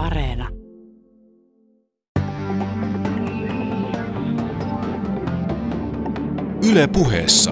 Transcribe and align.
Areena. 0.00 0.48
Yle 6.70 6.86
puheessa. 6.92 7.50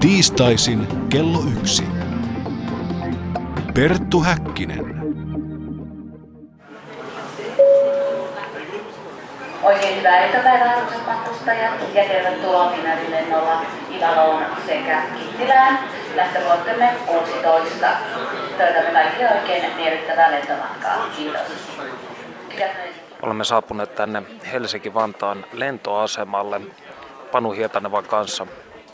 Tiistaisin 0.00 0.86
kello 1.08 1.38
yksi. 1.58 1.84
Perttu 3.74 4.20
Häkkinen. 4.20 4.84
Oikein 9.62 9.98
hyvää 9.98 10.26
iltapäivää 10.26 10.76
arvoisat 10.76 11.06
matkustajat 11.06 11.74
ja 11.94 12.04
tervetuloa 12.04 12.70
Finnair-lennolla 12.70 13.66
Ivaloon 13.96 14.42
sekä 14.66 15.02
Kittilään. 15.18 15.78
Lähtövuortemme 16.16 16.94
16. 17.06 17.86
Toivotamme 18.58 18.90
kaikille 18.92 19.30
oikein 19.40 19.76
miellyttävää 19.76 20.30
lentomatkaa. 20.30 21.06
Kiitos. 21.16 21.40
Olemme 23.22 23.44
saapuneet 23.44 23.94
tänne 23.94 24.22
Helsinki-Vantaan 24.52 25.44
lentoasemalle 25.52 26.60
Panu 27.32 27.52
Hietanevan 27.52 28.04
kanssa. 28.04 28.46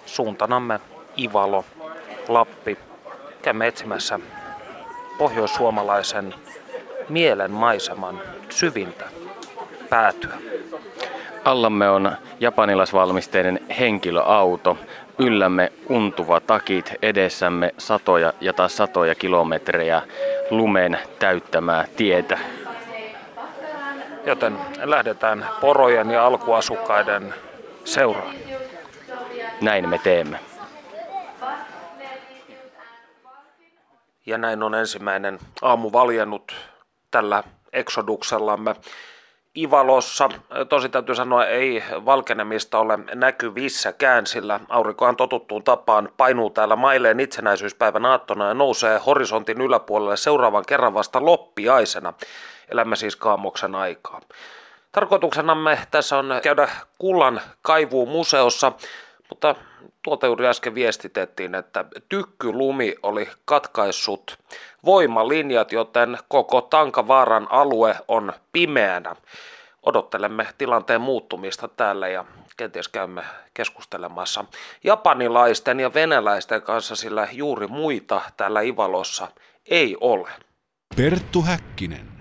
Suuntanamme 0.06 0.80
Ivalo, 1.18 1.64
Lappi. 2.28 2.78
Käymme 3.42 3.66
etsimässä 3.66 4.20
pohjoissuomalaisen 5.18 6.34
mielen 7.08 7.50
maiseman 7.50 8.20
syvintä 8.48 9.04
päätyä. 9.90 10.34
Allamme 11.44 11.90
on 11.90 12.16
japanilaisvalmisteinen 12.40 13.60
henkilöauto. 13.78 14.78
Yllämme 15.20 15.72
untuva 15.88 16.40
takit, 16.40 16.92
edessämme 17.02 17.74
satoja 17.78 18.32
ja 18.40 18.52
taas 18.52 18.76
satoja 18.76 19.14
kilometrejä 19.14 20.02
lumen 20.50 20.98
täyttämää 21.18 21.84
tietä. 21.96 22.38
Joten 24.26 24.58
lähdetään 24.84 25.46
porojen 25.60 26.10
ja 26.10 26.26
alkuasukkaiden 26.26 27.34
seuraan. 27.84 28.34
Näin 29.60 29.88
me 29.88 29.98
teemme. 29.98 30.40
Ja 34.26 34.38
näin 34.38 34.62
on 34.62 34.74
ensimmäinen 34.74 35.38
aamu 35.62 35.92
valjennut 35.92 36.56
tällä 37.10 37.42
eksoduksellamme. 37.72 38.74
Ivalossa. 39.56 40.28
Tosi 40.68 40.88
täytyy 40.88 41.14
sanoa, 41.14 41.46
ei 41.46 41.84
valkenemista 41.90 42.78
ole 42.78 42.98
näkyvissäkään, 43.14 44.26
sillä 44.26 44.60
aurinkohan 44.68 45.16
totuttuun 45.16 45.64
tapaan 45.64 46.08
painuu 46.16 46.50
täällä 46.50 46.76
mailleen 46.76 47.20
itsenäisyyspäivän 47.20 48.06
aattona 48.06 48.48
ja 48.48 48.54
nousee 48.54 48.98
horisontin 49.06 49.60
yläpuolelle 49.60 50.16
seuraavan 50.16 50.64
kerran 50.66 50.94
vasta 50.94 51.24
loppiaisena. 51.24 52.12
Elämme 52.68 52.96
siis 52.96 53.16
kaamoksen 53.16 53.74
aikaa. 53.74 54.20
Tarkoituksenamme 54.92 55.78
tässä 55.90 56.18
on 56.18 56.40
käydä 56.42 56.68
kullan 56.98 57.40
kaivuun 57.62 58.08
museossa, 58.08 58.72
mutta 59.28 59.54
tuolta 60.02 60.26
juuri 60.26 60.46
äsken 60.46 60.74
viestitettiin, 60.74 61.54
että 61.54 61.84
tykkylumi 62.08 62.94
oli 63.02 63.28
katkaissut 63.44 64.38
voimalinjat, 64.84 65.72
joten 65.72 66.18
koko 66.28 66.60
Tankavaaran 66.60 67.46
alue 67.50 67.96
on 68.08 68.32
pimeänä. 68.52 69.16
Odottelemme 69.86 70.46
tilanteen 70.58 71.00
muuttumista 71.00 71.68
täällä 71.68 72.08
ja 72.08 72.24
kenties 72.56 72.88
käymme 72.88 73.22
keskustelemassa 73.54 74.44
japanilaisten 74.84 75.80
ja 75.80 75.94
venäläisten 75.94 76.62
kanssa, 76.62 76.96
sillä 76.96 77.28
juuri 77.32 77.66
muita 77.66 78.20
täällä 78.36 78.60
Ivalossa 78.60 79.28
ei 79.70 79.96
ole. 80.00 80.28
Perttu 80.96 81.42
Häkkinen. 81.42 82.19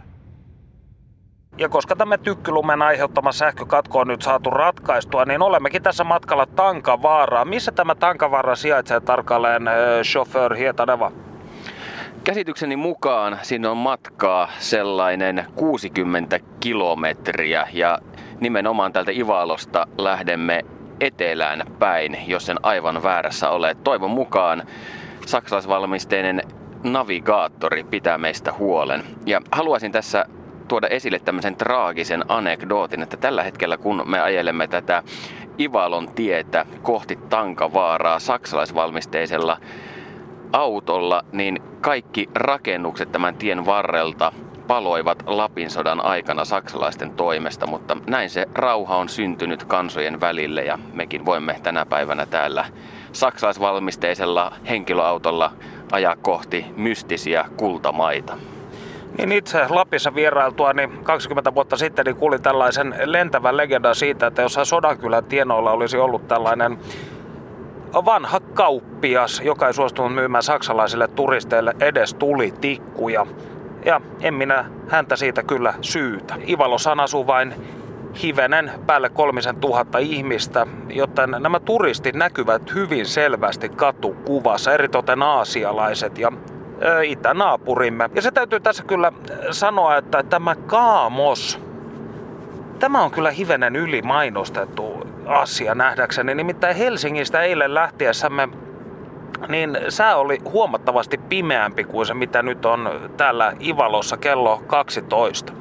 Ja 1.59 1.69
koska 1.69 1.95
tämä 1.95 2.17
tykkylumen 2.17 2.81
aiheuttama 2.81 3.31
sähkökatko 3.31 3.99
on 3.99 4.07
nyt 4.07 4.21
saatu 4.21 4.49
ratkaistua, 4.49 5.25
niin 5.25 5.41
olemmekin 5.41 5.83
tässä 5.83 6.03
matkalla 6.03 6.45
Tankavaaraa. 6.45 7.45
Missä 7.45 7.71
tämä 7.71 7.95
Tankavaara 7.95 8.55
sijaitsee 8.55 8.99
tarkalleen, 8.99 9.61
chauffeur 10.03 10.55
Hietaneva? 10.55 11.11
Käsitykseni 12.23 12.75
mukaan 12.75 13.39
sinne 13.41 13.67
on 13.67 13.77
matkaa 13.77 14.49
sellainen 14.59 15.45
60 15.55 16.39
kilometriä 16.59 17.67
ja 17.73 17.99
nimenomaan 18.39 18.93
tältä 18.93 19.11
Ivalosta 19.11 19.87
lähdemme 19.97 20.65
etelään 20.99 21.63
päin, 21.79 22.17
jos 22.27 22.45
sen 22.45 22.57
aivan 22.63 23.03
väärässä 23.03 23.49
ole. 23.49 23.75
Toivon 23.83 24.11
mukaan 24.11 24.63
saksalaisvalmisteinen 25.25 26.41
navigaattori 26.83 27.83
pitää 27.83 28.17
meistä 28.17 28.53
huolen. 28.53 29.03
Ja 29.25 29.41
haluaisin 29.51 29.91
tässä 29.91 30.25
tuoda 30.69 30.87
esille 30.87 31.19
tämmöisen 31.19 31.55
traagisen 31.55 32.25
anekdootin, 32.27 33.01
että 33.01 33.17
tällä 33.17 33.43
hetkellä 33.43 33.77
kun 33.77 34.03
me 34.05 34.19
ajelemme 34.19 34.67
tätä 34.67 35.03
Ivalon 35.59 36.11
tietä 36.11 36.65
kohti 36.81 37.15
Tankavaaraa 37.15 38.19
saksalaisvalmisteisella 38.19 39.57
autolla, 40.53 41.25
niin 41.31 41.61
kaikki 41.81 42.29
rakennukset 42.35 43.11
tämän 43.11 43.35
tien 43.35 43.65
varrelta 43.65 44.31
paloivat 44.67 45.23
Lapin 45.25 45.69
sodan 45.69 46.05
aikana 46.05 46.45
saksalaisten 46.45 47.11
toimesta, 47.11 47.67
mutta 47.67 47.97
näin 48.07 48.29
se 48.29 48.45
rauha 48.55 48.97
on 48.97 49.09
syntynyt 49.09 49.63
kansojen 49.63 50.21
välille 50.21 50.63
ja 50.63 50.79
mekin 50.93 51.25
voimme 51.25 51.59
tänä 51.63 51.85
päivänä 51.85 52.25
täällä 52.25 52.65
saksalaisvalmisteisella 53.11 54.51
henkilöautolla 54.69 55.51
ajaa 55.91 56.15
kohti 56.15 56.65
mystisiä 56.75 57.45
kultamaita. 57.57 58.37
Niin 59.17 59.31
itse 59.31 59.65
Lapissa 59.69 60.15
vierailtua 60.15 60.73
niin 60.73 61.03
20 61.03 61.55
vuotta 61.55 61.77
sitten 61.77 62.05
niin 62.05 62.15
kuulin 62.15 62.41
tällaisen 62.41 62.95
lentävän 63.03 63.57
legendan 63.57 63.95
siitä, 63.95 64.27
että 64.27 64.41
jossain 64.41 64.65
Sodankylän 64.65 65.25
tienoilla 65.25 65.71
olisi 65.71 65.97
ollut 65.97 66.27
tällainen 66.27 66.77
vanha 67.93 68.39
kauppias, 68.39 69.41
joka 69.43 69.67
ei 69.67 69.73
suostunut 69.73 70.13
myymään 70.13 70.43
saksalaisille 70.43 71.07
turisteille 71.07 71.75
edes 71.79 72.13
tulitikkuja. 72.13 73.25
Ja 73.85 74.01
en 74.21 74.33
minä 74.33 74.65
häntä 74.87 75.15
siitä 75.15 75.43
kyllä 75.43 75.73
syytä. 75.81 76.35
Ivalosan 76.47 76.99
asuu 76.99 77.27
vain 77.27 77.53
hivenen 78.23 78.71
päälle 78.85 79.09
kolmisen 79.09 79.55
tuhatta 79.55 79.97
ihmistä, 79.97 80.67
joten 80.89 81.35
nämä 81.39 81.59
turistit 81.59 82.15
näkyvät 82.15 82.73
hyvin 82.73 83.05
selvästi 83.05 83.69
katukuvassa, 83.69 84.73
eritoten 84.73 85.23
aasialaiset 85.23 86.17
ja 86.17 86.31
itänaapurimme. 87.03 88.09
Ja 88.15 88.21
se 88.21 88.31
täytyy 88.31 88.59
tässä 88.59 88.83
kyllä 88.83 89.11
sanoa, 89.51 89.97
että 89.97 90.23
tämä 90.23 90.55
kaamos, 90.55 91.59
tämä 92.79 93.03
on 93.03 93.11
kyllä 93.11 93.31
hivenen 93.31 93.75
ylimainostettu 93.75 95.07
asia 95.25 95.75
nähdäkseni. 95.75 96.35
Nimittäin 96.35 96.75
Helsingistä 96.75 97.41
eilen 97.41 97.73
lähtiessämme 97.73 98.49
niin 99.47 99.77
sää 99.89 100.15
oli 100.15 100.37
huomattavasti 100.51 101.17
pimeämpi 101.17 101.83
kuin 101.83 102.05
se, 102.05 102.13
mitä 102.13 102.43
nyt 102.43 102.65
on 102.65 103.09
täällä 103.17 103.53
Ivalossa 103.61 104.17
kello 104.17 104.63
12. 104.67 105.53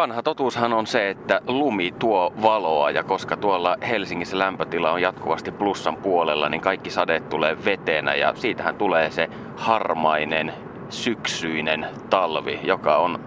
Vanha 0.00 0.22
totuushan 0.22 0.72
on 0.72 0.86
se, 0.86 1.10
että 1.10 1.40
lumi 1.46 1.94
tuo 1.98 2.32
valoa 2.42 2.90
ja 2.90 3.02
koska 3.02 3.36
tuolla 3.36 3.76
Helsingissä 3.88 4.38
lämpötila 4.38 4.92
on 4.92 5.02
jatkuvasti 5.02 5.52
plussan 5.52 5.96
puolella, 5.96 6.48
niin 6.48 6.60
kaikki 6.60 6.90
sadeet 6.90 7.28
tulee 7.28 7.64
vetenä 7.64 8.14
ja 8.14 8.34
siitähän 8.34 8.74
tulee 8.74 9.10
se 9.10 9.28
harmainen 9.56 10.52
syksyinen 10.88 11.86
talvi, 12.10 12.60
joka 12.62 12.96
on, 12.96 13.18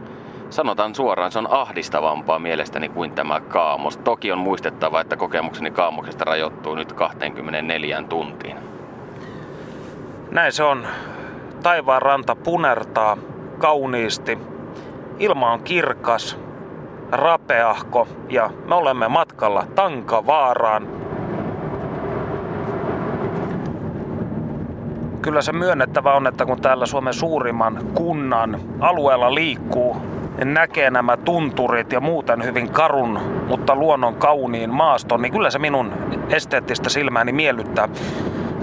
sanotaan 0.49 0.95
suoraan, 0.95 1.31
se 1.31 1.39
on 1.39 1.51
ahdistavampaa 1.51 2.39
mielestäni 2.39 2.89
kuin 2.89 3.11
tämä 3.11 3.39
kaamos. 3.39 3.97
Toki 3.97 4.31
on 4.31 4.39
muistettava, 4.39 5.01
että 5.01 5.15
kokemukseni 5.15 5.71
kaamoksesta 5.71 6.25
rajoittuu 6.25 6.75
nyt 6.75 6.93
24 6.93 8.03
tuntiin. 8.09 8.57
Näin 10.31 10.51
se 10.51 10.63
on. 10.63 10.87
Taivaan 11.63 12.01
ranta 12.01 12.35
punertaa 12.35 13.17
kauniisti. 13.57 14.37
Ilma 15.19 15.51
on 15.51 15.63
kirkas, 15.63 16.43
rapeahko 17.13 18.07
ja 18.29 18.49
me 18.67 18.75
olemme 18.75 19.07
matkalla 19.07 19.65
Tankavaaraan. 19.75 20.87
Kyllä 25.21 25.41
se 25.41 25.51
myönnettävä 25.51 26.13
on, 26.13 26.27
että 26.27 26.45
kun 26.45 26.61
täällä 26.61 26.85
Suomen 26.85 27.13
suurimman 27.13 27.79
kunnan 27.93 28.59
alueella 28.79 29.35
liikkuu, 29.35 29.97
näkee 30.45 30.89
nämä 30.89 31.17
tunturit 31.17 31.91
ja 31.91 31.99
muuten 31.99 32.43
hyvin 32.43 32.69
karun, 32.69 33.19
mutta 33.47 33.75
luonnon 33.75 34.15
kauniin 34.15 34.69
maaston, 34.69 35.21
niin 35.21 35.31
kyllä 35.31 35.49
se 35.49 35.59
minun 35.59 35.93
esteettistä 36.29 36.89
silmääni 36.89 37.31
miellyttää. 37.31 37.89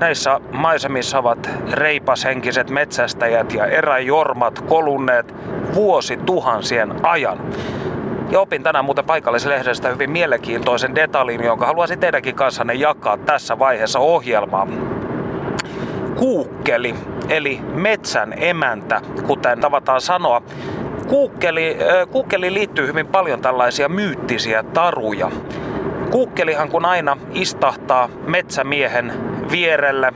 Näissä 0.00 0.40
maisemissa 0.52 1.18
ovat 1.18 1.50
reipashenkiset 1.72 2.70
metsästäjät 2.70 3.54
ja 3.54 3.66
eräjormat 3.66 4.60
kolunneet 4.60 5.34
vuosi 5.74 6.16
tuhansien 6.16 6.94
ajan. 7.02 7.38
Ja 8.30 8.40
opin 8.40 8.62
tänään 8.62 8.84
muuten 8.84 9.04
paikallislehdestä 9.04 9.88
hyvin 9.88 10.10
mielenkiintoisen 10.10 10.94
detaljin, 10.94 11.44
jonka 11.44 11.66
haluaisin 11.66 11.98
teidänkin 11.98 12.34
kanssanne 12.34 12.74
jakaa 12.74 13.16
tässä 13.16 13.58
vaiheessa 13.58 13.98
ohjelmaa. 13.98 14.66
Kuukkeli, 16.14 16.94
eli 17.28 17.60
metsän 17.74 18.34
emäntä, 18.36 19.00
kuten 19.26 19.60
tavataan 19.60 20.00
sanoa, 20.00 20.42
Kuukkeli, 21.10 21.76
kuukkeli 22.10 22.54
liittyy 22.54 22.86
hyvin 22.86 23.06
paljon 23.06 23.40
tällaisia 23.40 23.88
myyttisiä 23.88 24.62
taruja. 24.62 25.30
Kuukkelihan 26.10 26.68
kun 26.68 26.84
aina 26.84 27.16
istahtaa 27.34 28.08
metsämiehen 28.26 29.12
vierelle, 29.50 30.12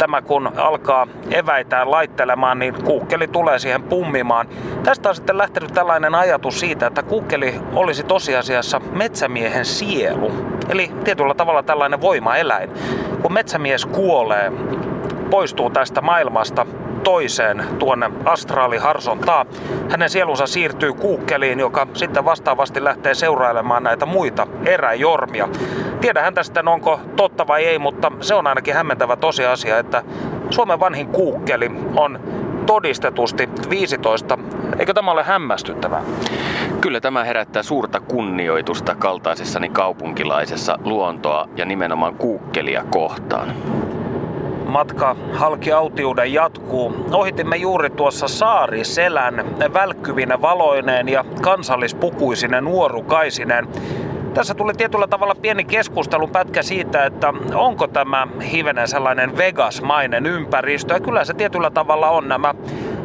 tämä 0.00 0.22
kun 0.22 0.52
alkaa 0.56 1.06
eväitään 1.30 1.90
laittelemaan, 1.90 2.58
niin 2.58 2.74
kuukkeli 2.84 3.28
tulee 3.28 3.58
siihen 3.58 3.82
pummimaan. 3.82 4.48
Tästä 4.82 5.08
on 5.08 5.14
sitten 5.14 5.38
lähtenyt 5.38 5.72
tällainen 5.74 6.14
ajatus 6.14 6.60
siitä, 6.60 6.86
että 6.86 7.02
kuukkeli 7.02 7.54
olisi 7.74 8.02
tosiasiassa 8.02 8.80
metsämiehen 8.92 9.64
sielu. 9.64 10.32
Eli 10.68 10.90
tietyllä 11.04 11.34
tavalla 11.34 11.62
tällainen 11.62 12.00
voimaeläin. 12.00 12.70
Kun 13.22 13.32
metsämies 13.32 13.86
kuolee, 13.86 14.52
poistuu 15.30 15.70
tästä 15.70 16.00
maailmasta, 16.00 16.66
toiseen 17.04 17.64
tuonne 17.78 18.10
astraaliharsontaa. 18.24 19.46
Hänen 19.90 20.10
sielunsa 20.10 20.46
siirtyy 20.46 20.92
kuukkeliin, 20.92 21.60
joka 21.60 21.86
sitten 21.94 22.24
vastaavasti 22.24 22.84
lähtee 22.84 23.14
seurailemaan 23.14 23.82
näitä 23.82 24.06
muita 24.06 24.46
eräjormia. 24.66 25.48
Tiedähän 26.00 26.34
tästä 26.34 26.62
onko 26.66 27.00
totta 27.16 27.46
vai 27.46 27.64
ei, 27.64 27.78
mutta 27.78 28.12
se 28.20 28.34
on 28.34 28.46
ainakin 28.46 28.74
hämmentävä 28.74 29.16
tosiasia, 29.16 29.78
että 29.78 30.02
Suomen 30.50 30.80
vanhin 30.80 31.06
kuukkeli 31.06 31.70
on 31.96 32.20
todistetusti 32.66 33.48
15. 33.70 34.38
Eikö 34.78 34.94
tämä 34.94 35.10
ole 35.10 35.22
hämmästyttävää? 35.22 36.02
Kyllä 36.80 37.00
tämä 37.00 37.24
herättää 37.24 37.62
suurta 37.62 38.00
kunnioitusta 38.00 38.94
kaltaisessani 38.94 39.68
kaupunkilaisessa 39.68 40.78
luontoa 40.84 41.48
ja 41.56 41.64
nimenomaan 41.64 42.14
kuukkelia 42.14 42.84
kohtaan 42.90 43.54
matka 44.70 45.16
halki 45.32 45.72
autiuden 45.72 46.32
jatkuu. 46.32 47.06
Ohitimme 47.12 47.56
juuri 47.56 47.90
tuossa 47.90 48.28
Saariselän 48.28 49.44
välkkyvinä 49.74 50.42
valoineen 50.42 51.08
ja 51.08 51.24
kansallispukuisinen 51.42 52.64
nuorukaisinen. 52.64 53.68
Tässä 54.34 54.54
tuli 54.54 54.72
tietyllä 54.74 55.06
tavalla 55.06 55.34
pieni 55.34 55.64
keskustelun 55.64 56.30
pätkä 56.30 56.62
siitä, 56.62 57.04
että 57.04 57.34
onko 57.54 57.86
tämä 57.86 58.26
hivenen 58.52 58.88
sellainen 58.88 59.36
Vegas-mainen 59.36 60.26
ympäristö. 60.26 60.94
Ja 60.94 61.00
kyllä 61.00 61.24
se 61.24 61.34
tietyllä 61.34 61.70
tavalla 61.70 62.10
on 62.10 62.28
nämä 62.28 62.54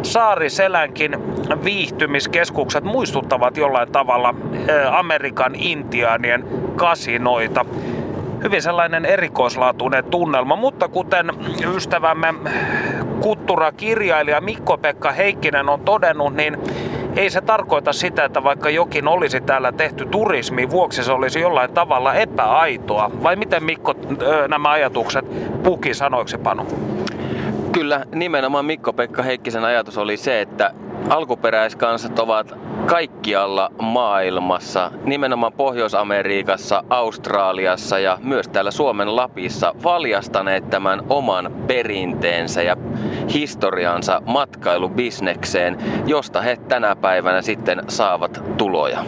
Saariselänkin 0.02 1.18
viihtymiskeskukset 1.64 2.84
muistuttavat 2.84 3.58
jollain 3.58 3.92
tavalla 3.92 4.36
Amerikan 4.92 5.56
intiaanien 5.56 6.46
kasinoita 6.76 7.66
hyvin 8.45 8.62
sellainen 8.62 9.06
erikoislaatuinen 9.06 10.03
tunnelma, 10.03 10.56
mutta 10.56 10.88
kuten 10.88 11.31
ystävämme 11.75 12.33
kulttuurakirjailija 13.19 14.42
Mikko-Pekka 14.42 15.12
Heikkinen 15.12 15.69
on 15.69 15.80
todennut, 15.80 16.36
niin 16.36 16.57
ei 17.15 17.30
se 17.30 17.42
tarkoita 17.42 17.94
sitä, 17.94 18.25
että 18.25 18.44
vaikka 18.44 18.69
jokin 18.69 19.07
olisi 19.07 19.42
täällä 19.42 19.71
tehty 19.71 20.06
turismi 20.06 20.69
vuoksi, 20.69 21.03
se 21.03 21.12
olisi 21.12 21.39
jollain 21.39 21.74
tavalla 21.74 22.13
epäaitoa. 22.13 23.12
Vai 23.24 23.36
miten 23.36 23.63
Mikko 23.63 23.95
nämä 24.47 24.71
ajatukset 24.71 25.25
puki 25.63 25.94
sanoiksi 25.94 26.38
Panu? 26.38 26.68
Kyllä, 27.71 28.06
nimenomaan 28.15 28.65
Mikko-Pekka 28.65 29.24
Heikkisen 29.24 29.63
ajatus 29.63 29.97
oli 29.97 30.18
se, 30.18 30.42
että 30.42 30.71
alkuperäiskansat 31.10 32.19
ovat 32.19 32.57
kaikkialla 32.86 33.72
maailmassa, 33.81 34.92
nimenomaan 35.04 35.54
Pohjois-Amerikassa, 35.54 36.84
Australiassa 36.90 38.00
ja 38.00 38.18
myös 38.22 38.48
täällä 38.48 38.72
Suomen 38.72 39.16
Lapissa 39.16 39.75
valjastaneet 39.84 40.69
tämän 40.69 41.02
oman 41.10 41.52
perinteensä 41.68 42.62
ja 42.62 42.78
historiansa 43.34 44.22
matkailubisnekseen, 44.25 45.78
josta 46.06 46.42
he 46.42 46.57
tänä 46.68 46.96
päivänä 46.96 47.42
sitten 47.42 47.81
saavat 47.88 48.44
tuloja. 48.57 49.06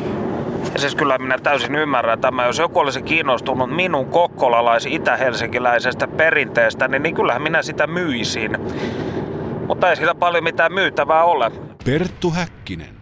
Ja 0.73 0.79
siis 0.79 0.95
kyllä 0.95 1.17
minä 1.17 1.37
täysin 1.37 1.75
ymmärrän 1.75 2.21
tämä. 2.21 2.45
Jos 2.45 2.59
joku 2.59 2.79
olisi 2.79 3.01
kiinnostunut 3.01 3.75
minun 3.75 4.05
kokkolalais 4.05 4.85
itä-helsinkiläisestä 4.85 6.07
perinteestä, 6.07 6.87
niin, 6.87 7.03
niin 7.03 7.15
kyllähän 7.15 7.41
minä 7.41 7.61
sitä 7.61 7.87
myisin. 7.87 8.57
Mutta 9.67 9.89
ei 9.89 9.95
siitä 9.95 10.15
paljon 10.15 10.43
mitään 10.43 10.73
myytävää 10.73 11.23
ole. 11.23 11.51
Perttu 11.87 12.29
Häkkinen. 12.29 12.97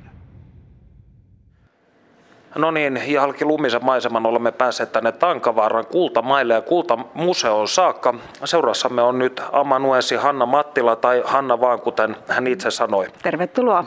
No 2.56 2.72
niin, 2.72 3.02
ja 3.08 3.22
halki 3.22 3.46
lumisen 3.46 3.86
maiseman 3.86 4.26
olemme 4.26 4.52
päässeet 4.52 4.92
tänne 4.92 5.12
Tankavaaran 5.12 5.86
kultamaille 5.86 6.54
ja 6.54 6.62
kultamuseoon 6.62 7.68
saakka. 7.68 8.14
Seurassamme 8.44 9.02
on 9.02 9.20
nyt 9.20 9.42
amanuensi 9.52 10.16
Hanna 10.16 10.46
Mattila 10.46 10.96
tai 10.96 11.24
Hanna 11.26 11.62
vaan, 11.62 11.82
kuten 11.82 12.16
hän 12.28 12.48
itse 12.48 12.72
sanoi. 12.72 13.08
Tervetuloa. 13.24 13.82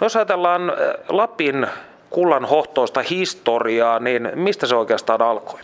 No, 0.00 0.04
jos 0.04 0.16
ajatellaan 0.16 0.70
eh, 0.70 0.76
Lapin 1.08 1.66
kullan 2.10 2.44
hohtoista 2.44 3.02
historiaa, 3.02 3.98
niin 3.98 4.28
mistä 4.34 4.66
se 4.66 4.74
oikeastaan 4.74 5.22
alkoi? 5.22 5.60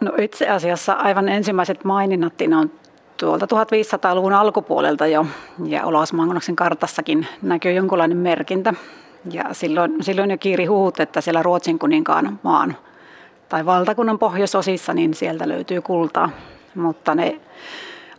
no 0.00 0.12
itse 0.18 0.48
asiassa 0.48 0.92
aivan 0.92 1.28
ensimmäiset 1.28 1.84
maininnat 1.84 2.34
on 2.60 2.79
tuolta 3.20 3.46
1500-luvun 3.46 4.32
alkupuolelta 4.32 5.06
jo, 5.06 5.26
ja 5.64 5.84
Olosmaangonoksen 5.84 6.56
kartassakin 6.56 7.26
näkyy 7.42 7.72
jonkunlainen 7.72 8.18
merkintä. 8.18 8.74
Ja 9.32 9.44
silloin, 9.52 9.96
silloin 10.00 10.30
jo 10.30 10.38
kiiri 10.38 10.64
huut, 10.64 11.00
että 11.00 11.20
siellä 11.20 11.42
Ruotsin 11.42 11.78
kuninkaan 11.78 12.38
maan 12.42 12.76
tai 13.48 13.66
valtakunnan 13.66 14.18
pohjoisosissa, 14.18 14.94
niin 14.94 15.14
sieltä 15.14 15.48
löytyy 15.48 15.80
kultaa. 15.82 16.30
Mutta 16.74 17.14
ne 17.14 17.40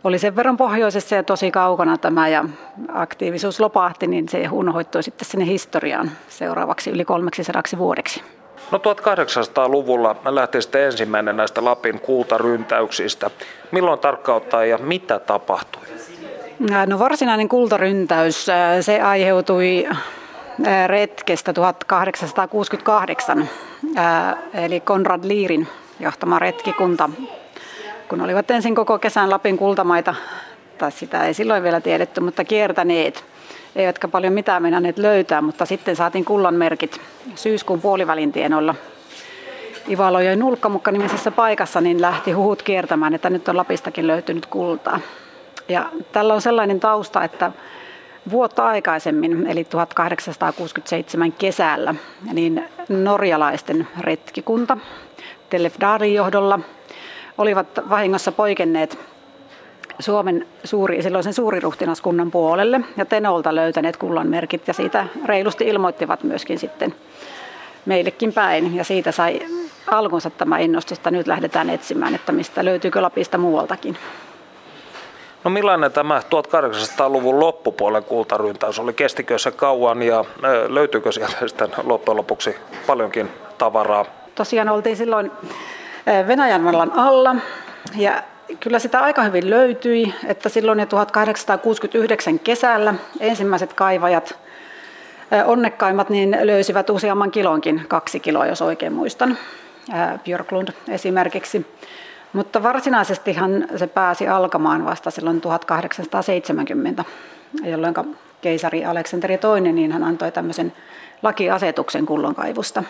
oli 0.04 0.18
sen 0.18 0.36
verran 0.36 0.56
pohjoisessa 0.56 1.14
ja 1.14 1.22
tosi 1.22 1.50
kaukana 1.50 1.98
tämä 1.98 2.28
ja 2.28 2.44
aktiivisuus 2.92 3.60
lopahti, 3.60 4.06
niin 4.06 4.28
se 4.28 4.48
unohoittui 4.52 5.02
sitten 5.02 5.28
sinne 5.28 5.46
historiaan 5.46 6.10
seuraavaksi 6.28 6.90
yli 6.90 7.04
300 7.04 7.62
vuodeksi. 7.78 8.22
No 8.72 8.78
1800-luvulla 8.78 10.16
lähti 10.24 10.62
sitten 10.62 10.82
ensimmäinen 10.82 11.36
näistä 11.36 11.64
Lapin 11.64 12.00
kultaryntäyksistä. 12.00 13.30
Milloin 13.70 13.98
tarkkauttaa 13.98 14.64
ja 14.64 14.78
mitä 14.78 15.18
tapahtui? 15.18 15.82
No 16.86 16.98
varsinainen 16.98 17.48
kultaryntäys, 17.48 18.46
se 18.80 19.00
aiheutui 19.00 19.88
retkestä 20.86 21.52
1868, 21.52 23.48
eli 24.54 24.80
Konrad 24.80 25.24
Liirin 25.24 25.68
johtama 26.00 26.38
retkikunta, 26.38 27.10
kun 28.08 28.20
olivat 28.20 28.50
ensin 28.50 28.74
koko 28.74 28.98
kesän 28.98 29.30
Lapin 29.30 29.58
kultamaita, 29.58 30.14
tai 30.78 30.92
sitä 30.92 31.26
ei 31.26 31.34
silloin 31.34 31.62
vielä 31.62 31.80
tiedetty, 31.80 32.20
mutta 32.20 32.44
kiertäneet, 32.44 33.24
eivätkä 33.76 34.08
paljon 34.08 34.32
mitään 34.32 34.62
meinanneet 34.62 34.98
löytää, 34.98 35.40
mutta 35.42 35.66
sitten 35.66 35.96
saatiin 35.96 36.24
kullan 36.24 36.54
merkit 36.54 37.00
syyskuun 37.34 37.80
puolivälin 37.80 38.32
tienoilla 38.32 38.74
Ivalojoen 39.88 40.38
nulkkamukka 40.38 40.90
nimisessä 40.90 41.30
paikassa, 41.30 41.80
niin 41.80 42.00
lähti 42.00 42.32
huhut 42.32 42.62
kiertämään, 42.62 43.14
että 43.14 43.30
nyt 43.30 43.48
on 43.48 43.56
Lapistakin 43.56 44.06
löytynyt 44.06 44.46
kultaa. 44.46 45.00
Ja 45.68 45.86
tällä 46.12 46.34
on 46.34 46.42
sellainen 46.42 46.80
tausta, 46.80 47.24
että 47.24 47.52
vuotta 48.30 48.66
aikaisemmin, 48.66 49.46
eli 49.46 49.64
1867 49.64 51.32
kesällä, 51.32 51.94
niin 52.32 52.64
norjalaisten 52.88 53.88
retkikunta 54.00 54.76
Telefdarin 55.50 56.14
johdolla 56.14 56.60
olivat 57.38 57.66
vahingossa 57.88 58.32
poikenneet 58.32 58.98
Suomen 59.98 60.46
suuri, 60.64 61.02
silloisen 61.02 61.34
suuriruhtinaskunnan 61.34 62.30
puolelle 62.30 62.80
ja 62.96 63.04
Tenolta 63.04 63.54
löytäneet 63.54 63.96
kullan 63.96 64.26
merkit 64.26 64.68
ja 64.68 64.74
siitä 64.74 65.06
reilusti 65.24 65.68
ilmoittivat 65.68 66.22
myöskin 66.22 66.58
sitten 66.58 66.94
meillekin 67.86 68.32
päin 68.32 68.76
ja 68.76 68.84
siitä 68.84 69.12
sai 69.12 69.40
alkunsa 69.86 70.30
tämä 70.30 70.58
innostus, 70.58 70.98
että 70.98 71.10
nyt 71.10 71.26
lähdetään 71.26 71.70
etsimään, 71.70 72.14
että 72.14 72.32
mistä 72.32 72.64
löytyykö 72.64 73.02
Lapista 73.02 73.38
muualtakin. 73.38 73.96
No 75.44 75.50
millainen 75.50 75.92
tämä 75.92 76.20
1800-luvun 76.20 77.40
loppupuolen 77.40 78.04
kultaryntäys 78.04 78.78
oli? 78.78 78.92
Kestikö 78.92 79.38
se 79.38 79.50
kauan 79.50 80.02
ja 80.02 80.24
löytyykö 80.68 81.12
sieltä 81.12 81.36
sitten 81.48 81.68
loppujen 81.84 82.16
lopuksi 82.16 82.56
paljonkin 82.86 83.30
tavaraa? 83.58 84.04
Tosiaan 84.34 84.68
oltiin 84.68 84.96
silloin 84.96 85.32
Venäjän 86.26 86.64
vallan 86.64 86.92
alla 86.92 87.36
ja 87.96 88.22
kyllä 88.60 88.78
sitä 88.78 89.00
aika 89.00 89.22
hyvin 89.22 89.50
löytyi, 89.50 90.14
että 90.26 90.48
silloin 90.48 90.78
jo 90.78 90.86
1869 90.86 92.38
kesällä 92.38 92.94
ensimmäiset 93.20 93.72
kaivajat, 93.72 94.38
onnekkaimmat, 95.44 96.10
niin 96.10 96.38
löysivät 96.42 96.90
useamman 96.90 97.30
kilonkin, 97.30 97.82
kaksi 97.88 98.20
kiloa 98.20 98.46
jos 98.46 98.62
oikein 98.62 98.92
muistan, 98.92 99.38
Björklund 100.24 100.68
esimerkiksi. 100.88 101.66
Mutta 102.32 102.62
varsinaisestihan 102.62 103.68
se 103.76 103.86
pääsi 103.86 104.28
alkamaan 104.28 104.84
vasta 104.84 105.10
silloin 105.10 105.40
1870, 105.40 107.04
jolloin 107.64 107.94
keisari 108.40 108.84
Aleksanteri 108.84 109.34
II 109.34 109.72
niin 109.72 109.92
hän 109.92 110.04
antoi 110.04 110.32
tämmöisen 110.32 110.72
lakiasetuksen 111.22 112.06
kullonkaivusta. 112.06 112.84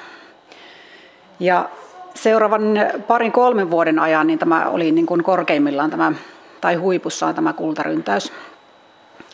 Ja 1.41 1.69
seuraavan 2.15 2.63
parin 3.07 3.33
kolmen 3.33 3.71
vuoden 3.71 3.99
ajan 3.99 4.27
niin 4.27 4.39
tämä 4.39 4.69
oli 4.69 4.93
niin 4.93 5.07
kuin 5.07 5.23
korkeimmillaan 5.23 5.91
tämä, 5.91 6.13
tai 6.61 6.75
huipussaan 6.75 7.35
tämä 7.35 7.53
kultaryntäys. 7.53 8.33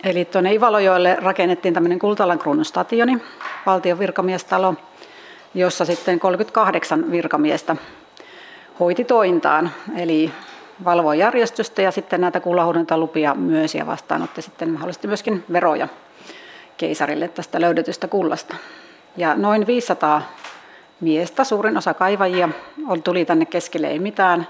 Eli 0.04 0.24
tuonne 0.24 0.54
Ivalojoelle 0.54 1.16
rakennettiin 1.20 1.74
tämmöinen 1.74 1.98
Kultalan 1.98 2.38
stationi, 2.62 3.18
valtion 3.66 3.98
virkamiestalo, 3.98 4.74
jossa 5.54 5.84
sitten 5.84 6.20
38 6.20 7.10
virkamiestä 7.10 7.76
hoiti 8.80 9.04
tointaan, 9.04 9.70
eli 9.96 10.32
valvoi 10.84 11.18
järjestystä 11.18 11.82
ja 11.82 11.90
sitten 11.90 12.20
näitä 12.20 12.40
kullahuudentalupia 12.40 13.34
myös 13.34 13.74
ja 13.74 13.86
vastaanotti 13.86 14.42
sitten 14.42 14.70
mahdollisesti 14.70 15.06
myöskin 15.06 15.44
veroja 15.52 15.88
keisarille 16.76 17.28
tästä 17.28 17.60
löydetystä 17.60 18.08
kullasta. 18.08 18.54
Ja 19.16 19.34
noin 19.34 19.66
500 19.66 20.22
miestä, 21.00 21.44
suurin 21.44 21.76
osa 21.76 21.94
kaivajia, 21.94 22.48
tuli 23.04 23.24
tänne 23.24 23.46
keskelle 23.46 23.86
ei 23.86 23.98
mitään. 23.98 24.48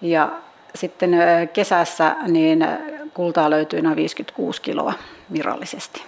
Ja 0.00 0.28
sitten 0.74 1.10
kesässä 1.52 2.16
niin 2.26 2.66
kultaa 3.14 3.50
löytyi 3.50 3.82
noin 3.82 3.96
56 3.96 4.62
kiloa 4.62 4.92
virallisesti. 5.32 6.02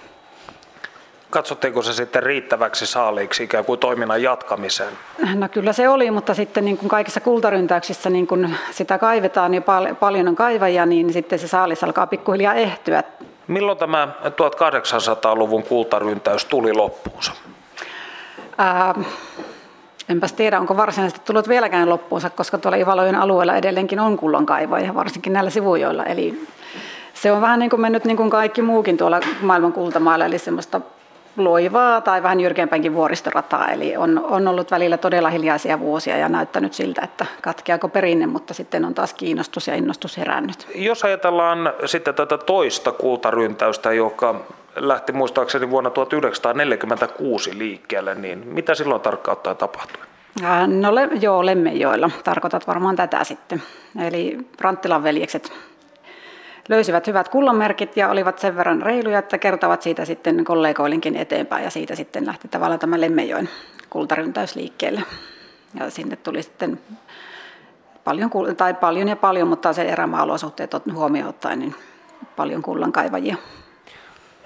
Katsotteko 1.31 1.83
se 1.83 1.93
sitten 1.93 2.23
riittäväksi 2.23 2.87
saaliiksi 2.87 3.43
ikään 3.43 3.65
kuin 3.65 3.81
toiminnan 3.81 4.23
jatkamiseen? 4.23 4.93
No 5.35 5.49
kyllä 5.49 5.73
se 5.73 5.89
oli, 5.89 6.11
mutta 6.11 6.35
sitten 6.35 6.65
niin 6.65 6.79
kuin 6.79 6.89
kaikissa 6.89 7.21
kultaryntäyksissä 7.21 8.11
niin 8.11 8.27
kuin 8.27 8.57
sitä 8.71 8.99
kaivetaan 8.99 9.55
ja 9.55 9.61
pal- 9.61 9.95
paljon 9.95 10.29
on 10.29 10.37
kaivajia, 10.37 10.87
niin 10.87 11.13
sitten 11.13 11.39
se 11.39 11.49
saalis 11.49 11.85
alkaa 11.85 12.07
pikkuhiljaa 12.07 12.55
ehtyä. 12.55 13.03
Milloin 13.47 13.79
tämä 13.79 14.09
1800-luvun 14.25 15.63
kultaryntäys 15.63 16.45
tuli 16.45 16.73
loppuunsa? 16.73 17.33
Ää, 18.59 18.95
enpäs 20.09 20.33
tiedä, 20.33 20.61
onko 20.61 20.77
varsinaisesti 20.77 21.21
tullut 21.25 21.49
vieläkään 21.49 21.89
loppuunsa, 21.89 22.31
koska 22.31 22.59
tuolla 22.59 22.77
Ivalojen 22.77 23.17
alueella 23.17 23.57
edelleenkin 23.57 24.01
on 24.01 24.17
kullankaivoja, 24.17 24.95
varsinkin 24.95 25.33
näillä 25.33 25.51
sivujoilla. 25.51 26.05
Eli 26.05 26.47
se 27.15 27.33
on 27.33 27.41
vähän 27.41 27.59
niin 27.59 27.71
kuin 27.71 27.81
mennyt 27.81 28.05
niin 28.05 28.17
kuin 28.17 28.31
kaikki 28.31 28.63
muukin 28.63 28.97
tuolla 28.97 29.21
maailman 29.41 29.73
kultamailla, 29.73 30.25
eli 30.25 30.39
semmoista 30.39 30.81
loivaa 31.37 32.01
tai 32.01 32.23
vähän 32.23 32.41
jyrkempäänkin 32.41 32.95
vuoristorataa. 32.95 33.69
Eli 33.69 33.97
on, 33.97 34.25
on 34.25 34.49
ollut 34.49 34.71
välillä 34.71 34.97
todella 34.97 35.31
hiljaisia 35.31 35.81
vuosia 35.81 36.17
ja 36.17 36.29
näyttänyt 36.29 36.73
siltä, 36.73 37.03
että 37.05 37.27
katkeako 37.43 37.89
perinne, 37.89 38.27
mutta 38.27 38.55
sitten 38.55 38.85
on 38.85 38.95
taas 38.95 39.15
kiinnostus 39.15 39.69
ja 39.69 39.75
innostus 39.75 40.17
herännyt. 40.17 40.69
Jos 40.75 41.05
ajatellaan 41.05 41.73
sitten 41.87 42.15
tätä 42.15 42.39
toista 42.39 42.93
kultaryntäystä, 42.93 43.93
joka 43.93 44.41
lähti 44.77 45.13
muistaakseni 45.13 45.71
vuonna 45.71 45.91
1946 45.91 47.59
liikkeelle, 47.59 48.15
niin 48.15 48.49
mitä 48.49 48.75
silloin 48.75 49.01
tarkkaan 49.01 49.37
ottaen 49.37 49.57
tapahtui? 49.57 50.03
No 50.81 50.95
le, 50.95 51.09
joo, 51.21 51.47
Lemmenjoilla. 51.47 52.11
Tarkoitat 52.25 52.67
varmaan 52.67 52.97
tätä 52.97 53.25
sitten. 53.25 53.63
Eli 54.07 54.39
Ranttilan 54.61 55.03
veljekset 55.03 55.53
löysivät 56.69 57.07
hyvät 57.07 57.29
kullanmerkit 57.29 57.97
ja 57.97 58.09
olivat 58.11 58.39
sen 58.39 58.57
verran 58.57 58.83
reiluja, 58.83 59.19
että 59.19 59.39
kertovat 59.39 59.83
siitä 59.83 60.05
sitten 60.05 60.45
kollegoillinkin 60.45 61.17
eteenpäin 61.17 61.65
ja 61.65 61.71
siitä 61.71 61.95
sitten 61.95 62.27
lähti 62.27 62.49
tavallaan 62.49 62.81
tämä 62.81 63.01
Lemmenjoen 63.01 63.49
kultaryntäys 63.91 64.57
liikkeelle. 64.57 65.03
Ja 65.81 65.91
sinne 65.91 66.17
tuli 66.17 66.43
sitten 66.43 66.81
paljon, 68.05 68.31
tai 68.57 68.75
paljon 68.75 69.09
ja 69.09 69.17
paljon, 69.17 69.49
mutta 69.49 69.73
se 69.73 69.83
erämaa-olosuhteet 69.83 70.71
huomioon 70.93 71.29
ottaen, 71.29 71.59
niin 71.59 71.75
paljon 72.37 72.63
kullankaivajia. 72.63 73.37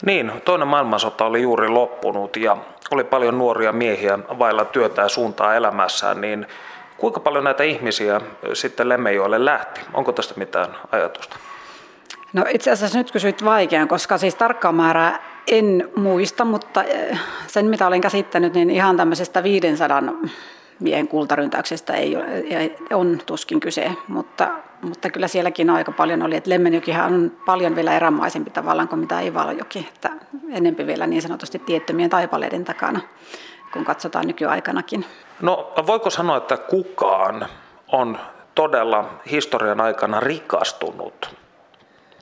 Niin, 0.07 0.33
toinen 0.45 0.69
maailmansota 0.69 1.25
oli 1.25 1.42
juuri 1.42 1.69
loppunut 1.69 2.37
ja 2.37 2.57
oli 2.90 3.04
paljon 3.04 3.38
nuoria 3.38 3.73
miehiä 3.73 4.19
vailla 4.38 4.64
työtä 4.64 5.02
ja 5.02 5.09
suuntaa 5.09 5.54
elämässään, 5.54 6.21
niin 6.21 6.47
kuinka 6.97 7.21
paljon 7.21 7.45
näitä 7.45 7.62
ihmisiä 7.62 8.21
sitten 8.52 8.88
Lemmenjoelle 8.88 9.45
lähti? 9.45 9.80
Onko 9.95 10.12
tästä 10.12 10.35
mitään 10.37 10.76
ajatusta? 10.92 11.37
No 12.33 12.45
itse 12.49 12.71
asiassa 12.71 12.99
nyt 12.99 13.12
kysyit 13.12 13.45
vaikean, 13.45 13.88
koska 13.88 14.19
siis 14.19 14.35
tarkkaa 14.35 14.73
määrää 14.73 15.23
en 15.47 15.90
muista, 15.97 16.45
mutta 16.45 16.85
eh, 16.85 17.19
sen 17.47 17.66
mitä 17.66 17.87
olen 17.87 18.00
käsittänyt, 18.00 18.54
niin 18.54 18.71
ihan 18.71 18.97
tämmöisestä 18.97 19.42
500 19.42 20.02
miehen 20.80 21.09
kultaryntäyksestä 21.09 21.92
ei 21.92 22.16
ole, 22.16 22.25
on 22.90 23.19
tuskin 23.26 23.61
kyse, 23.61 23.90
mutta, 24.09 24.49
mutta 24.82 25.10
kyllä 25.10 25.28
sielläkin 25.28 25.70
aika 25.70 25.92
paljon 25.92 26.22
oli, 26.22 26.37
että 26.37 26.50
Lemmenjokihan 26.50 27.14
on 27.14 27.32
paljon 27.46 27.76
vielä 27.76 27.96
erämaisempi 27.96 28.50
tavallaan 28.50 28.88
kuin 28.88 28.99
mitä 28.99 29.20
Ivalojoki, 29.20 29.88
että 29.94 30.10
enempi 30.50 30.87
vielä 30.87 31.06
niin 31.06 31.22
sanotusti 31.22 31.58
tiettömien 31.58 32.10
taipaleiden 32.10 32.64
takana, 32.64 33.00
kun 33.72 33.84
katsotaan 33.84 34.26
nykyaikanakin. 34.26 35.04
No 35.40 35.72
voiko 35.87 36.10
sanoa, 36.10 36.37
että 36.37 36.56
kukaan 36.56 37.46
on 37.92 38.18
todella 38.54 39.04
historian 39.30 39.80
aikana 39.80 40.20
rikastunut 40.20 41.34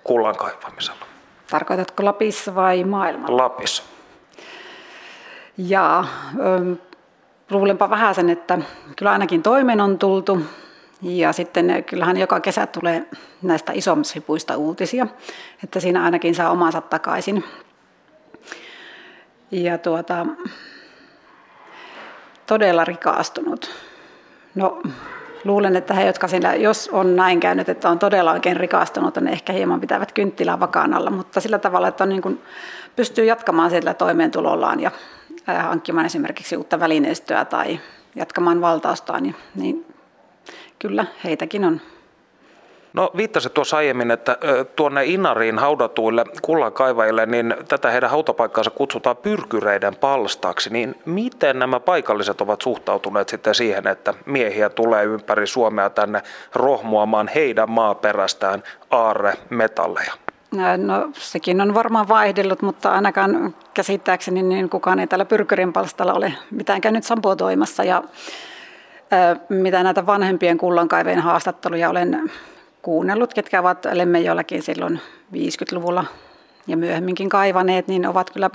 kullan 0.04 0.36
kaivamisella. 0.36 1.06
Tarkoitatko 1.50 2.04
Lapissa 2.04 2.54
vai 2.54 2.84
maailmalla? 2.84 3.42
Lapissa. 3.42 3.82
Ja 5.58 6.04
luulenpa 7.50 7.90
vähän 7.90 8.14
sen, 8.14 8.30
että 8.30 8.58
kyllä 8.96 9.10
ainakin 9.10 9.42
toimeen 9.42 9.80
on 9.80 9.98
tultu. 9.98 10.40
Ja 11.02 11.32
sitten 11.32 11.84
kyllähän 11.84 12.16
joka 12.16 12.40
kesä 12.40 12.66
tulee 12.66 13.06
näistä 13.42 13.72
isommista 13.72 14.56
uutisia, 14.56 15.06
että 15.64 15.80
siinä 15.80 16.04
ainakin 16.04 16.34
saa 16.34 16.50
omansa 16.50 16.80
takaisin. 16.80 17.44
Ja 19.50 19.78
tuota, 19.78 20.26
todella 22.46 22.84
rikaastunut. 22.84 23.70
No, 24.54 24.82
luulen, 25.44 25.76
että 25.76 25.94
he, 25.94 26.06
jotka 26.06 26.28
siinä, 26.28 26.54
jos 26.54 26.88
on 26.92 27.16
näin 27.16 27.40
käynyt, 27.40 27.68
että 27.68 27.88
on 27.88 27.98
todella 27.98 28.32
oikein 28.32 28.56
rikastunut, 28.56 29.16
ne 29.16 29.30
ehkä 29.30 29.52
hieman 29.52 29.80
pitävät 29.80 30.12
kynttilää 30.12 30.60
vakaan 30.60 30.94
alla, 30.94 31.10
mutta 31.10 31.40
sillä 31.40 31.58
tavalla, 31.58 31.88
että 31.88 32.04
on 32.04 32.10
niin 32.10 32.22
kuin, 32.22 32.42
pystyy 32.96 33.24
jatkamaan 33.24 33.70
sillä 33.70 33.94
toimeentulollaan 33.94 34.80
ja 34.80 34.90
hankkimaan 35.46 36.06
esimerkiksi 36.06 36.56
uutta 36.56 36.80
välineistöä 36.80 37.44
tai 37.44 37.80
jatkamaan 38.14 38.60
valtaustaan, 38.60 39.22
niin, 39.22 39.36
niin 39.54 39.87
kyllä 40.78 41.06
heitäkin 41.24 41.64
on 41.64 41.80
No 42.92 43.10
viittasit 43.16 43.54
tuossa 43.54 43.76
aiemmin, 43.76 44.10
että 44.10 44.36
tuonne 44.76 45.04
Inariin 45.04 45.58
haudatuille 45.58 46.24
kullankaivajille, 46.42 47.26
niin 47.26 47.54
tätä 47.68 47.90
heidän 47.90 48.10
hautapaikkaansa 48.10 48.70
kutsutaan 48.70 49.16
pyrkyreiden 49.16 49.96
palstaksi. 49.96 50.70
Niin 50.72 50.94
miten 51.04 51.58
nämä 51.58 51.80
paikalliset 51.80 52.40
ovat 52.40 52.62
suhtautuneet 52.62 53.28
sitten 53.28 53.54
siihen, 53.54 53.86
että 53.86 54.14
miehiä 54.26 54.68
tulee 54.68 55.04
ympäri 55.04 55.46
Suomea 55.46 55.90
tänne 55.90 56.22
rohmuamaan 56.54 57.28
heidän 57.34 57.70
maaperästään 57.70 58.62
aarre 58.90 59.34
metalleja? 59.50 60.12
No 60.76 61.08
sekin 61.12 61.60
on 61.60 61.74
varmaan 61.74 62.08
vaihdellut, 62.08 62.62
mutta 62.62 62.92
ainakaan 62.92 63.54
käsittääkseni 63.74 64.42
niin 64.42 64.70
kukaan 64.70 64.98
ei 64.98 65.06
täällä 65.06 65.24
pyrkyrin 65.24 65.72
palstalla 65.72 66.12
ole 66.12 66.32
mitään 66.50 66.80
käynyt 66.80 67.04
sampotoimassa. 67.04 67.84
Ja 67.84 68.02
mitä 69.48 69.82
näitä 69.82 70.06
vanhempien 70.06 70.58
kullankaiveen 70.58 71.20
haastatteluja 71.20 71.90
olen 71.90 72.30
kuunnellut, 72.82 73.34
ketkä 73.34 73.60
ovat 73.60 73.86
Lemmenjoellakin 73.92 74.62
silloin 74.62 75.00
50-luvulla 75.34 76.04
ja 76.66 76.76
myöhemminkin 76.76 77.28
kaivaneet, 77.28 77.88
niin 77.88 78.06
ovat 78.06 78.30
kyllä 78.30 78.50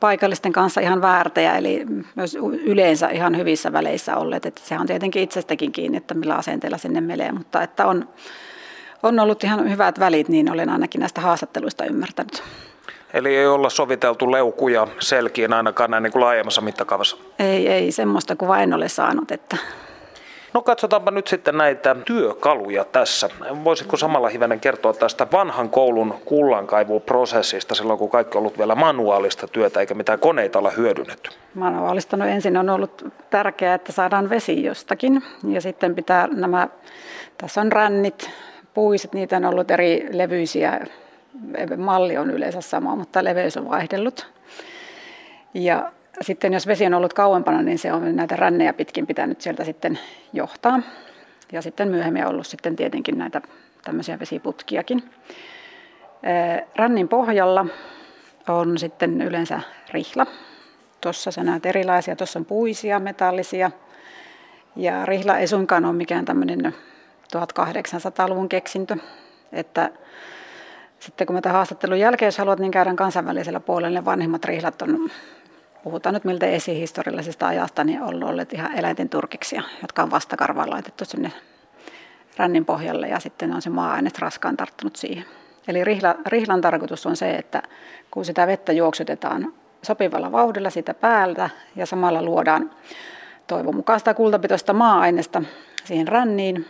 paikallisten 0.00 0.52
kanssa 0.52 0.80
ihan 0.80 1.02
väärtejä, 1.02 1.56
eli 1.56 1.86
myös 2.14 2.36
yleensä 2.64 3.08
ihan 3.08 3.36
hyvissä 3.36 3.72
väleissä 3.72 4.16
olleet. 4.16 4.46
Että 4.46 4.60
se 4.64 4.78
on 4.78 4.86
tietenkin 4.86 5.22
itsestäkin 5.22 5.72
kiinni, 5.72 5.96
että 5.98 6.14
millä 6.14 6.34
asenteella 6.34 6.78
sinne 6.78 7.00
menee, 7.00 7.32
mutta 7.32 7.62
että 7.62 7.86
on, 7.86 8.08
on 9.02 9.20
ollut 9.20 9.44
ihan 9.44 9.70
hyvät 9.70 10.00
välit, 10.00 10.28
niin 10.28 10.52
olen 10.52 10.68
ainakin 10.68 10.98
näistä 10.98 11.20
haastatteluista 11.20 11.84
ymmärtänyt. 11.84 12.42
Eli 13.16 13.36
ei 13.36 13.46
olla 13.46 13.70
soviteltu 13.70 14.32
leukuja 14.32 14.86
selkiin 14.98 15.52
ainakaan 15.52 15.90
näin 15.90 16.02
niin 16.02 16.12
kuin 16.12 16.22
laajemmassa 16.22 16.60
mittakaavassa? 16.60 17.16
Ei, 17.38 17.68
ei, 17.68 17.92
semmoista 17.92 18.36
kuvaa 18.36 18.58
en 18.58 18.74
ole 18.74 18.88
saanut, 18.88 19.30
että 19.30 19.56
No 20.54 20.62
katsotaanpa 20.62 21.10
nyt 21.10 21.26
sitten 21.26 21.58
näitä 21.58 21.96
työkaluja 22.04 22.84
tässä. 22.84 23.28
Voisitko 23.64 23.96
samalla 23.96 24.28
hivenen 24.28 24.60
kertoa 24.60 24.92
tästä 24.92 25.26
vanhan 25.32 25.70
koulun 25.70 26.14
kullankaivuprosessista 26.24 27.74
silloin, 27.74 27.98
kun 27.98 28.10
kaikki 28.10 28.38
on 28.38 28.40
ollut 28.40 28.58
vielä 28.58 28.74
manuaalista 28.74 29.48
työtä 29.48 29.80
eikä 29.80 29.94
mitään 29.94 30.18
koneita 30.18 30.58
olla 30.58 30.70
hyödynnetty? 30.70 31.30
Manuaalista 31.54 32.16
no 32.16 32.26
ensin 32.26 32.56
on 32.56 32.70
ollut 32.70 33.04
tärkeää, 33.30 33.74
että 33.74 33.92
saadaan 33.92 34.30
vesi 34.30 34.64
jostakin 34.64 35.22
ja 35.48 35.60
sitten 35.60 35.94
pitää 35.94 36.28
nämä, 36.32 36.68
tässä 37.38 37.60
on 37.60 37.72
rännit, 37.72 38.30
puiset, 38.74 39.12
niitä 39.12 39.36
on 39.36 39.44
ollut 39.44 39.70
eri 39.70 40.08
levyisiä. 40.12 40.80
Malli 41.76 42.16
on 42.16 42.30
yleensä 42.30 42.60
sama, 42.60 42.96
mutta 42.96 43.24
leveys 43.24 43.56
on 43.56 43.70
vaihdellut. 43.70 44.32
Ja 45.54 45.92
sitten 46.20 46.52
jos 46.52 46.66
vesi 46.66 46.86
on 46.86 46.94
ollut 46.94 47.12
kauempana, 47.12 47.62
niin 47.62 47.78
se 47.78 47.92
on 47.92 48.16
näitä 48.16 48.36
rännejä 48.36 48.72
pitkin 48.72 49.06
pitänyt 49.06 49.40
sieltä 49.40 49.64
sitten 49.64 49.98
johtaa. 50.32 50.80
Ja 51.52 51.62
sitten 51.62 51.88
myöhemmin 51.88 52.24
on 52.24 52.30
ollut 52.30 52.46
sitten 52.46 52.76
tietenkin 52.76 53.18
näitä 53.18 53.40
tämmöisiä 53.84 54.18
vesiputkiakin. 54.18 55.10
Rännin 56.76 57.08
pohjalla 57.08 57.66
on 58.48 58.78
sitten 58.78 59.22
yleensä 59.22 59.60
rihla. 59.92 60.26
Tuossa 61.00 61.30
sä 61.30 61.44
näet 61.44 61.66
erilaisia, 61.66 62.16
tuossa 62.16 62.38
on 62.38 62.44
puisia, 62.44 62.98
metallisia. 62.98 63.70
Ja 64.76 65.06
rihla 65.06 65.38
ei 65.38 65.46
suinkaan 65.46 65.84
ole 65.84 65.92
mikään 65.92 66.24
tämmöinen 66.24 66.74
1800-luvun 67.36 68.48
keksintö, 68.48 68.96
että 69.52 69.90
Sitten 71.00 71.26
kun 71.26 71.36
mä 71.36 71.40
tämän 71.40 71.54
haastattelun 71.54 71.98
jälkeen, 71.98 72.26
jos 72.26 72.38
haluat, 72.38 72.58
niin 72.58 72.70
käydään 72.70 72.96
kansainvälisellä 72.96 73.60
puolella. 73.60 74.00
Ne 74.00 74.04
vanhimmat 74.04 74.44
rihlat 74.44 74.82
on, 74.82 75.10
puhutaan 75.84 76.14
nyt 76.14 76.24
miltä 76.24 76.46
esihistoriallisesta 76.46 77.46
ajasta, 77.46 77.84
niin 77.84 78.02
on 78.02 78.24
olleet 78.24 78.52
ihan 78.52 78.78
eläinten 78.78 79.08
turkiksia, 79.08 79.62
jotka 79.82 80.02
on 80.02 80.10
vastakarvaan 80.10 80.70
laitettu 80.70 81.04
sinne 81.04 81.32
rännin 82.36 82.64
pohjalle 82.64 83.08
ja 83.08 83.20
sitten 83.20 83.52
on 83.52 83.62
se 83.62 83.70
maa-aines 83.70 84.18
raskaan 84.18 84.56
tarttunut 84.56 84.96
siihen. 84.96 85.24
Eli 85.68 85.84
rihla, 85.84 86.14
rihlan 86.26 86.60
tarkoitus 86.60 87.06
on 87.06 87.16
se, 87.16 87.30
että 87.30 87.62
kun 88.10 88.24
sitä 88.24 88.46
vettä 88.46 88.72
juoksutetaan 88.72 89.52
sopivalla 89.82 90.32
vauhdilla 90.32 90.70
sitä 90.70 90.94
päältä 90.94 91.50
ja 91.76 91.86
samalla 91.86 92.22
luodaan 92.22 92.70
toivon 93.46 93.76
mukaan 93.76 93.98
sitä 93.98 94.14
kultapitoista 94.14 94.72
maa-ainesta 94.72 95.42
siihen 95.84 96.08
ränniin, 96.08 96.66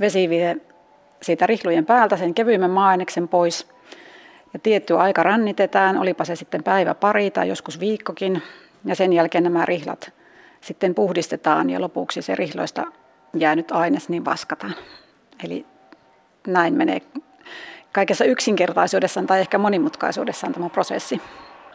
vesi 0.00 0.28
vie 0.28 0.56
siitä 1.22 1.46
rihlujen 1.46 1.86
päältä 1.86 2.16
sen 2.16 2.34
kevyimmän 2.34 2.70
maa-aineksen 2.70 3.28
pois 3.28 3.68
ja 4.52 4.58
tietty 4.58 4.98
aika 4.98 5.22
rännitetään, 5.22 5.98
olipa 5.98 6.24
se 6.24 6.36
sitten 6.36 6.64
päivä 6.64 6.94
pari 6.94 7.30
tai 7.30 7.48
joskus 7.48 7.80
viikkokin 7.80 8.42
ja 8.84 8.94
sen 8.94 9.12
jälkeen 9.12 9.44
nämä 9.44 9.66
rihlat 9.66 10.12
sitten 10.60 10.94
puhdistetaan 10.94 11.70
ja 11.70 11.80
lopuksi 11.80 12.22
se 12.22 12.34
rihloista 12.34 12.86
jäänyt 13.36 13.72
aines 13.72 14.08
niin 14.08 14.24
vaskataan. 14.24 14.74
Eli 15.44 15.66
näin 16.46 16.74
menee 16.74 17.02
kaikessa 17.92 18.24
yksinkertaisuudessaan 18.24 19.26
tai 19.26 19.40
ehkä 19.40 19.58
monimutkaisuudessaan 19.58 20.52
tämä 20.52 20.68
prosessi. 20.68 21.20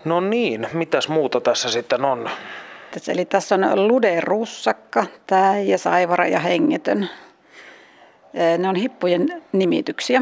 No 0.05 0.19
niin, 0.19 0.67
mitäs 0.73 1.09
muuta 1.09 1.41
tässä 1.41 1.71
sitten 1.71 2.05
on? 2.05 2.29
Eli 3.07 3.25
tässä 3.25 3.55
on 3.55 3.87
lude, 3.87 4.21
russakka, 4.21 5.05
ja 5.65 5.77
saivara 5.77 6.27
ja 6.27 6.39
hengetön. 6.39 7.09
Ne 8.57 8.69
on 8.69 8.75
hippujen 8.75 9.43
nimityksiä. 9.51 10.21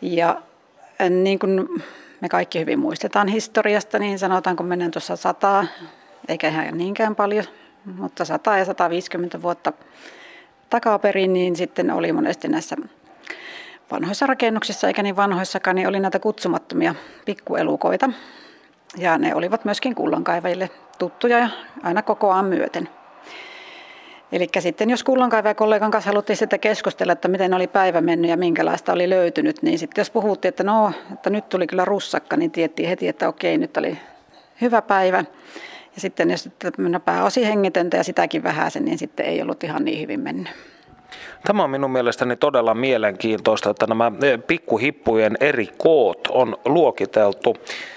Ja 0.00 0.42
niin 1.10 1.38
kuin 1.38 1.68
me 2.20 2.28
kaikki 2.28 2.60
hyvin 2.60 2.78
muistetaan 2.78 3.28
historiasta, 3.28 3.98
niin 3.98 4.18
sanotaan, 4.18 4.56
kun 4.56 4.66
mennään 4.66 4.90
tuossa 4.90 5.16
sataa, 5.16 5.66
eikä 6.28 6.48
ihan 6.48 6.78
niinkään 6.78 7.16
paljon, 7.16 7.44
mutta 7.84 8.24
100 8.24 8.58
ja 8.58 8.64
150 8.64 9.42
vuotta 9.42 9.72
takaperin, 10.70 11.32
niin 11.32 11.56
sitten 11.56 11.90
oli 11.90 12.12
monesti 12.12 12.48
näissä 12.48 12.76
vanhoissa 13.90 14.26
rakennuksissa, 14.26 14.86
eikä 14.86 15.02
niin 15.02 15.16
vanhoissakaan, 15.16 15.76
niin 15.76 15.88
oli 15.88 16.00
näitä 16.00 16.18
kutsumattomia 16.18 16.94
pikkuelukoita. 17.24 18.10
Ja 18.96 19.18
ne 19.18 19.34
olivat 19.34 19.64
myöskin 19.64 19.94
kullankaivajille 19.94 20.70
tuttuja 20.98 21.48
aina 21.82 22.02
kokoaan 22.02 22.44
myöten. 22.44 22.88
Eli 24.32 24.48
sitten 24.58 24.90
jos 24.90 25.04
kullankaivajakollegan 25.04 25.90
kanssa 25.90 26.10
haluttiin 26.10 26.36
sitten 26.36 26.60
keskustella, 26.60 27.12
että 27.12 27.28
miten 27.28 27.54
oli 27.54 27.66
päivä 27.66 28.00
mennyt 28.00 28.30
ja 28.30 28.36
minkälaista 28.36 28.92
oli 28.92 29.10
löytynyt, 29.10 29.62
niin 29.62 29.78
sitten 29.78 30.00
jos 30.00 30.10
puhuttiin, 30.10 30.48
että 30.48 30.64
no, 30.64 30.92
että 31.12 31.30
nyt 31.30 31.48
tuli 31.48 31.66
kyllä 31.66 31.84
russakka, 31.84 32.36
niin 32.36 32.50
tiettiin 32.50 32.88
heti, 32.88 33.08
että 33.08 33.28
okei, 33.28 33.58
nyt 33.58 33.76
oli 33.76 33.98
hyvä 34.60 34.82
päivä. 34.82 35.24
Ja 35.94 36.00
sitten 36.00 36.30
jos 36.30 36.48
mennä 36.78 37.00
pääosin 37.00 37.46
hengitöntä 37.46 37.96
ja 37.96 38.04
sitäkin 38.04 38.42
vähäisen, 38.42 38.84
niin 38.84 38.98
sitten 38.98 39.26
ei 39.26 39.42
ollut 39.42 39.64
ihan 39.64 39.84
niin 39.84 40.00
hyvin 40.00 40.20
mennyt. 40.20 40.48
Tämä 41.46 41.64
on 41.64 41.70
minun 41.70 41.90
mielestäni 41.90 42.36
todella 42.36 42.74
mielenkiintoista, 42.74 43.70
että 43.70 43.86
nämä 43.86 44.12
eh, 44.22 44.40
pikkuhippujen 44.46 45.36
eri 45.40 45.68
koot 45.78 46.28
on 46.30 46.56
luokiteltu 46.64 47.56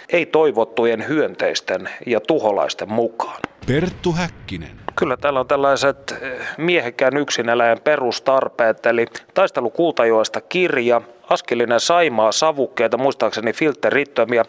ei-toivottujen 0.09 1.07
hyönteisten 1.07 1.89
ja 2.05 2.19
tuholaisten 2.19 2.91
mukaan. 2.91 3.39
Perttu 3.67 4.11
Häkkinen. 4.11 4.82
Kyllä 4.95 5.17
täällä 5.17 5.39
on 5.39 5.47
tällaiset 5.47 6.15
eh, 6.21 6.47
miehekkään 6.57 7.17
yksinäläjän 7.17 7.77
perustarpeet, 7.83 8.85
eli 8.85 9.05
taistelu 9.33 9.69
Kultajoesta 9.69 10.41
kirja, 10.41 11.01
askelinen 11.29 11.79
Saimaa 11.79 12.31
savukkeita, 12.31 12.97
muistaakseni 12.97 13.53
filterittömiä, 13.53 14.45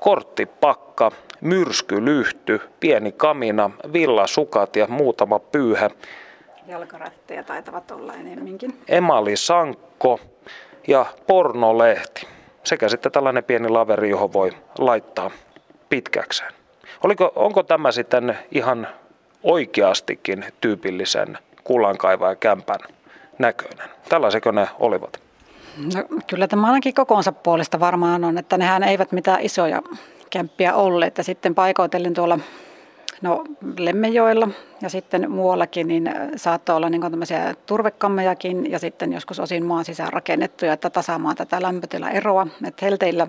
korttipakka, 0.00 1.10
myrskylyhty, 1.40 2.60
pieni 2.80 3.12
kamina, 3.12 3.70
villasukat 3.92 4.76
ja 4.76 4.86
muutama 4.86 5.38
pyyhä. 5.38 5.90
Jalkarättejä 6.66 7.42
taitavat 7.42 7.90
olla 7.90 8.14
enemminkin. 8.14 8.78
Emali 8.88 9.36
Sankko 9.36 10.20
ja 10.88 11.06
pornolehti. 11.26 12.26
Sekä 12.64 12.88
sitten 12.88 13.12
tällainen 13.12 13.44
pieni 13.44 13.68
laveri, 13.68 14.10
johon 14.10 14.32
voi 14.32 14.50
laittaa 14.78 15.30
pitkäkseen. 15.88 16.52
Oliko, 17.04 17.32
onko 17.36 17.62
tämä 17.62 17.92
sitten 17.92 18.38
ihan 18.50 18.88
oikeastikin 19.42 20.44
tyypillisen 20.60 21.38
kämpän 22.40 22.80
näköinen? 23.38 23.88
Tällaisekö 24.08 24.52
ne 24.52 24.68
olivat? 24.78 25.22
No, 25.94 26.04
kyllä 26.26 26.48
tämä 26.48 26.66
ainakin 26.66 26.94
kokonsa 26.94 27.32
puolesta 27.32 27.80
varmaan 27.80 28.24
on, 28.24 28.38
että 28.38 28.58
nehän 28.58 28.82
eivät 28.82 29.12
mitään 29.12 29.40
isoja 29.40 29.82
kämppiä 30.30 30.74
olleet. 30.74 31.18
Ja 31.18 31.24
sitten 31.24 31.54
paikoitellen 31.54 32.14
tuolla 32.14 32.38
no, 33.22 33.44
Lemmenjoella 33.78 34.48
ja 34.80 34.88
sitten 34.88 35.30
muuallakin, 35.30 35.88
niin 35.88 36.14
saattoi 36.36 36.76
olla 36.76 36.90
niin 36.90 37.02
turvekammejakin 37.66 38.70
ja 38.70 38.78
sitten 38.78 39.12
joskus 39.12 39.40
osin 39.40 39.64
maan 39.64 39.84
sisään 39.84 40.12
rakennettuja, 40.12 40.72
että 40.72 40.90
tasaamaan 40.90 41.36
tätä 41.36 41.62
lämpötilaeroa. 41.62 42.46
Että 42.66 42.84
helteillä 42.86 43.26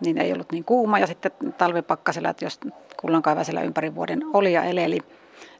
niin 0.00 0.18
ei 0.18 0.32
ollut 0.32 0.52
niin 0.52 0.64
kuuma 0.64 0.98
ja 0.98 1.06
sitten 1.06 1.32
talvipakkasella, 1.58 2.28
että 2.28 2.44
jos 2.44 2.60
kullankaivaisella 3.00 3.62
ympäri 3.62 3.94
vuoden 3.94 4.22
oli 4.32 4.52
ja 4.52 4.64
eleli, 4.64 5.00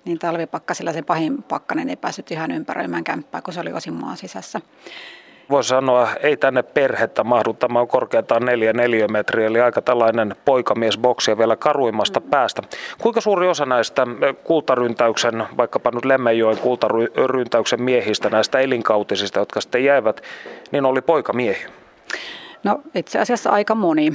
niin 0.04 0.18
talvipakkasella 0.18 0.92
se 0.92 1.02
pahin 1.02 1.42
pakkanen 1.42 1.88
ei 1.88 1.96
päässyt 1.96 2.30
ihan 2.30 2.50
ympäröimään 2.50 3.04
kämppää, 3.04 3.42
kun 3.42 3.54
se 3.54 3.60
oli 3.60 3.72
osin 3.72 3.94
maan 3.94 4.16
sisässä 4.16 4.60
voisi 5.50 5.68
sanoa, 5.68 6.08
ei 6.22 6.36
tänne 6.36 6.62
perhettä 6.62 7.24
mahdu. 7.24 7.52
Tämä 7.52 7.80
on 7.80 7.88
korkeintaan 7.88 8.44
neljä 8.44 8.72
neliömetriä, 8.72 9.46
eli 9.46 9.60
aika 9.60 9.82
tällainen 9.82 10.36
poikamiesboksi 10.44 11.38
vielä 11.38 11.56
karuimmasta 11.56 12.20
päästä. 12.20 12.62
Kuinka 12.98 13.20
suuri 13.20 13.48
osa 13.48 13.66
näistä 13.66 14.06
kultaryntäyksen, 14.44 15.46
vaikkapa 15.56 15.90
nyt 15.94 16.04
Lemmenjoen 16.04 16.58
kultaryntäyksen 16.58 17.82
miehistä, 17.82 18.30
näistä 18.30 18.58
elinkautisista, 18.58 19.38
jotka 19.38 19.60
sitten 19.60 19.84
jäivät, 19.84 20.20
niin 20.72 20.84
oli 20.84 21.02
poikamiehiä? 21.02 21.68
No 22.64 22.80
itse 22.94 23.18
asiassa 23.18 23.50
aika 23.50 23.74
moni. 23.74 24.12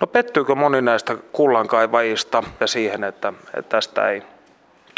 No 0.00 0.06
pettyykö 0.06 0.54
moni 0.54 0.82
näistä 0.82 1.16
kullankaivajista 1.32 2.42
ja 2.60 2.66
siihen, 2.66 3.04
että, 3.04 3.32
että 3.54 3.68
tästä 3.76 4.10
ei 4.10 4.22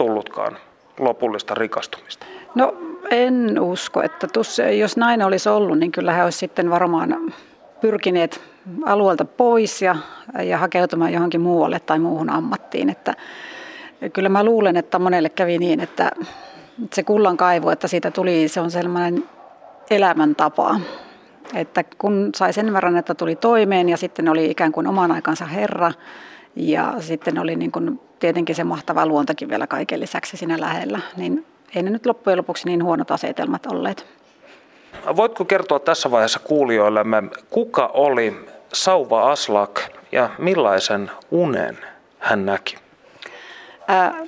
tullutkaan 0.01 0.57
lopullista 0.99 1.55
rikastumista? 1.55 2.27
No 2.55 2.75
en 3.11 3.61
usko, 3.61 4.03
että 4.03 4.27
tuossa, 4.27 4.63
jos 4.63 4.97
näin 4.97 5.23
olisi 5.23 5.49
ollut, 5.49 5.79
niin 5.79 5.93
kyllä 5.93 6.13
he 6.13 6.25
olisivat 6.25 6.41
sitten 6.41 6.71
varmaan 6.71 7.33
pyrkineet 7.81 8.41
alueelta 8.87 9.25
pois 9.25 9.83
ja, 9.83 9.97
ja 10.43 10.59
hakeutumaan 10.59 11.13
johonkin 11.13 11.41
muualle 11.41 11.81
tai 11.81 11.99
muuhun 11.99 12.31
ammattiin. 12.31 12.91
Että, 12.91 13.15
kyllä 14.13 14.29
mä 14.29 14.45
luulen, 14.45 14.77
että 14.77 14.99
monelle 14.99 15.29
kävi 15.29 15.59
niin, 15.59 15.81
että 15.81 16.11
se 16.93 17.03
kullan 17.03 17.37
kaivu, 17.37 17.69
että 17.69 17.89
siitä 17.89 18.11
tuli, 18.11 18.49
se 18.49 18.61
on 18.61 18.71
sellainen 18.71 19.25
elämäntapa. 19.91 20.81
Että 21.55 21.85
kun 21.99 22.31
sai 22.35 22.53
sen 22.53 22.73
verran, 22.73 22.97
että 22.97 23.15
tuli 23.15 23.37
toimeen 23.37 23.89
ja 23.89 23.97
sitten 23.97 24.29
oli 24.29 24.51
ikään 24.51 24.73
kuin 24.73 24.87
oman 24.87 25.13
aikansa 25.13 25.45
herra 25.45 25.93
ja 26.57 26.95
sitten 27.01 27.39
oli 27.39 27.57
niin 27.57 27.73
kuin 27.73 28.01
tietenkin 28.19 28.55
se 28.55 28.65
mahtava 28.65 29.07
luontokin 29.07 29.49
vielä 29.49 29.67
kaiken 29.67 30.01
lisäksi 30.01 30.37
siinä 30.37 30.61
lähellä, 30.61 31.01
niin 31.17 31.47
ei 31.75 31.83
ne 31.83 31.91
nyt 31.91 32.07
loppujen 32.07 32.39
lopuksi 32.39 32.69
niin 32.69 32.85
huonot 32.85 33.11
asetelmat 33.11 33.67
olleet. 33.67 34.07
Voitko 35.17 35.45
kertoa 35.45 35.79
tässä 35.79 36.11
vaiheessa 36.11 36.39
kuulijoillemme, 36.39 37.23
kuka 37.51 37.87
oli 37.87 38.47
Sauva 38.73 39.31
Aslak 39.31 39.81
ja 40.13 40.31
millaisen 40.39 41.11
unen 41.31 41.79
hän 42.19 42.47
näki? 42.47 42.77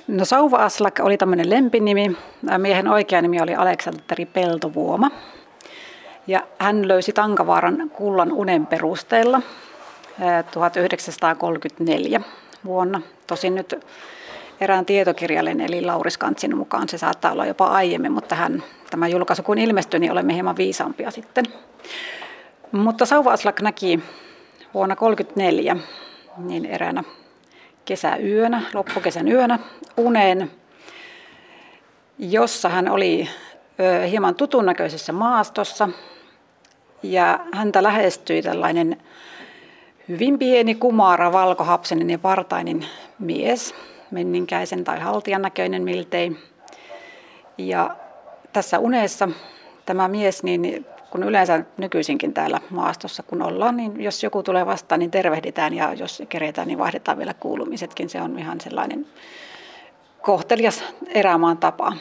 No 0.07 0.25
Sauva 0.25 0.57
Aslak 0.57 0.99
oli 0.99 1.17
tämmöinen 1.17 1.49
lempinimi. 1.49 2.17
Miehen 2.57 2.87
oikea 2.87 3.21
nimi 3.21 3.41
oli 3.41 3.55
Aleksanteri 3.55 4.25
Peltovuoma. 4.25 5.11
Ja 6.27 6.41
hän 6.59 6.87
löysi 6.87 7.13
Tankavaaran 7.13 7.89
kullan 7.93 8.31
unen 8.31 8.67
perusteella 8.67 9.41
1934 10.51 12.21
vuonna. 12.65 13.01
Tosin 13.27 13.55
nyt 13.55 13.85
erään 14.61 14.85
tietokirjallinen, 14.85 15.67
eli 15.67 15.81
Lauris 15.81 16.17
Kantsin 16.17 16.57
mukaan. 16.57 16.89
Se 16.89 16.97
saattaa 16.97 17.31
olla 17.31 17.45
jopa 17.45 17.65
aiemmin, 17.65 18.11
mutta 18.11 18.35
hän, 18.35 18.63
tämä 18.89 19.07
julkaisu 19.07 19.43
kun 19.43 19.57
ilmestyi, 19.57 19.99
niin 19.99 20.11
olemme 20.11 20.33
hieman 20.33 20.57
viisaampia 20.57 21.11
sitten. 21.11 21.45
Mutta 22.71 23.05
Sauva 23.05 23.33
näki 23.61 23.99
vuonna 24.73 24.95
1934 24.95 25.77
niin 26.37 26.65
eräänä 26.65 27.03
kesäyönä, 27.85 28.61
loppukesän 28.73 29.27
yönä 29.27 29.59
uneen, 29.97 30.51
jossa 32.19 32.69
hän 32.69 32.89
oli 32.89 33.29
hieman 34.09 34.35
tutun 34.35 34.65
näköisessä 34.65 35.13
maastossa 35.13 35.89
ja 37.03 37.39
häntä 37.53 37.83
lähestyi 37.83 38.41
tällainen 38.41 39.01
hyvin 40.09 40.39
pieni 40.39 40.75
kumara, 40.75 41.31
valkohapsenen 41.31 42.09
ja 42.09 42.19
partainen 42.19 42.85
mies– 43.19 43.73
menninkäisen 44.13 44.83
tai 44.83 44.99
haltijan 44.99 45.41
näköinen 45.41 45.83
miltei. 45.83 46.37
Ja 47.57 47.95
tässä 48.53 48.79
unessa 48.79 49.29
tämä 49.85 50.07
mies 50.07 50.43
niin 50.43 50.85
kun 51.09 51.23
yleensä 51.23 51.63
nykyisinkin 51.77 52.33
täällä 52.33 52.61
maastossa 52.69 53.23
kun 53.23 53.41
ollaan, 53.41 53.77
niin 53.77 54.01
jos 54.01 54.23
joku 54.23 54.43
tulee 54.43 54.65
vastaan, 54.65 54.99
niin 54.99 55.11
tervehditään 55.11 55.73
ja 55.73 55.93
jos 55.93 56.23
keretään, 56.29 56.67
niin 56.67 56.77
vaihdetaan 56.79 57.17
vielä 57.17 57.33
kuulumisetkin. 57.33 58.09
Se 58.09 58.21
on 58.21 58.39
ihan 58.39 58.61
sellainen 58.61 59.07
kohtelias 60.21 60.83
erämaan 61.07 61.57
tapa. 61.57 61.93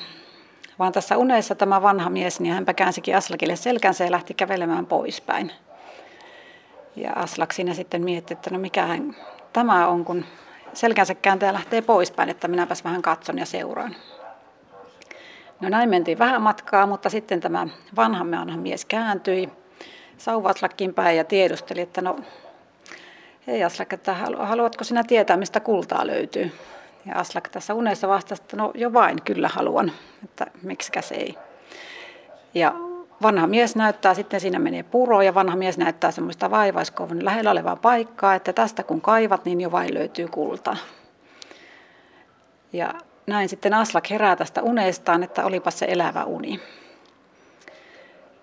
Vaan 0.79 0.93
tässä 0.93 1.17
unessa 1.17 1.55
tämä 1.55 1.83
vanha 1.83 2.11
mies, 2.11 2.41
niin 2.41 2.55
hänpä 2.55 2.75
käänsikin 2.75 3.17
Aslakille 3.17 3.57
selkänsä 3.57 4.05
ja 4.05 4.11
lähti 4.11 4.35
kävelemään 4.35 4.87
poispäin. 4.87 5.53
Ja 6.97 7.13
Aslak 7.13 7.53
siinä 7.53 7.75
sitten 7.75 8.05
mietti, 8.05 8.35
että 8.35 8.51
no 8.51 8.59
mikähän 8.59 9.17
tämä 9.53 9.89
on, 9.89 10.05
kun 10.05 10.25
selkänsä 10.75 11.15
kääntää 11.15 11.53
lähtee 11.53 11.83
poispäin, 11.83 12.29
että 12.29 12.49
minäpäs 12.49 12.85
vähän 12.85 13.03
katson 13.03 13.39
ja 13.39 13.47
seuraan. 13.47 13.97
No 15.61 15.69
näin 15.69 15.89
mentiin 15.89 16.19
vähän 16.19 16.43
matkaa, 16.43 16.87
mutta 16.87 17.11
sitten 17.11 17.41
tämä 17.41 17.67
vanha 17.97 18.25
mies 18.57 18.85
kääntyi 18.85 19.49
Sauvaslakin 20.19 20.95
päin 20.95 21.17
ja 21.17 21.25
tiedusteli, 21.25 21.81
että 21.81 22.01
no 22.01 22.17
hei 23.47 23.65
Aslak, 23.65 23.93
että 23.93 24.15
haluatko 24.39 24.85
sinä 24.85 25.05
tietää, 25.05 25.37
mistä 25.37 25.61
kultaa 25.61 26.07
löytyy? 26.07 26.53
Ja 27.07 27.15
Aslak 27.17 27.49
tässä 27.49 27.75
unessa 27.75 28.09
vastasi, 28.09 28.43
että 28.43 28.57
no 28.57 28.73
jo 28.75 28.93
vain, 28.93 29.23
kyllä 29.23 29.49
haluan, 29.49 29.93
että 30.25 30.47
miksikäs 30.63 31.13
ei. 31.13 31.39
Ja 32.55 32.75
vanha 33.23 33.47
mies 33.47 33.77
näyttää, 33.77 34.15
sitten 34.15 34.41
siinä 34.41 34.59
menee 34.59 34.83
puro 34.83 35.23
ja 35.23 35.35
vanha 35.35 35.57
mies 35.57 35.79
näyttää 35.79 36.11
semmoista 36.11 36.51
vaivaiskouvun 36.51 37.25
lähellä 37.25 37.51
olevaa 37.51 37.77
paikkaa, 37.77 38.35
että 38.35 38.53
tästä 38.53 38.83
kun 38.83 39.01
kaivat, 39.01 39.45
niin 39.45 39.61
jo 39.61 39.73
vain 39.73 39.95
löytyy 39.95 40.29
kulta. 40.29 40.77
Ja 42.73 42.95
näin 43.27 43.49
sitten 43.49 43.75
Aslak 43.75 44.11
herää 44.11 44.37
tästä 44.37 44.63
unestaan, 44.63 45.23
että 45.23 45.45
olipa 45.45 45.71
se 45.71 45.87
elävä 45.89 46.25
uni. 46.25 46.61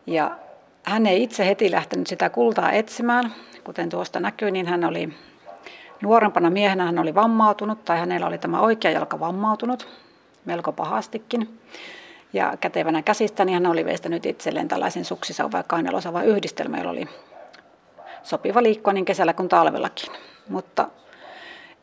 Ja 0.07 0.37
hän 0.83 1.05
ei 1.05 1.23
itse 1.23 1.45
heti 1.45 1.71
lähtenyt 1.71 2.07
sitä 2.07 2.29
kultaa 2.29 2.71
etsimään, 2.71 3.33
kuten 3.63 3.89
tuosta 3.89 4.19
näkyy, 4.19 4.51
niin 4.51 4.67
hän 4.67 4.83
oli 4.83 5.13
nuorempana 6.01 6.49
miehenä 6.49 6.85
hän 6.85 6.99
oli 6.99 7.15
vammautunut 7.15 7.85
tai 7.85 7.99
hänellä 7.99 8.27
oli 8.27 8.37
tämä 8.37 8.61
oikea 8.61 8.91
jalka 8.91 9.19
vammautunut 9.19 9.87
melko 10.45 10.71
pahastikin. 10.71 11.59
Ja 12.33 12.57
kätevänä 12.59 13.01
käsistä 13.01 13.45
niin 13.45 13.53
hän 13.53 13.65
oli 13.65 13.85
veistänyt 13.85 14.25
itselleen 14.25 14.67
tällaisen 14.67 15.05
suksisauva 15.05 15.57
ja 15.57 15.63
kainalosava 15.63 16.23
yhdistelmä, 16.23 16.77
jolla 16.77 16.91
oli 16.91 17.07
sopiva 18.23 18.63
liikkua 18.63 18.93
niin 18.93 19.05
kesällä 19.05 19.33
kuin 19.33 19.49
talvellakin. 19.49 20.13
Mutta 20.49 20.89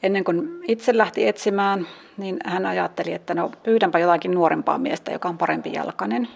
ennen 0.03 0.25
kuin 0.25 0.61
itse 0.69 0.99
lähti 0.99 1.29
etsimään, 1.29 1.87
niin 2.17 2.37
hän 2.45 2.67
ajatteli, 2.67 3.13
että 3.13 3.35
no 3.35 3.51
pyydänpä 3.63 3.99
jotakin 3.99 4.31
nuorempaa 4.35 4.79
miestä, 4.79 5.13
joka 5.13 5.29
on 5.29 5.39
parempi 5.39 5.73
jalkainen. 5.73 6.29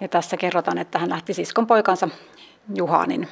Ja 0.00 0.08
tässä 0.08 0.36
kerrotaan, 0.36 0.78
että 0.78 0.98
hän 0.98 1.10
lähti 1.10 1.34
siskon 1.34 1.66
poikansa 1.66 2.08
Juhanin, 2.74 3.28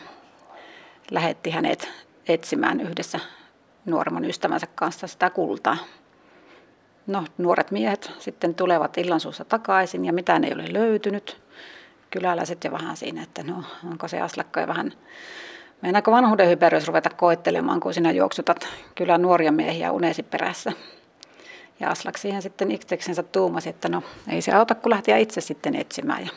lähetti 1.11 1.51
hänet 1.51 1.89
etsimään 2.29 2.81
yhdessä 2.81 3.21
nuoremman 3.85 4.25
ystävänsä 4.25 4.67
kanssa 4.75 5.07
sitä 5.07 5.31
kultaa. 5.31 5.77
No, 7.07 7.25
nuoret 7.39 7.71
miehet 7.71 8.13
sitten 8.19 8.55
tulevat 8.55 8.99
illansuussa 8.99 9.45
takaisin 9.45 10.05
ja 10.05 10.13
mitään 10.13 10.45
ei 10.45 10.55
ole 10.55 10.65
löytynyt. 10.73 11.41
Kyläläiset 12.11 12.65
jo 12.65 12.73
vähän 12.73 12.97
siinä, 12.97 13.23
että 13.23 13.43
no, 13.43 13.65
onko 13.91 14.09
se 14.09 14.21
aslakka 14.21 14.61
jo 14.61 14.67
vähän 14.67 14.93
Meinaako 15.83 16.11
vanhuuden 16.11 16.49
hyperyys 16.49 16.87
ruveta 16.87 17.11
koettelemaan, 17.11 17.81
kun 17.81 17.95
sinä 17.95 18.11
juoksutat 18.11 18.69
kyllä 18.95 19.19
nuoria 19.19 19.53
miehiä 19.53 19.93
unesi 19.93 20.23
perässä? 20.23 20.73
Ja 21.81 21.91
Aslak 21.91 22.19
siihen 22.19 22.43
sitten 22.43 22.71
itseksensä 22.71 23.23
tuumasi, 23.23 23.69
että 23.69 23.89
no 23.89 24.03
ei 24.29 24.43
se 24.43 24.53
auta, 24.53 24.75
kun 24.75 24.91
lähtiä 24.91 25.17
itse 25.17 25.41
sitten 25.41 25.75
etsimään. 25.75 26.25
Ja 26.25 26.31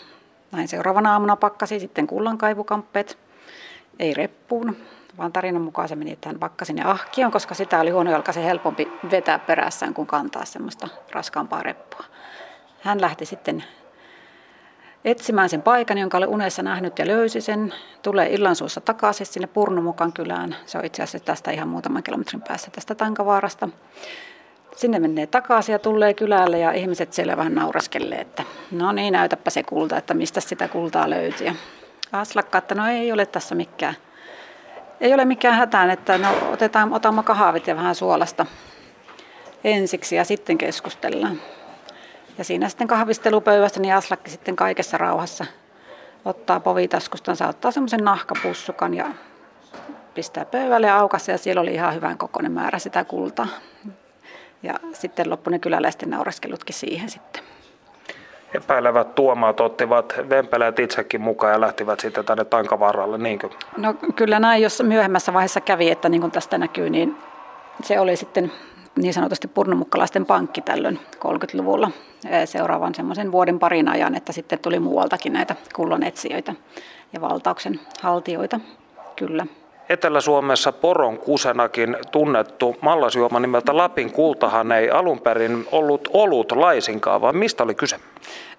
näin 0.52 0.68
seuraavana 0.68 1.14
aamuna 1.14 1.36
pakkasi 1.36 1.80
sitten 1.80 2.08
kullankaivukamppeet, 2.08 3.18
ei 4.00 4.14
reppuun, 4.14 4.78
vaan 5.18 5.34
tarinan 5.34 5.62
mukaan 5.62 5.90
se 5.90 5.96
meni, 5.96 6.12
että 6.12 6.30
hän 6.30 6.40
pakkasi 6.40 6.68
sinne 6.68 6.84
ahkion, 6.86 7.32
koska 7.32 7.56
sitä 7.56 7.80
oli 7.80 7.90
huonojalkaisen 7.90 8.44
helpompi 8.44 8.92
vetää 9.12 9.40
perässään 9.40 9.94
kuin 9.94 10.08
kantaa 10.08 10.46
semmoista 10.46 10.88
raskaampaa 11.12 11.64
reppua. 11.64 12.06
Hän 12.82 13.02
lähti 13.02 13.26
sitten 13.26 13.64
etsimään 15.06 15.50
sen 15.50 15.62
paikan, 15.62 15.98
jonka 15.98 16.18
oli 16.18 16.26
unessa 16.26 16.64
nähnyt 16.64 17.00
ja 17.00 17.08
löysi 17.08 17.42
sen. 17.42 17.74
Tulee 18.02 18.34
illansuussa 18.34 18.82
takaisin 18.82 19.26
sinne 19.26 19.48
Purnumukan 19.48 20.14
kylään. 20.14 20.56
Se 20.66 20.78
on 20.78 20.86
itse 20.86 21.04
asiassa 21.04 21.26
tästä 21.26 21.52
ihan 21.52 21.68
muutaman 21.68 22.04
kilometrin 22.04 22.42
päässä 22.42 22.72
tästä 22.72 22.96
Tankavaarasta. 22.96 23.70
Sinne 24.76 25.00
menee 25.00 25.28
takaisin 25.28 25.74
ja 25.74 25.80
tulee 25.80 26.14
kylälle 26.14 26.60
ja 26.60 26.72
ihmiset 26.72 27.14
siellä 27.14 27.38
vähän 27.38 27.56
nauraskelee, 27.56 28.22
että 28.22 28.44
no 28.72 28.92
niin, 28.92 29.14
näytäpä 29.14 29.50
se 29.50 29.64
kulta, 29.64 29.98
että 29.98 30.14
mistä 30.14 30.42
sitä 30.42 30.68
kultaa 30.68 31.10
löytyy. 31.10 31.52
Aslakka, 32.12 32.58
että 32.58 32.76
no 32.76 32.88
ei 32.88 33.12
ole 33.12 33.26
tässä 33.26 33.56
mikään, 33.56 33.96
ei 35.04 35.14
ole 35.14 35.26
mikään 35.26 35.56
hätään, 35.56 35.90
että 35.90 36.18
no 36.18 36.30
otetaan, 36.52 36.94
otamme 36.94 37.24
kahvit 37.24 37.68
ja 37.68 37.76
vähän 37.76 37.96
suolasta 37.96 38.46
ensiksi 39.64 40.16
ja 40.16 40.24
sitten 40.24 40.58
keskustellaan. 40.58 41.42
Ja 42.38 42.44
siinä 42.44 42.70
sitten 42.70 42.88
kahvistelupöydässä 42.88 43.80
niin 43.80 43.96
Aslakki 43.96 44.32
sitten 44.32 44.56
kaikessa 44.56 44.98
rauhassa 44.98 45.46
ottaa 46.26 46.60
povitaskustansa, 46.60 47.48
ottaa 47.48 47.72
semmoisen 47.72 48.04
nahkapussukan 48.04 48.94
ja 48.94 49.06
pistää 50.14 50.46
pöydälle 50.46 50.88
ja 50.88 50.98
aukassa 50.98 51.32
ja 51.32 51.38
siellä 51.38 51.62
oli 51.62 51.74
ihan 51.74 51.96
hyvän 51.96 52.18
kokoinen 52.18 52.52
määrä 52.52 52.80
sitä 52.80 53.04
kultaa. 53.04 53.48
Ja 54.64 54.74
sitten 54.94 55.30
loppui 55.30 55.52
ne 55.52 55.60
kyläläisten 55.60 56.10
naureskelutkin 56.10 56.76
siihen 56.76 57.10
sitten. 57.10 57.44
Epäilevät 58.54 59.16
tuomaat 59.16 59.60
ottivat 59.60 60.14
vempeleet 60.30 60.80
itsekin 60.80 61.22
mukaan 61.22 61.54
ja 61.54 61.62
lähtivät 61.62 62.00
sitten 62.00 62.26
tänne 62.26 62.46
Tankavaaralle, 62.46 63.18
niinkö? 63.18 63.50
No 63.78 63.94
kyllä 64.16 64.40
näin, 64.40 64.64
jos 64.64 64.84
myöhemmässä 64.84 65.34
vaiheessa 65.34 65.62
kävi, 65.62 65.92
että 65.92 66.10
niin 66.10 66.22
kuin 66.22 66.32
tästä 66.32 66.58
näkyy, 66.58 66.90
niin 66.90 67.16
se 67.84 68.00
oli 68.00 68.16
sitten 68.16 68.52
niin 68.96 69.14
sanotusti 69.14 69.48
purnumukkalaisten 69.48 70.26
pankki 70.26 70.62
tällöin 70.62 71.00
30-luvulla 71.16 71.92
seuraavan 72.46 72.96
semmoisen 72.96 73.32
vuoden 73.32 73.60
parin 73.60 73.88
ajan, 73.88 74.16
että 74.16 74.34
sitten 74.34 74.60
tuli 74.60 74.80
muualtakin 74.80 75.34
näitä 75.34 75.56
kullonetsijöitä 75.76 76.54
ja 77.14 77.22
valtauksen 77.22 77.80
haltijoita, 78.02 78.60
kyllä. 79.16 79.46
Etelä-Suomessa 79.90 80.72
poron 80.72 81.18
kusenakin 81.18 81.98
tunnettu 82.12 82.76
mallasjuoma 82.82 83.40
nimeltä 83.40 83.78
Lapin 83.78 84.12
kultahan 84.12 84.72
ei 84.72 84.92
alun 84.92 85.20
perin 85.20 85.68
ollut 85.72 86.10
olut 86.14 86.52
laisinkaan, 86.52 87.22
vaan 87.22 87.38
mistä 87.38 87.64
oli 87.64 87.76
kyse? 87.76 87.96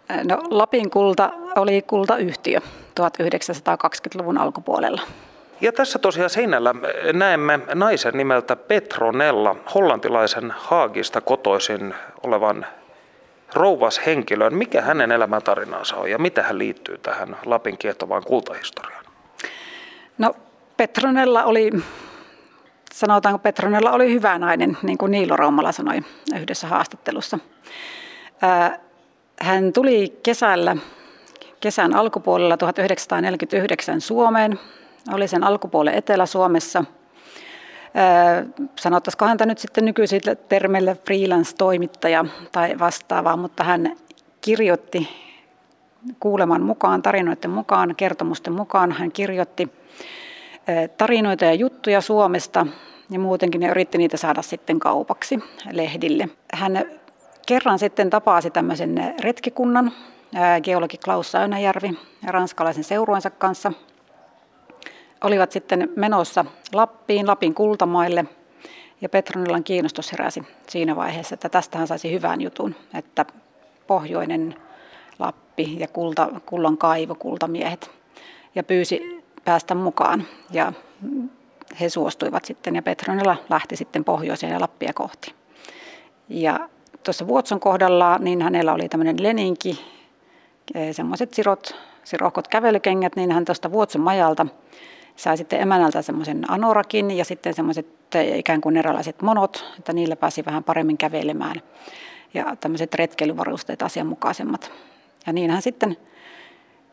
No, 0.09 0.43
Lapin 0.51 0.91
kulta 0.91 1.31
oli 1.57 1.83
kultayhtiö 1.83 2.61
1920-luvun 3.01 4.39
alkupuolella. 4.39 5.03
Ja 5.61 5.73
tässä 5.73 5.99
tosiaan 5.99 6.31
seinällä 6.31 6.75
näemme 7.13 7.61
naisen 7.75 8.15
nimeltä 8.15 8.57
Petronella, 8.57 9.57
hollantilaisen 9.75 10.55
Haagista 10.57 11.21
kotoisin 11.21 11.95
olevan 12.23 12.67
rouvas 13.55 14.01
henkilön. 14.07 14.55
Mikä 14.55 14.83
hänen 14.83 15.13
elämäntarinaansa 15.13 15.97
on 15.97 16.11
ja 16.11 16.19
mitä 16.19 16.43
hän 16.43 16.59
liittyy 16.59 16.99
tähän 16.99 17.37
Lapin 17.45 17.79
kiehtovaan 17.79 18.25
kultahistoriaan? 18.25 19.05
No 20.19 20.35
Petronella 20.77 21.45
oli, 21.45 21.71
sanotaanko 22.93 23.39
Petronella 23.39 23.93
oli 23.93 24.13
hyvä 24.13 24.39
nainen, 24.39 24.79
niin 24.83 24.99
kuin 24.99 25.11
Niilo 25.11 25.37
Raumala 25.37 25.73
sanoi 25.73 26.01
yhdessä 26.37 26.67
haastattelussa. 26.67 27.39
Hän 29.41 29.73
tuli 29.73 30.19
kesällä, 30.23 30.77
kesän 31.61 31.95
alkupuolella 31.95 32.57
1949 32.57 34.01
Suomeen 34.01 34.61
oli 35.13 35.29
sen 35.29 35.45
alkupuolen 35.45 35.95
Etelä-Suomessa. 35.95 36.85
Sanottaisiko 38.81 39.25
häntä 39.25 39.47
nyt 39.47 39.59
sitten 39.59 39.85
nykyisille 39.85 40.35
termeille 40.35 40.97
freelance-toimittaja 41.05 42.25
tai 42.53 42.79
vastaava, 42.79 43.37
mutta 43.37 43.65
hän 43.65 43.97
kirjoitti 44.41 45.09
kuuleman 46.21 46.63
mukaan, 46.63 47.03
tarinoiden 47.03 47.51
mukaan, 47.51 47.95
kertomusten 47.97 48.53
mukaan, 48.53 48.93
hän 48.93 49.13
kirjoitti 49.13 49.69
tarinoita 50.99 51.45
ja 51.45 51.55
juttuja 51.55 52.01
Suomesta 52.01 52.67
ja 53.11 53.19
muutenkin 53.19 53.61
ne 53.61 53.69
yritti 53.69 53.99
niitä 53.99 54.17
saada 54.17 54.43
sitten 54.43 54.79
kaupaksi 54.79 55.39
lehdille. 55.73 56.29
Hän 56.53 56.85
kerran 57.47 57.79
sitten 57.79 58.11
tapasi 58.11 58.51
tämmöisen 58.51 59.15
retkikunnan, 59.21 59.93
geologi 60.63 60.99
Klaus 61.05 61.33
Säynäjärvi 61.33 61.99
ranskalaisen 62.27 62.85
seurueensa 62.85 63.31
kanssa– 63.31 63.73
olivat 65.25 65.53
sitten 65.53 65.89
menossa 65.97 66.45
Lappiin, 66.73 67.27
Lapin 67.27 67.55
kultamaille, 67.55 68.25
ja 69.01 69.09
Petronillan 69.09 69.65
kiinnostus 69.65 70.13
heräsi 70.13 70.43
siinä 70.69 70.97
vaiheessa, 70.97 71.35
että 71.35 71.49
tästähän 71.49 71.87
saisi 71.87 72.13
hyvän 72.13 72.41
jutun, 72.41 72.75
että 72.95 73.27
pohjoinen 73.87 74.55
Lappi 75.19 75.77
ja 75.79 75.89
kulta, 75.89 76.29
kullan 76.47 76.79
kaivo, 76.79 77.15
kultamiehet, 77.15 77.91
ja 78.55 78.63
pyysi 78.63 79.25
päästä 79.45 79.75
mukaan. 79.75 80.25
Ja 80.51 80.73
he 81.81 81.89
suostuivat 81.89 82.45
sitten, 82.45 82.77
ja 82.77 82.83
Petronilla 82.83 83.37
lähti 83.51 83.77
sitten 83.77 84.05
pohjoiseen 84.05 84.53
ja 84.53 84.61
Lappia 84.61 84.93
kohti. 84.93 85.35
Ja 86.29 86.69
tuossa 87.05 87.27
Vuotson 87.27 87.61
kohdalla, 87.61 88.19
niin 88.19 88.43
hänellä 88.43 88.73
oli 88.73 88.89
tämmöinen 88.89 89.23
leninki, 89.23 89.81
semmoiset 90.93 91.35
sirot 91.35 91.77
rohkot 92.21 92.49
kävelykengät, 92.49 93.17
niin 93.17 93.33
hän 93.33 93.45
tuosta 93.45 93.73
Vuotson 93.73 94.03
majalta 94.03 94.47
sai 95.17 95.37
sitten 95.37 95.61
emänältä 95.61 96.03
semmoisen 96.03 96.51
anorakin 96.51 97.11
ja 97.11 97.25
sitten 97.25 97.55
semmoiset 97.55 97.87
ikään 98.35 98.61
kuin 98.61 98.77
erilaiset 98.77 99.23
monot, 99.23 99.65
että 99.79 99.93
niillä 99.93 100.17
pääsi 100.17 100.45
vähän 100.45 100.65
paremmin 100.65 100.99
kävelemään. 100.99 101.63
Ja 102.35 102.57
tämmöiset 102.57 102.95
retkeilyvarusteet 102.95 103.83
asianmukaisemmat. 103.83 104.73
Ja 105.27 105.33
niin 105.33 105.51
hän 105.51 105.63
sitten 105.63 105.97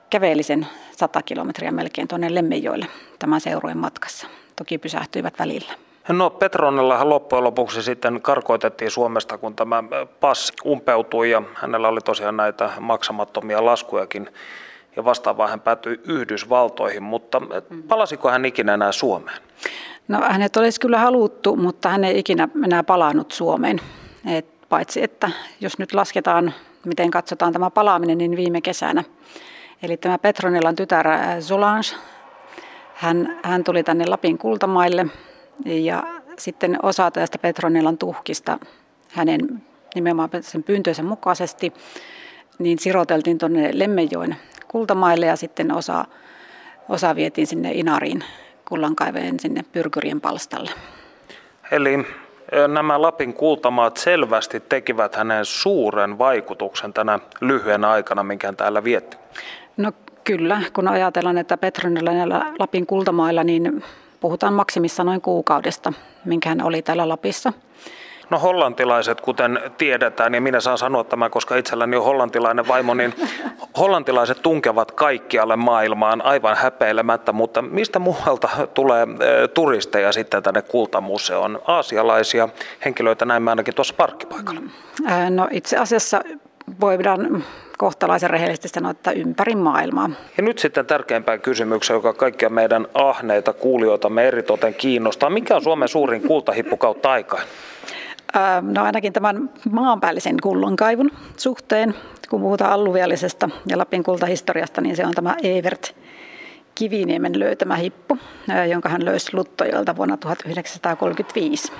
käveli 0.10 0.44
sen 0.44 0.68
100 0.98 1.22
kilometriä 1.22 1.72
melkein 1.72 2.08
tuonne 2.08 2.36
Lemmenjoelle 2.36 2.88
tämän 3.20 3.42
seurueen 3.42 3.78
matkassa. 3.78 4.28
Toki 4.56 4.78
pysähtyivät 4.78 5.40
välillä. 5.40 5.74
No 6.10 6.30
Petronellahan 6.30 7.10
loppujen 7.10 7.44
lopuksi 7.44 7.84
sitten 7.84 8.22
karkoitettiin 8.22 8.92
Suomesta, 8.92 9.38
kun 9.38 9.56
tämä 9.56 9.84
passi 10.20 10.54
umpeutui 10.66 11.32
ja 11.32 11.42
hänellä 11.54 11.88
oli 11.88 12.02
tosiaan 12.02 12.38
näitä 12.38 12.70
maksamattomia 12.80 13.66
laskujakin 13.66 14.30
ja 14.96 15.06
vastaavaa 15.06 15.48
hän 15.48 15.62
päätyi 15.62 16.02
Yhdysvaltoihin, 16.08 17.04
mutta 17.04 17.42
palasiko 17.88 18.30
hän 18.30 18.46
ikinä 18.46 18.74
enää 18.74 18.92
Suomeen? 18.92 19.42
No 20.08 20.22
hänet 20.22 20.58
olisi 20.58 20.80
kyllä 20.80 20.98
haluttu, 21.00 21.56
mutta 21.56 21.90
hän 21.90 22.04
ei 22.04 22.20
ikinä 22.20 22.48
enää 22.66 22.84
palannut 22.84 23.32
Suomeen. 23.32 23.82
Et 24.36 24.46
paitsi 24.70 25.04
että 25.04 25.32
jos 25.62 25.80
nyt 25.80 25.94
lasketaan, 25.94 26.54
miten 26.86 27.12
katsotaan 27.12 27.54
tämä 27.54 27.70
palaaminen, 27.70 28.18
niin 28.18 28.36
viime 28.36 28.62
kesänä. 28.62 29.04
Eli 29.84 29.98
tämä 29.98 30.18
Petronellan 30.18 30.76
tytär 30.76 31.08
Solange, 31.40 31.96
hän, 32.94 33.40
hän 33.44 33.64
tuli 33.64 33.84
tänne 33.84 34.06
Lapin 34.06 34.38
kultamaille 34.38 35.06
ja 35.66 36.04
sitten 36.38 36.80
osa 36.84 37.12
tästä 37.12 37.38
Petronellan 37.38 37.98
tuhkista 37.98 38.60
hänen 39.12 39.64
nimenomaan 39.96 40.30
sen 40.42 40.64
pyyntöisen 40.64 41.06
mukaisesti, 41.06 41.74
niin 42.60 42.80
siroteltiin 42.80 43.38
tuonne 43.38 43.70
Lemmenjoen 43.74 44.36
kultamaille 44.68 45.26
ja 45.26 45.36
sitten 45.36 45.72
osa, 45.72 46.06
osa 46.90 47.16
vietiin 47.16 47.48
sinne 47.48 47.72
Inariin 47.72 48.24
kullankaiveen 48.70 49.40
sinne 49.40 49.66
Pyrkyrien 49.72 50.22
palstalle. 50.22 50.72
Eli 51.72 52.06
nämä 52.68 53.02
Lapin 53.02 53.34
kultamaat 53.34 53.98
selvästi 53.98 54.60
tekivät 54.60 55.16
hänen 55.16 55.46
suuren 55.46 56.18
vaikutuksen 56.18 56.94
tänä 56.94 57.20
lyhyen 57.42 57.86
aikana, 57.86 58.24
minkä 58.24 58.48
hän 58.48 58.56
täällä 58.56 58.84
vietti. 58.84 59.18
No 59.78 59.92
kyllä, 60.24 60.62
kun 60.74 60.88
ajatellaan, 60.88 61.38
että 61.38 61.58
Petronilla 61.58 62.12
ja 62.12 62.28
Lapin 62.60 62.86
kultamailla, 62.86 63.44
niin 63.44 63.84
puhutaan 64.22 64.54
maksimissa 64.54 65.04
noin 65.04 65.22
kuukaudesta, 65.22 65.94
minkä 66.26 66.50
hän 66.50 66.64
oli 66.64 66.82
täällä 66.82 67.10
Lapissa. 67.10 67.54
No 68.30 68.40
hollantilaiset, 68.40 69.22
kuten 69.22 69.60
tiedetään, 69.78 70.34
ja 70.34 70.42
minä 70.42 70.60
saan 70.60 70.78
sanoa 70.78 71.04
tämän, 71.04 71.32
koska 71.32 71.56
itselläni 71.56 71.98
on 71.98 72.04
hollantilainen 72.04 72.68
vaimo, 72.68 72.94
niin 72.94 73.14
hollantilaiset 73.80 74.42
tunkevat 74.42 74.92
kaikkialle 74.92 75.56
maailmaan 75.56 76.22
aivan 76.22 76.56
häpeilemättä, 76.56 77.32
mutta 77.32 77.62
mistä 77.62 78.00
muualta 78.00 78.50
tulee 78.74 79.08
turisteja 79.54 80.12
sitten 80.12 80.44
tänne 80.44 80.62
kultamuseoon? 80.62 81.62
Aasialaisia 81.68 82.50
henkilöitä 82.86 83.26
näemme 83.26 83.52
ainakin 83.52 83.76
tuossa 83.76 83.94
parkkipaikalla. 83.98 84.62
No 85.30 85.48
itse 85.52 85.78
asiassa 85.78 86.22
voidaan 86.82 87.44
kohtalaisen 87.82 88.30
rehellisesti 88.30 88.68
sanoa, 88.68 88.92
että 88.92 89.12
ympäri 89.12 89.56
maailmaa. 89.56 90.10
Ja 90.38 90.44
nyt 90.44 90.60
sitten 90.60 90.86
tärkeimpään 90.86 91.42
kysymykseen, 91.42 91.96
joka 91.96 92.14
kaikkia 92.14 92.50
meidän 92.50 92.88
ahneita 92.94 93.54
kuulijoitamme 93.54 94.28
eritoten 94.28 94.74
kiinnostaa. 94.74 95.30
Mikä 95.30 95.56
on 95.56 95.64
Suomen 95.64 95.88
suurin 95.88 96.22
kultahippu 96.22 96.78
kautta 96.78 97.12
aikaan? 97.12 97.44
No 98.62 98.84
ainakin 98.84 99.14
tämän 99.14 99.50
maanpäällisen 99.72 100.36
kullankaivun 100.44 101.12
suhteen, 101.38 101.96
kun 102.30 102.42
puhutaan 102.42 102.72
alluviallisesta 102.72 103.50
ja 103.68 103.78
Lapin 103.78 104.04
kultahistoriasta, 104.04 104.82
niin 104.82 104.96
se 104.96 105.06
on 105.06 105.14
tämä 105.14 105.36
Evert 105.44 105.96
Kiviniemen 106.76 107.40
löytämä 107.40 107.76
hippu, 107.76 108.18
jonka 108.70 108.90
hän 108.90 109.06
löysi 109.06 109.30
Luttojoelta 109.34 109.96
vuonna 109.96 110.18
1935. 110.18 111.72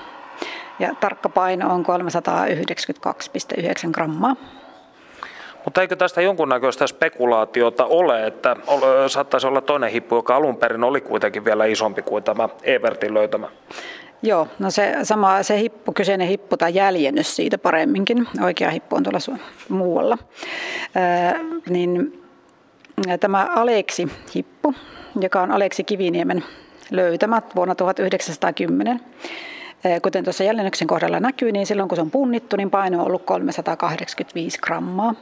Ja 0.80 0.96
tarkka 1.00 1.30
paino 1.30 1.74
on 1.74 1.86
392,9 1.86 3.92
grammaa. 3.92 4.36
Mutta 5.66 5.82
eikö 5.82 5.96
tästä 5.96 6.22
jonkunnäköistä 6.22 6.88
spekulaatiota 6.88 7.86
ole, 7.86 8.28
että 8.28 8.56
saattaisi 9.08 9.48
olla 9.48 9.62
toinen 9.62 9.92
hippu, 9.92 10.16
joka 10.16 10.36
alun 10.36 10.58
perin 10.58 10.84
oli 10.84 11.02
kuitenkin 11.02 11.46
vielä 11.46 11.66
isompi 11.66 12.02
kuin 12.02 12.24
tämä 12.24 12.50
Evertin 12.64 13.14
löytämä? 13.14 13.48
Joo, 14.24 14.48
no 14.60 14.72
se 14.72 14.96
sama 15.04 15.44
se 15.44 15.60
hippu, 15.60 15.92
kyseinen 15.92 16.28
hippu 16.28 16.58
tai 16.58 16.76
jäljennys 16.76 17.36
siitä 17.36 17.58
paremminkin, 17.58 18.28
oikea 18.44 18.70
hippu 18.70 18.96
on 18.96 19.04
tuolla 19.04 19.40
muualla, 19.70 20.18
Ää, 20.96 21.40
niin 21.70 22.24
tämä 23.20 23.48
Aleksi-hippu, 23.56 24.74
joka 25.22 25.42
on 25.42 25.52
Aleksi 25.52 25.84
Kiviniemen 25.84 26.44
löytämät 26.92 27.56
vuonna 27.56 27.76
1910, 27.76 29.00
Kuten 30.02 30.24
tuossa 30.24 30.44
jäljennyksen 30.44 30.88
kohdalla 30.88 31.20
näkyy, 31.20 31.52
niin 31.52 31.66
silloin 31.66 31.90
kun 31.90 31.96
se 31.96 32.02
on 32.02 32.12
punnittu, 32.12 32.56
niin 32.56 32.72
paino 32.72 33.00
on 33.00 33.06
ollut 33.06 33.26
385 33.26 34.60
grammaa. 34.62 35.16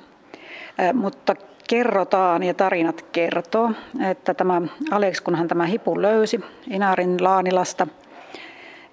Mutta 0.93 1.35
kerrotaan 1.69 2.43
ja 2.43 2.53
tarinat 2.53 3.01
kertoo, 3.11 3.71
että 4.09 4.33
tämä 4.33 4.61
Alex, 4.91 5.21
kun 5.21 5.35
hän 5.35 5.47
tämä 5.47 5.65
hipun 5.65 6.01
löysi 6.01 6.39
Inarin 6.69 7.23
Laanilasta, 7.23 7.87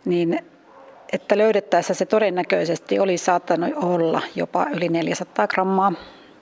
niin 0.05 0.39
että 1.13 1.39
löydettäessä 1.39 1.95
se 1.95 2.07
todennäköisesti 2.07 2.99
oli 2.99 3.19
saattanut 3.19 3.71
olla 3.77 4.23
jopa 4.35 4.67
yli 4.75 4.89
400 4.89 5.47
grammaa, 5.47 5.93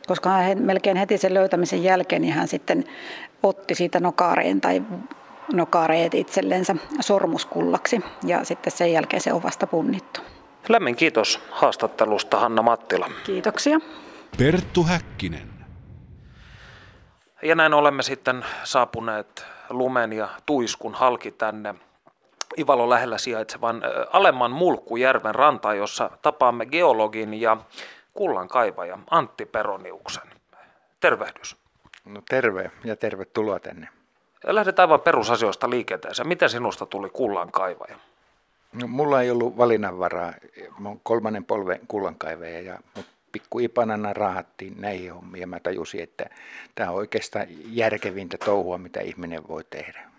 koska 0.07 0.31
hän 0.31 0.63
melkein 0.63 0.97
heti 0.97 1.19
sen 1.19 1.35
löytämisen 1.35 1.83
jälkeen 1.83 2.23
niin 2.23 2.35
hän 2.35 2.49
sitten 2.49 2.85
otti 3.43 3.75
siitä 3.75 4.01
nokaareen 4.01 4.61
tai 4.61 4.83
nokaareet 5.53 6.15
itsellensä 6.15 6.77
sormuskullaksi 7.01 8.01
ja 8.27 8.45
sitten 8.45 8.73
sen 8.73 8.93
jälkeen 8.93 9.21
se 9.21 9.33
on 9.33 9.43
vasta 9.43 9.67
punnittu. 9.67 10.21
Lämmin 10.69 10.97
kiitos 10.97 11.41
haastattelusta 11.51 12.39
Hanna 12.39 12.63
Mattila. 12.63 13.11
Kiitoksia. 13.27 13.81
Perttu 14.39 14.85
Häkkinen. 14.85 15.51
Ja 17.43 17.55
näin 17.55 17.75
olemme 17.75 18.03
sitten 18.03 18.45
saapuneet 18.65 19.45
lumen 19.71 20.13
ja 20.13 20.29
tuiskun 20.47 20.95
halki 20.95 21.31
tänne 21.31 21.75
Ivalon 22.59 22.91
lähellä 22.91 23.19
sijaitsevan 23.19 23.83
alemman 24.13 24.51
Mulkkujärven 24.51 25.35
rantaan, 25.35 25.79
jossa 25.79 26.11
tapaamme 26.23 26.67
geologin 26.67 27.35
ja 27.35 27.57
kullankaivaja 28.15 28.99
Antti 29.11 29.47
Peroniuksen. 29.47 30.31
Tervehdys. 31.01 31.57
No 32.05 32.23
terve 32.29 32.71
ja 32.85 32.97
tervetuloa 32.97 33.61
tänne. 33.61 33.89
Lähdetään 34.47 34.89
aivan 34.89 35.01
perusasioista 35.01 35.71
liikenteeseen. 35.71 36.29
Miten 36.29 36.51
sinusta 36.51 36.87
tuli 36.87 37.11
kullankaivaja? 37.11 37.97
No, 38.73 38.87
mulla 38.87 39.23
ei 39.23 39.31
ollut 39.31 39.57
valinnanvaraa. 39.57 40.33
Mä 40.79 40.89
oon 40.89 41.01
kolmannen 41.03 41.45
polven 41.45 41.81
kullankaivaja 41.89 42.61
ja 42.61 42.79
mut 42.97 43.07
pikku 43.35 43.59
ipanana 43.59 44.13
raahattiin 44.13 44.81
näihin 44.81 45.15
hommiin 45.15 45.41
ja 45.41 45.47
mä 45.47 45.61
tajusin, 45.61 46.03
että 46.03 46.25
tämä 46.75 46.91
on 46.91 46.97
oikeastaan 46.97 47.47
järkevintä 47.67 48.39
touhua, 48.45 48.79
mitä 48.79 49.01
ihminen 49.01 49.49
voi 49.49 49.65
tehdä. 49.71 50.11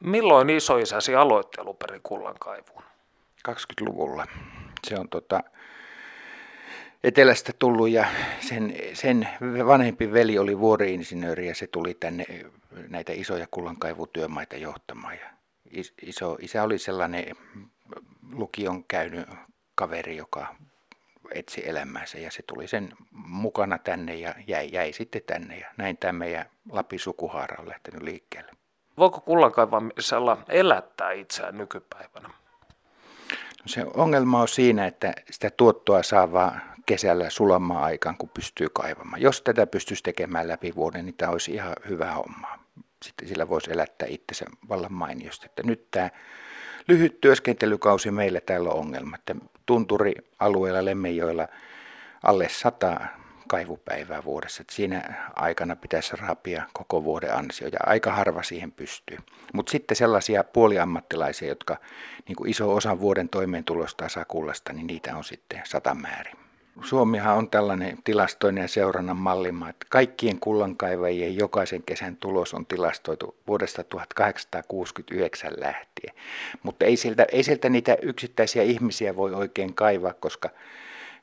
Milloin 0.00 0.50
isoisäsi 0.50 1.14
aloitti 1.14 1.60
aluperin 1.60 2.00
kullankaivuun? 2.02 2.82
20-luvulla. 3.48 4.26
Se 4.86 4.98
on 4.98 5.08
tota, 5.08 5.42
etelästä 7.04 7.52
tullut 7.58 7.90
ja 7.90 8.06
sen, 8.40 8.74
sen 8.92 9.28
vanhempi 9.66 10.12
veli 10.12 10.38
oli 10.38 10.58
vuoriinsinööri 10.58 11.48
ja 11.48 11.54
se 11.54 11.66
tuli 11.66 11.94
tänne 11.94 12.24
näitä 12.88 13.12
isoja 13.12 13.46
kullankaivutyömaita 13.50 14.56
johtamaan. 14.56 15.14
Ja 15.14 15.30
iso, 16.02 16.36
isä 16.40 16.62
oli 16.62 16.78
sellainen 16.78 17.36
lukion 18.32 18.84
käynyt 18.84 19.28
kaveri, 19.74 20.16
joka 20.16 20.54
etsi 21.34 21.68
elämäänsä 21.68 22.18
ja 22.18 22.30
se 22.30 22.42
tuli 22.42 22.68
sen 22.68 22.92
mukana 23.12 23.78
tänne 23.78 24.14
ja 24.14 24.34
jäi, 24.46 24.68
jäi 24.72 24.92
sitten 24.92 25.22
tänne 25.26 25.58
ja 25.58 25.66
näin 25.76 25.96
tämä 25.96 26.12
meidän 26.12 26.46
Lapin 26.70 26.98
sukuhaara 26.98 27.56
on 27.62 27.68
lähtenyt 27.68 28.02
liikkeelle. 28.02 28.52
Voiko 28.98 29.20
kullankaivamisella 29.20 30.38
elättää 30.48 31.12
itseään 31.12 31.58
nykypäivänä? 31.58 32.28
No 33.62 33.66
se 33.66 33.84
ongelma 33.94 34.40
on 34.40 34.48
siinä, 34.48 34.86
että 34.86 35.12
sitä 35.30 35.50
tuottoa 35.50 36.02
saa 36.02 36.32
vaan 36.32 36.62
kesällä 36.86 37.30
sulamaan 37.30 37.84
aikaan, 37.84 38.16
kun 38.16 38.28
pystyy 38.28 38.68
kaivamaan. 38.72 39.22
Jos 39.22 39.42
tätä 39.42 39.66
pystyisi 39.66 40.02
tekemään 40.02 40.48
läpi 40.48 40.74
vuoden, 40.74 41.04
niin 41.04 41.14
tämä 41.14 41.32
olisi 41.32 41.52
ihan 41.52 41.76
hyvä 41.88 42.12
homma. 42.12 42.58
Sitten 43.02 43.28
sillä 43.28 43.48
voisi 43.48 43.72
elättää 43.72 44.08
itsensä 44.08 44.44
vallan 44.68 44.92
mainiosti. 44.92 45.46
Että 45.46 45.62
nyt 45.62 45.90
tämä 45.90 46.10
lyhyt 46.88 47.20
työskentelykausi 47.20 48.10
meillä 48.10 48.40
täällä 48.40 48.70
on 48.70 48.78
ongelma. 48.78 49.16
Että 49.16 49.34
tunturialueella 49.66 50.84
Lemmenjoilla 50.84 51.48
alle 52.22 52.48
sata 52.48 53.00
kaivupäivää 53.48 54.24
vuodessa. 54.24 54.60
Että 54.60 54.74
siinä 54.74 55.30
aikana 55.36 55.76
pitäisi 55.76 56.16
rapia 56.16 56.62
koko 56.72 57.04
vuoden 57.04 57.34
ansio 57.34 57.68
ja 57.68 57.78
aika 57.86 58.12
harva 58.12 58.42
siihen 58.42 58.72
pystyy. 58.72 59.18
Mutta 59.52 59.70
sitten 59.70 59.96
sellaisia 59.96 60.44
puoliammattilaisia, 60.44 61.48
jotka 61.48 61.76
niin 62.28 62.48
iso 62.48 62.74
osa 62.74 63.00
vuoden 63.00 63.28
toimeentulosta 63.28 64.08
saa 64.08 64.24
kullasta, 64.24 64.72
niin 64.72 64.86
niitä 64.86 65.16
on 65.16 65.24
sitten 65.24 65.60
sata 65.64 65.94
määrin. 65.94 66.36
Suomihan 66.80 67.36
on 67.36 67.50
tällainen 67.50 67.98
tilastoinen 68.04 68.62
ja 68.62 68.68
seurannan 68.68 69.16
mallimaa, 69.16 69.68
että 69.68 69.86
kaikkien 69.90 70.40
kullankaivajien 70.40 71.36
jokaisen 71.36 71.82
kesän 71.82 72.16
tulos 72.16 72.54
on 72.54 72.66
tilastoitu 72.66 73.36
vuodesta 73.46 73.84
1869 73.84 75.52
lähtien. 75.56 76.14
Mutta 76.62 76.84
ei 76.84 76.96
sieltä, 76.96 77.26
ei 77.32 77.42
sieltä 77.42 77.68
niitä 77.68 77.96
yksittäisiä 78.02 78.62
ihmisiä 78.62 79.16
voi 79.16 79.34
oikein 79.34 79.74
kaivaa, 79.74 80.12
koska, 80.12 80.50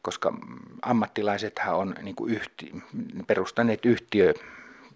koska 0.02 0.34
ammattilaisethan 0.82 1.76
on 1.76 1.96
niin 2.02 2.16
yhti, 2.28 2.72
perustaneet 3.28 3.86
yhtiö 3.86 4.34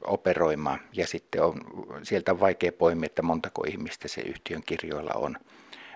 operoimaan 0.07 0.79
ja 0.93 1.07
sitten 1.07 1.43
on, 1.43 1.53
sieltä 2.03 2.31
on 2.31 2.39
vaikea 2.39 2.71
poimia, 2.71 3.05
että 3.05 3.21
montako 3.21 3.63
ihmistä 3.67 4.07
se 4.07 4.21
yhtiön 4.21 4.63
kirjoilla 4.65 5.13
on. 5.15 5.37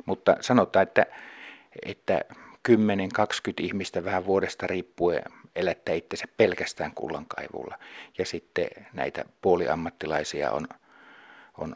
Mutta 0.06 0.38
sanotaan, 0.42 0.84
että, 0.84 1.06
että 1.86 2.22
10-20 2.70 2.74
ihmistä 3.62 4.04
vähän 4.04 4.26
vuodesta 4.26 4.68
riippuen 4.68 5.24
elättää 5.56 5.96
itsensä 5.96 6.26
pelkästään 6.38 6.92
kullankaivulla. 6.96 7.78
Ja 8.18 8.26
sitten 8.26 8.68
näitä 8.94 9.26
puoliammattilaisia 9.42 10.52
on, 10.52 10.68
on 11.58 11.76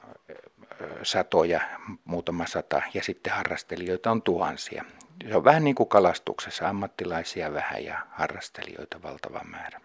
satoja, 1.03 1.61
muutama 2.05 2.45
sata, 2.45 2.81
ja 2.93 3.03
sitten 3.03 3.33
harrastelijoita 3.33 4.11
on 4.11 4.21
tuhansia. 4.21 4.85
Se 5.29 5.35
on 5.35 5.43
vähän 5.43 5.63
niin 5.63 5.75
kuin 5.75 5.89
kalastuksessa, 5.89 6.69
ammattilaisia 6.69 7.53
vähän 7.53 7.83
ja 7.83 7.99
harrastelijoita 8.09 9.03
valtava 9.03 9.41
määrä. 9.43 9.81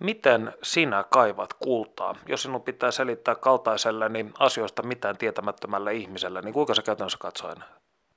Miten 0.00 0.52
sinä 0.62 1.04
kaivat 1.10 1.52
kultaa? 1.52 2.16
Jos 2.26 2.42
sinun 2.42 2.62
pitää 2.62 2.90
selittää 2.90 3.34
kaltaiselle 3.34 4.08
niin 4.08 4.32
asioista 4.38 4.82
mitään 4.82 5.16
tietämättömälle 5.16 5.94
ihmiselle, 5.94 6.40
niin 6.42 6.54
kuinka 6.54 6.74
se 6.74 6.82
käytännössä 6.82 7.18
katsoen 7.20 7.56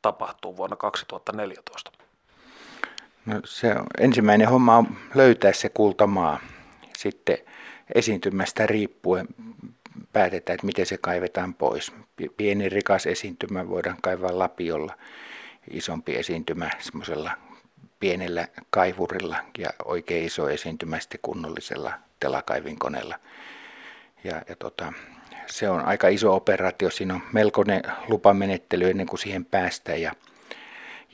tapahtuu 0.03 0.57
vuonna 0.57 0.75
2014? 0.75 1.91
No 3.25 3.41
se 3.45 3.75
on, 3.75 3.85
ensimmäinen 3.99 4.49
homma 4.49 4.77
on 4.77 4.97
löytää 5.15 5.53
se 5.53 5.69
kultamaa. 5.69 6.39
Sitten 6.97 7.37
esiintymästä 7.95 8.65
riippuen 8.65 9.27
päätetään, 10.13 10.55
että 10.55 10.65
miten 10.65 10.85
se 10.85 10.97
kaivetaan 10.97 11.53
pois. 11.53 11.91
Pieni 12.37 12.69
rikas 12.69 13.05
esiintymä 13.05 13.69
voidaan 13.69 13.97
kaivaa 14.01 14.39
lapiolla, 14.39 14.97
isompi 15.71 16.15
esiintymä 16.15 16.69
semmoisella 16.79 17.31
pienellä 17.99 18.47
kaivurilla 18.69 19.37
ja 19.57 19.69
oikein 19.85 20.25
iso 20.25 20.49
esiintymä 20.49 20.99
sitten 20.99 21.19
kunnollisella 21.21 21.93
telakaivinkoneella. 22.19 23.19
Ja, 24.23 24.41
ja 24.49 24.55
tota, 24.55 24.93
se 25.47 25.69
on 25.69 25.85
aika 25.85 26.07
iso 26.07 26.35
operaatio, 26.35 26.89
siinä 26.89 27.13
on 27.13 27.21
melkoinen 27.33 27.81
lupamenettely 28.07 28.89
ennen 28.89 29.07
kuin 29.07 29.19
siihen 29.19 29.45
päästään 29.45 30.01
ja, 30.01 30.11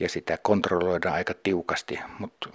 ja 0.00 0.08
sitä 0.08 0.38
kontrolloidaan 0.42 1.14
aika 1.14 1.34
tiukasti, 1.42 2.00
mutta 2.18 2.48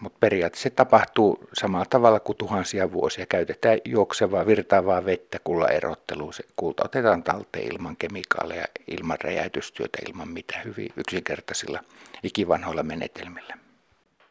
mut 0.00 0.20
periaatteessa 0.20 0.62
se 0.62 0.70
tapahtuu 0.70 1.48
samalla 1.52 1.86
tavalla 1.90 2.20
kuin 2.20 2.36
tuhansia 2.36 2.92
vuosia. 2.92 3.26
Käytetään 3.26 3.78
juoksevaa, 3.84 4.46
virtaavaa 4.46 5.04
vettä 5.04 5.38
kulla 5.44 5.68
erotteluun. 5.68 6.34
Se 6.34 6.44
kulta 6.56 6.84
otetaan 6.84 7.22
talteen 7.22 7.74
ilman 7.74 7.96
kemikaaleja, 7.96 8.64
ilman 8.88 9.18
räjäytystyötä, 9.20 9.98
ilman 10.08 10.28
mitä 10.28 10.60
hyvin 10.64 10.88
yksinkertaisilla 10.96 11.80
ikivanhoilla 12.22 12.82
menetelmillä. 12.82 13.65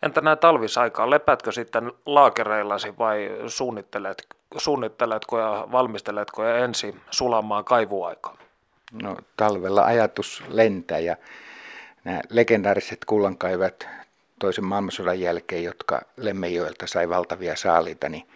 Entä 0.05 0.21
näin 0.21 0.37
talvisaikaan, 0.37 1.09
lepätkö 1.09 1.51
sitten 1.51 1.91
laakereillasi 2.05 2.93
vai 2.99 3.31
suunnittelet, 3.47 4.27
suunnitteletko 4.57 5.39
ja 5.39 5.67
valmisteletko 5.71 6.43
ja 6.43 6.57
ensi 6.57 6.95
sulamaan 7.11 7.65
kaivuaikaa? 7.65 8.37
No 9.03 9.17
talvella 9.37 9.85
ajatus 9.85 10.43
lentää 10.47 10.99
ja 10.99 11.15
nämä 12.03 12.21
legendaariset 12.29 13.05
kullankaivajat 13.05 13.87
toisen 14.39 14.65
maailmansodan 14.65 15.19
jälkeen, 15.19 15.63
jotka 15.63 16.01
Lemmenjoelta 16.17 16.87
sai 16.87 17.09
valtavia 17.09 17.55
saaliita, 17.55 18.09
niin 18.09 18.27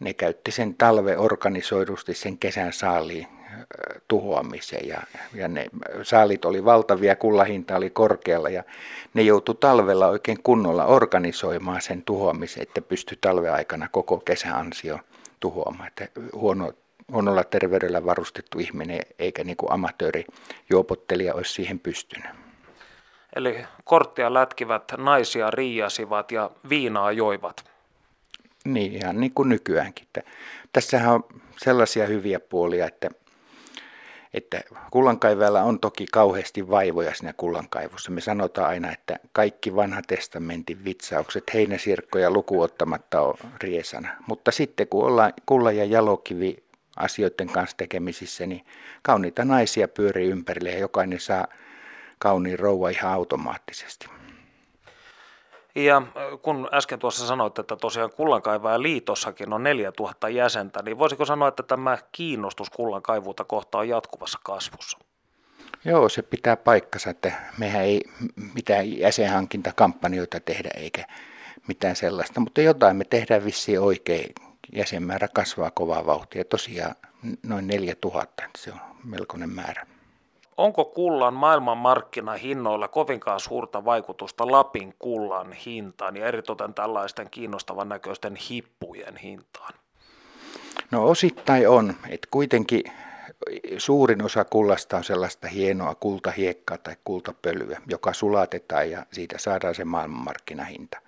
ne 0.00 0.14
käytti 0.14 0.50
sen 0.50 0.74
talve 0.74 1.18
organisoidusti 1.18 2.14
sen 2.14 2.38
kesän 2.38 2.72
saaliin 2.72 3.26
tuhoamiseen 4.08 4.88
ja, 4.88 5.02
ja 5.34 5.48
ne 5.48 5.66
saalit 6.02 6.44
oli 6.44 6.64
valtavia, 6.64 7.16
kullahinta 7.16 7.76
oli 7.76 7.90
korkealla 7.90 8.50
ja 8.50 8.64
ne 9.14 9.22
joutui 9.22 9.54
talvella 9.54 10.06
oikein 10.06 10.42
kunnolla 10.42 10.84
organisoimaan 10.84 11.82
sen 11.82 12.02
tuhoamisen, 12.02 12.62
että 12.62 12.80
pystyi 12.80 13.18
talveaikana 13.20 13.88
koko 13.92 14.18
kesäansio 14.18 14.98
tuhoamaan. 15.40 15.88
Että 15.88 16.08
huono, 16.32 16.72
huonolla 17.12 17.44
terveydellä 17.44 18.04
varustettu 18.04 18.58
ihminen 18.58 19.00
eikä 19.18 19.44
niin 19.44 19.56
kuin 19.56 19.72
amatööri 19.72 20.24
juopottelija 20.70 21.34
olisi 21.34 21.52
siihen 21.52 21.78
pystynyt. 21.78 22.30
Eli 23.36 23.64
korttia 23.84 24.34
lätkivät, 24.34 24.82
naisia 24.96 25.50
riiasivat 25.50 26.32
ja 26.32 26.50
viinaa 26.68 27.12
joivat. 27.12 27.64
Niin, 28.64 28.92
ihan 28.92 29.20
niin 29.20 29.34
kuin 29.34 29.48
nykyäänkin. 29.48 30.08
Tässähän 30.72 31.14
on 31.14 31.24
sellaisia 31.56 32.06
hyviä 32.06 32.40
puolia, 32.40 32.86
että 32.86 33.10
että 34.34 34.60
kullankaivajalla 34.90 35.62
on 35.62 35.80
toki 35.80 36.06
kauheasti 36.12 36.70
vaivoja 36.70 37.14
siinä 37.14 37.32
kullankaivussa. 37.36 38.10
Me 38.10 38.20
sanotaan 38.20 38.68
aina, 38.68 38.92
että 38.92 39.18
kaikki 39.32 39.76
vanha 39.76 40.02
testamentin 40.02 40.84
vitsaukset 40.84 41.44
heinäsirkkoja 41.54 42.30
lukuottamatta 42.30 43.20
on 43.20 43.34
riesana. 43.60 44.08
Mutta 44.26 44.50
sitten 44.50 44.88
kun 44.88 45.04
ollaan 45.04 45.32
kulla- 45.46 45.72
ja 45.72 45.84
jalokivi 45.84 46.64
asioiden 46.96 47.48
kanssa 47.48 47.76
tekemisissä, 47.76 48.46
niin 48.46 48.64
kauniita 49.02 49.44
naisia 49.44 49.88
pyörii 49.88 50.30
ympärille 50.30 50.70
ja 50.70 50.78
jokainen 50.78 51.20
saa 51.20 51.46
kauniin 52.18 52.58
rouva 52.58 52.88
ihan 52.88 53.12
automaattisesti. 53.12 54.06
Ja 55.74 55.96
äh, 55.96 56.12
kun 56.42 56.68
äsken 56.72 56.98
tuossa 56.98 57.26
sanoit, 57.26 57.58
että 57.58 57.76
tosiaan 57.76 58.10
kullankaivaja 58.10 58.82
liitossakin 58.82 59.52
on 59.52 59.62
4000 59.62 60.28
jäsentä, 60.28 60.82
niin 60.82 60.98
voisiko 60.98 61.24
sanoa, 61.24 61.48
että 61.48 61.62
tämä 61.62 61.98
kiinnostus 62.12 62.70
kullankaivuuta 62.70 63.44
kohtaan 63.44 63.80
on 63.80 63.88
jatkuvassa 63.88 64.38
kasvussa? 64.44 64.98
Joo, 65.84 66.08
se 66.08 66.22
pitää 66.22 66.56
paikkansa, 66.56 67.10
että 67.10 67.32
mehän 67.58 67.82
ei 67.82 68.02
mitään 68.54 68.98
jäsenhankintakampanjoita 68.98 70.40
tehdä 70.40 70.70
eikä 70.76 71.06
mitään 71.68 71.96
sellaista, 71.96 72.40
mutta 72.40 72.60
jotain 72.60 72.96
me 72.96 73.04
tehdään 73.04 73.44
vissiin 73.44 73.80
oikein. 73.80 74.34
Jäsenmäärä 74.72 75.28
kasvaa 75.28 75.70
kovaa 75.70 76.06
vauhtia, 76.06 76.44
tosiaan 76.44 76.94
noin 77.42 77.66
4000, 77.66 78.42
se 78.58 78.72
on 78.72 78.80
melkoinen 79.04 79.50
määrä. 79.50 79.86
Onko 80.56 80.84
kullan 80.84 81.34
maailmanmarkkinahinnoilla 81.34 82.88
kovinkaan 82.88 83.40
suurta 83.40 83.84
vaikutusta 83.84 84.50
Lapin 84.50 84.94
kullan 84.98 85.52
hintaan 85.52 86.16
ja 86.16 86.26
eritoten 86.26 86.74
tällaisten 86.74 87.30
kiinnostavan 87.30 87.88
näköisten 87.88 88.36
hippujen 88.36 89.16
hintaan? 89.16 89.74
No 90.90 91.08
osittain 91.08 91.68
on, 91.68 91.94
että 92.08 92.28
kuitenkin 92.30 92.82
suurin 93.78 94.22
osa 94.22 94.44
kullasta 94.44 94.96
on 94.96 95.04
sellaista 95.04 95.48
hienoa 95.48 95.94
kultahiekkaa 95.94 96.78
tai 96.78 96.96
kultapölyä, 97.04 97.80
joka 97.86 98.12
sulatetaan 98.12 98.90
ja 98.90 99.06
siitä 99.12 99.38
saadaan 99.38 99.74
se 99.74 99.84
maailmanmarkkinahinta. 99.84 101.00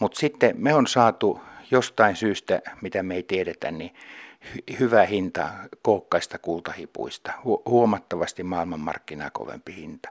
Mutta 0.00 0.18
sitten 0.18 0.54
me 0.58 0.74
on 0.74 0.86
saatu 0.86 1.40
jostain 1.70 2.16
syystä, 2.16 2.60
mitä 2.82 3.02
me 3.02 3.14
ei 3.14 3.22
tiedetä, 3.22 3.70
niin 3.70 3.94
hyvä 4.80 5.04
hinta 5.04 5.48
kookkaista 5.82 6.38
kultahipuista, 6.38 7.32
huomattavasti 7.66 8.42
maailmanmarkkinaa 8.42 9.30
kovempi 9.30 9.74
hinta. 9.76 10.08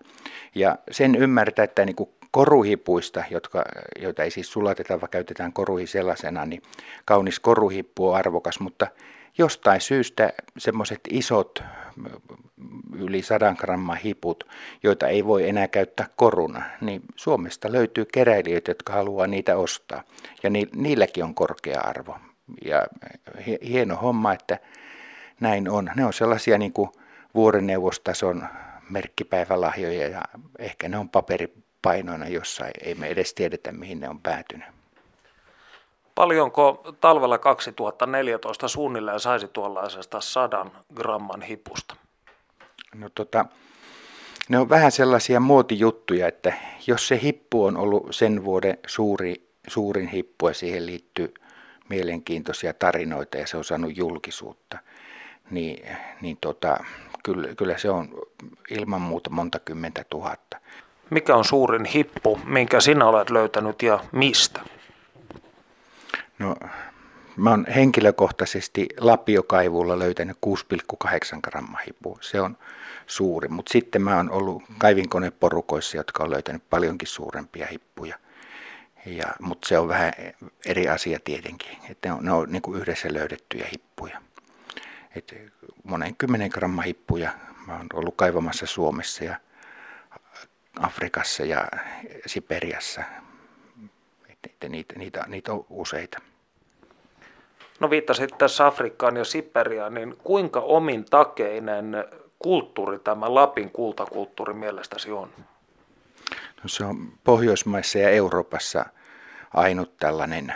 Ja 0.56 0.78
sen 0.92 1.16
ymmärtää, 1.16 1.64
että 1.66 1.86
niin 1.86 1.96
kuin 1.96 2.10
koruhipuista, 2.32 3.24
jotka, 3.30 3.64
joita 4.02 4.24
ei 4.24 4.32
siis 4.32 4.52
sulateta, 4.52 5.02
vaan 5.02 5.10
käytetään 5.10 5.54
koruhi 5.54 5.88
sellaisena, 5.88 6.46
niin 6.46 6.62
kaunis 7.06 7.40
koruhippu 7.40 8.10
on 8.10 8.16
arvokas, 8.16 8.60
mutta 8.60 8.88
jostain 9.38 9.82
syystä 9.82 10.34
semmoiset 10.58 11.00
isot 11.10 11.64
yli 12.96 13.22
sadan 13.22 13.56
gramman 13.60 13.98
hiput, 13.98 14.44
joita 14.84 15.08
ei 15.08 15.26
voi 15.26 15.50
enää 15.50 15.68
käyttää 15.68 16.08
koruna, 16.16 16.64
niin 16.82 17.02
Suomesta 17.16 17.72
löytyy 17.72 18.06
keräilijöitä, 18.06 18.72
jotka 18.72 18.94
haluaa 18.94 19.28
niitä 19.28 19.58
ostaa. 19.58 20.04
Ja 20.44 20.50
ni, 20.50 20.68
niilläkin 20.76 21.24
on 21.24 21.36
korkea 21.36 21.82
arvo 21.82 22.18
ja 22.66 22.88
hieno 23.64 23.96
homma, 23.96 24.34
että 24.34 24.60
näin 25.40 25.70
on. 25.70 25.92
Ne 25.96 26.06
on 26.06 26.14
sellaisia 26.14 26.58
niin 26.58 26.74
kuin 26.74 26.90
vuorineuvostason 27.36 28.48
merkkipäivälahjoja 28.90 30.08
ja 30.08 30.22
ehkä 30.60 30.90
ne 30.90 30.98
on 30.98 31.10
paperipainoina 31.10 32.28
jossain. 32.28 32.72
Ei 32.84 32.96
me 32.96 33.08
edes 33.08 33.34
tiedetä, 33.34 33.72
mihin 33.72 34.00
ne 34.00 34.10
on 34.10 34.20
päätynyt. 34.20 34.68
Paljonko 36.16 36.96
talvella 37.02 37.38
2014 37.38 38.68
suunnilleen 38.68 39.20
saisi 39.20 39.48
tuollaisesta 39.48 40.22
sadan 40.22 40.72
gramman 40.96 41.42
hipusta? 41.42 41.96
No 42.96 43.10
tota, 43.16 43.46
ne 44.50 44.60
on 44.60 44.70
vähän 44.70 44.92
sellaisia 44.92 45.40
muotijuttuja, 45.40 46.28
että 46.28 46.54
jos 46.88 47.08
se 47.08 47.20
hippu 47.24 47.66
on 47.66 47.78
ollut 47.78 48.08
sen 48.12 48.44
vuoden 48.44 48.78
suuri, 48.88 49.50
suurin 49.68 50.08
hippu 50.08 50.48
ja 50.48 50.54
siihen 50.54 50.86
liittyy 50.86 51.34
mielenkiintoisia 51.92 52.74
tarinoita 52.74 53.38
ja 53.38 53.48
se 53.48 53.58
on 53.58 53.64
saanut 53.64 53.98
julkisuutta, 53.98 54.78
niin, 55.50 55.88
niin 56.22 56.38
tota, 56.42 56.78
kyllä, 57.24 57.56
kyllä 57.56 57.78
se 57.78 57.90
on 57.90 58.10
ilman 58.70 59.02
muuta 59.02 59.30
monta 59.30 59.60
kymmentä 59.60 60.06
tuhatta. 60.10 60.58
Mikä 61.10 61.36
on 61.36 61.46
suurin 61.46 61.86
hippu, 61.86 62.40
minkä 62.46 62.80
sinä 62.80 63.06
olet 63.06 63.30
löytänyt 63.30 63.82
ja 63.82 64.00
mistä? 64.12 64.62
No, 66.40 66.56
mä 67.38 67.50
oon 67.50 67.66
henkilökohtaisesti 67.76 68.88
Lapiokaivuulla 69.00 70.00
löytänyt 70.00 70.38
6,8 70.46 71.40
grammaa 71.44 71.82
hipua. 71.88 72.18
Se 72.22 72.42
on 72.42 72.58
suuri, 73.08 73.48
mutta 73.48 73.72
sitten 73.72 74.02
mä 74.02 74.18
oon 74.18 74.32
ollut 74.32 74.64
kaivinkoneporukoissa, 74.78 75.98
jotka 75.98 76.24
on 76.24 76.32
löytänyt 76.32 76.64
paljonkin 76.70 77.08
suurempia 77.08 77.68
hippuja. 77.72 78.16
Ja, 79.06 79.28
mutta 79.40 79.68
se 79.68 79.80
on 79.80 79.88
vähän 79.88 80.14
eri 80.66 80.88
asia 80.88 81.20
tietenkin, 81.24 81.78
että 81.90 82.10
ne 82.10 82.14
on, 82.14 82.26
ne 82.26 82.32
on 82.32 82.52
niin 82.52 82.62
kuin 82.62 82.82
yhdessä 82.82 83.14
löydettyjä 83.14 83.68
hippuja. 83.72 84.22
Et 85.16 85.36
monen 85.84 86.16
kymmenen 86.16 86.50
gramma 86.54 86.82
hippuja 86.82 87.32
mä 87.68 87.78
oon 87.78 87.88
ollut 87.94 88.16
kaivamassa 88.18 88.66
Suomessa 88.66 89.24
ja 89.24 89.36
Afrikassa 90.80 91.46
ja 91.46 91.68
Siperiassa. 92.26 93.04
Että 94.46 94.70
niitä, 94.70 94.94
niitä, 94.98 95.26
niitä 95.28 95.54
on 95.54 95.66
useita. 95.70 96.20
No 97.80 97.90
viittasit 97.90 98.38
tässä 98.38 98.68
Afrikkaan 98.68 99.18
ja 99.18 99.26
Siperiaan, 99.26 99.94
niin 99.94 100.18
kuinka 100.24 100.60
omin 100.60 101.06
takeinen 101.06 102.06
kulttuuri 102.40 103.00
tämä 103.00 103.36
Lapin 103.36 103.72
kultakulttuuri 103.72 104.54
mielestäsi 104.54 105.12
on? 105.12 105.30
Se 106.66 106.86
on 106.86 107.14
Pohjoismaissa 107.24 107.98
ja 108.00 108.10
Euroopassa 108.10 108.86
ainut 109.54 109.98
tällainen 109.98 110.56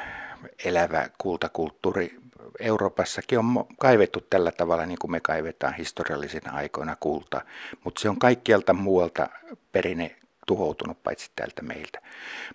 elävä 0.65 1.09
kultakulttuuri. 1.17 2.19
Euroopassakin 2.59 3.39
on 3.39 3.65
kaivettu 3.79 4.21
tällä 4.21 4.51
tavalla, 4.51 4.85
niin 4.85 4.99
kuin 5.01 5.11
me 5.11 5.19
kaivetaan 5.19 5.73
historiallisina 5.73 6.53
aikoina 6.53 6.97
kultaa, 6.99 7.41
mutta 7.83 8.01
se 8.01 8.09
on 8.09 8.19
kaikkialta 8.19 8.73
muualta 8.73 9.29
perinne 9.71 10.15
tuhoutunut 10.47 11.03
paitsi 11.03 11.31
täältä 11.35 11.61
meiltä. 11.61 12.01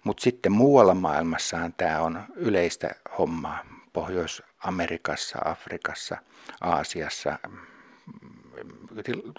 Mutta 0.04 0.22
sitten 0.22 0.52
muualla 0.52 0.94
maailmassahan 0.94 1.74
tämä 1.76 2.00
on 2.00 2.24
yleistä 2.36 2.90
hommaa. 3.18 3.58
Pohjois-Amerikassa, 3.92 5.38
Afrikassa, 5.44 6.16
Aasiassa. 6.60 7.38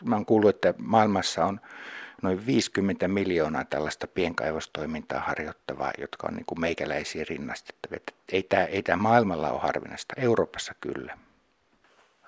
Mä 0.04 0.16
oon 0.16 0.26
kuullut, 0.26 0.50
että 0.50 0.74
maailmassa 0.78 1.46
on 1.46 1.60
noin 2.22 2.46
50 2.46 3.08
miljoonaa 3.08 3.66
tällaista 3.66 4.08
pienkaivostoimintaa 4.08 5.20
harjoittavaa, 5.20 5.92
jotka 5.98 6.28
on 6.28 6.34
niin 6.34 6.46
kuin 6.46 6.62
meikäläisiä 6.62 7.26
rinnastettavia. 7.30 8.00
Ei 8.32 8.44
tämä, 8.44 8.64
ei 8.64 8.84
tämä 8.84 9.04
maailmalla 9.04 9.52
ole 9.52 9.60
harvinaista, 9.60 10.14
Euroopassa 10.18 10.74
kyllä. 10.82 11.18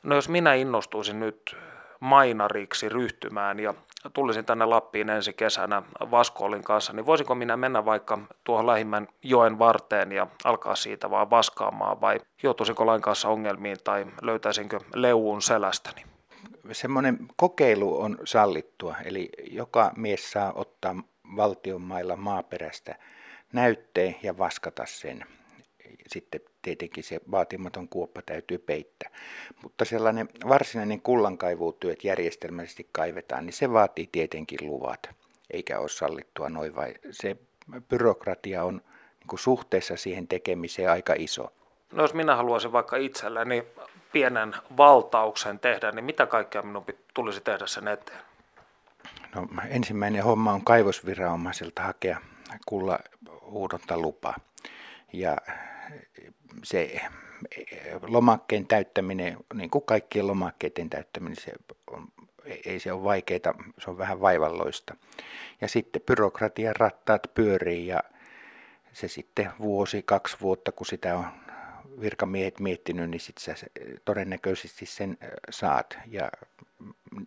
No 0.04 0.16
jos 0.16 0.30
minä 0.30 0.54
innostuisin 0.54 1.20
nyt 1.20 1.56
mainariksi 2.00 2.90
ryhtymään 2.90 3.60
ja 3.60 3.74
tulisin 4.14 4.46
tänne 4.46 4.66
Lappiin 4.66 5.10
ensi 5.10 5.34
kesänä 5.34 5.84
Vaskoolin 6.12 6.64
kanssa, 6.64 6.94
niin 6.94 7.06
voisinko 7.06 7.36
minä 7.36 7.58
mennä 7.58 7.86
vaikka 7.86 8.20
tuohon 8.44 8.68
lähimmän 8.68 9.08
joen 9.24 9.60
varteen 9.60 10.12
ja 10.12 10.28
alkaa 10.44 10.76
siitä 10.76 11.10
vaan 11.10 11.30
vaskaamaan 11.30 12.02
vai 12.02 12.20
joutuisinko 12.44 12.86
lain 12.86 13.02
kanssa 13.02 13.30
ongelmiin 13.30 13.78
tai 13.84 14.06
löytäisinkö 14.22 14.80
leuun 14.96 15.42
selästäni? 15.42 16.13
Semmoinen 16.72 17.18
kokeilu 17.36 18.02
on 18.02 18.18
sallittua, 18.24 18.96
eli 19.06 19.30
joka 19.52 19.92
mies 19.96 20.32
saa 20.32 20.54
ottaa 20.54 21.04
valtion 21.36 21.82
mailla 21.82 22.16
maaperästä 22.16 22.96
näytteen 23.54 24.16
ja 24.24 24.38
vaskata 24.38 24.86
sen 24.86 25.26
sitten 26.08 26.42
tietenkin 26.62 27.04
se 27.04 27.22
vaatimaton 27.32 27.90
kuoppa 27.90 28.22
täytyy 28.22 28.58
peittää. 28.58 29.10
Mutta 29.64 29.86
sellainen 29.86 30.30
varsinainen 30.48 31.02
kullankaivuutyöt 31.02 32.04
järjestelmällisesti 32.04 32.88
kaivetaan, 32.92 33.46
niin 33.46 33.54
se 33.54 33.74
vaatii 33.74 34.10
tietenkin 34.12 34.60
luvat, 34.62 35.10
eikä 35.52 35.80
ole 35.80 35.90
sallittua 35.90 36.50
noin 36.50 36.76
vai 36.76 36.94
se 37.12 37.38
byrokratia 37.90 38.64
on 38.64 38.82
niin 39.32 39.40
suhteessa 39.40 39.98
siihen 39.98 40.28
tekemiseen 40.28 40.92
aika 40.92 41.14
iso. 41.18 41.54
No 41.92 42.04
jos 42.04 42.14
minä 42.14 42.36
haluaisin 42.36 42.72
vaikka 42.72 42.98
itselleni 42.98 43.64
pienen 44.14 44.56
valtauksen 44.78 45.60
tehdä, 45.60 45.92
niin 45.92 46.06
mitä 46.06 46.26
kaikkea 46.26 46.62
minun 46.62 46.86
tulisi 47.14 47.42
tehdä 47.42 47.68
sen 47.68 47.88
eteen? 47.88 48.20
No, 49.36 49.48
ensimmäinen 49.70 50.24
homma 50.24 50.54
on 50.54 50.66
kaivosviranomaiselta 50.66 51.82
hakea 51.82 52.22
kulla 52.66 53.00
lupa. 53.96 54.34
Ja 55.14 55.38
se 56.64 57.02
lomakkeen 58.02 58.68
täyttäminen, 58.68 59.38
niin 59.54 59.70
kuin 59.70 59.86
kaikkien 59.86 60.28
lomakkeiden 60.28 60.90
täyttäminen, 60.90 61.36
se 61.36 61.52
on, 61.88 62.08
ei 62.66 62.80
se 62.80 62.92
ole 62.92 63.04
vaikeaa, 63.04 63.54
se 63.80 63.90
on 63.90 63.98
vähän 63.98 64.22
vaivalloista. 64.22 64.96
Ja 65.62 65.68
sitten 65.68 66.02
byrokratian 66.02 66.76
rattaat 66.76 67.28
pyörii 67.34 67.88
ja 67.88 68.04
se 68.94 69.08
sitten 69.08 69.52
vuosi, 69.60 70.04
kaksi 70.04 70.38
vuotta, 70.42 70.72
kun 70.72 70.86
sitä 70.86 71.18
on 71.18 71.26
virkamiehet 72.02 72.60
miettinyt, 72.60 73.10
niin 73.10 73.20
sitten 73.20 73.56
sä 73.56 73.68
todennäköisesti 74.06 74.86
sen 74.86 75.18
saat. 75.50 75.98
Ja 76.08 76.32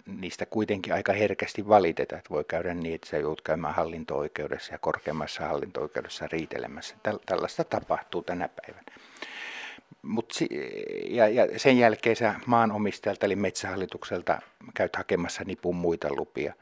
niistä 0.06 0.46
kuitenkin 0.46 0.94
aika 0.94 1.12
herkästi 1.12 1.68
valitetaan, 1.68 2.18
että 2.18 2.30
voi 2.30 2.44
käydä 2.44 2.74
niin, 2.74 2.94
että 2.94 3.08
sä 3.08 3.16
joudut 3.16 3.40
käymään 3.40 3.74
hallinto-oikeudessa 3.74 4.72
ja 4.74 4.78
korkeammassa 4.78 5.48
hallinto-oikeudessa 5.48 6.28
riitelemässä. 6.32 6.96
Tällaista 7.26 7.64
tapahtuu 7.64 8.22
tänä 8.22 8.48
päivänä. 8.48 8.92
Mut 10.02 10.32
ja, 11.08 11.28
ja 11.28 11.58
sen 11.58 11.78
jälkeen 11.78 12.16
sä 12.16 12.34
maanomistajalta 12.46 13.26
eli 13.26 13.36
metsähallitukselta 13.36 14.38
käyt 14.74 14.96
hakemassa 14.96 15.44
nipun 15.44 15.76
muita 15.76 16.08
lupia 16.10 16.54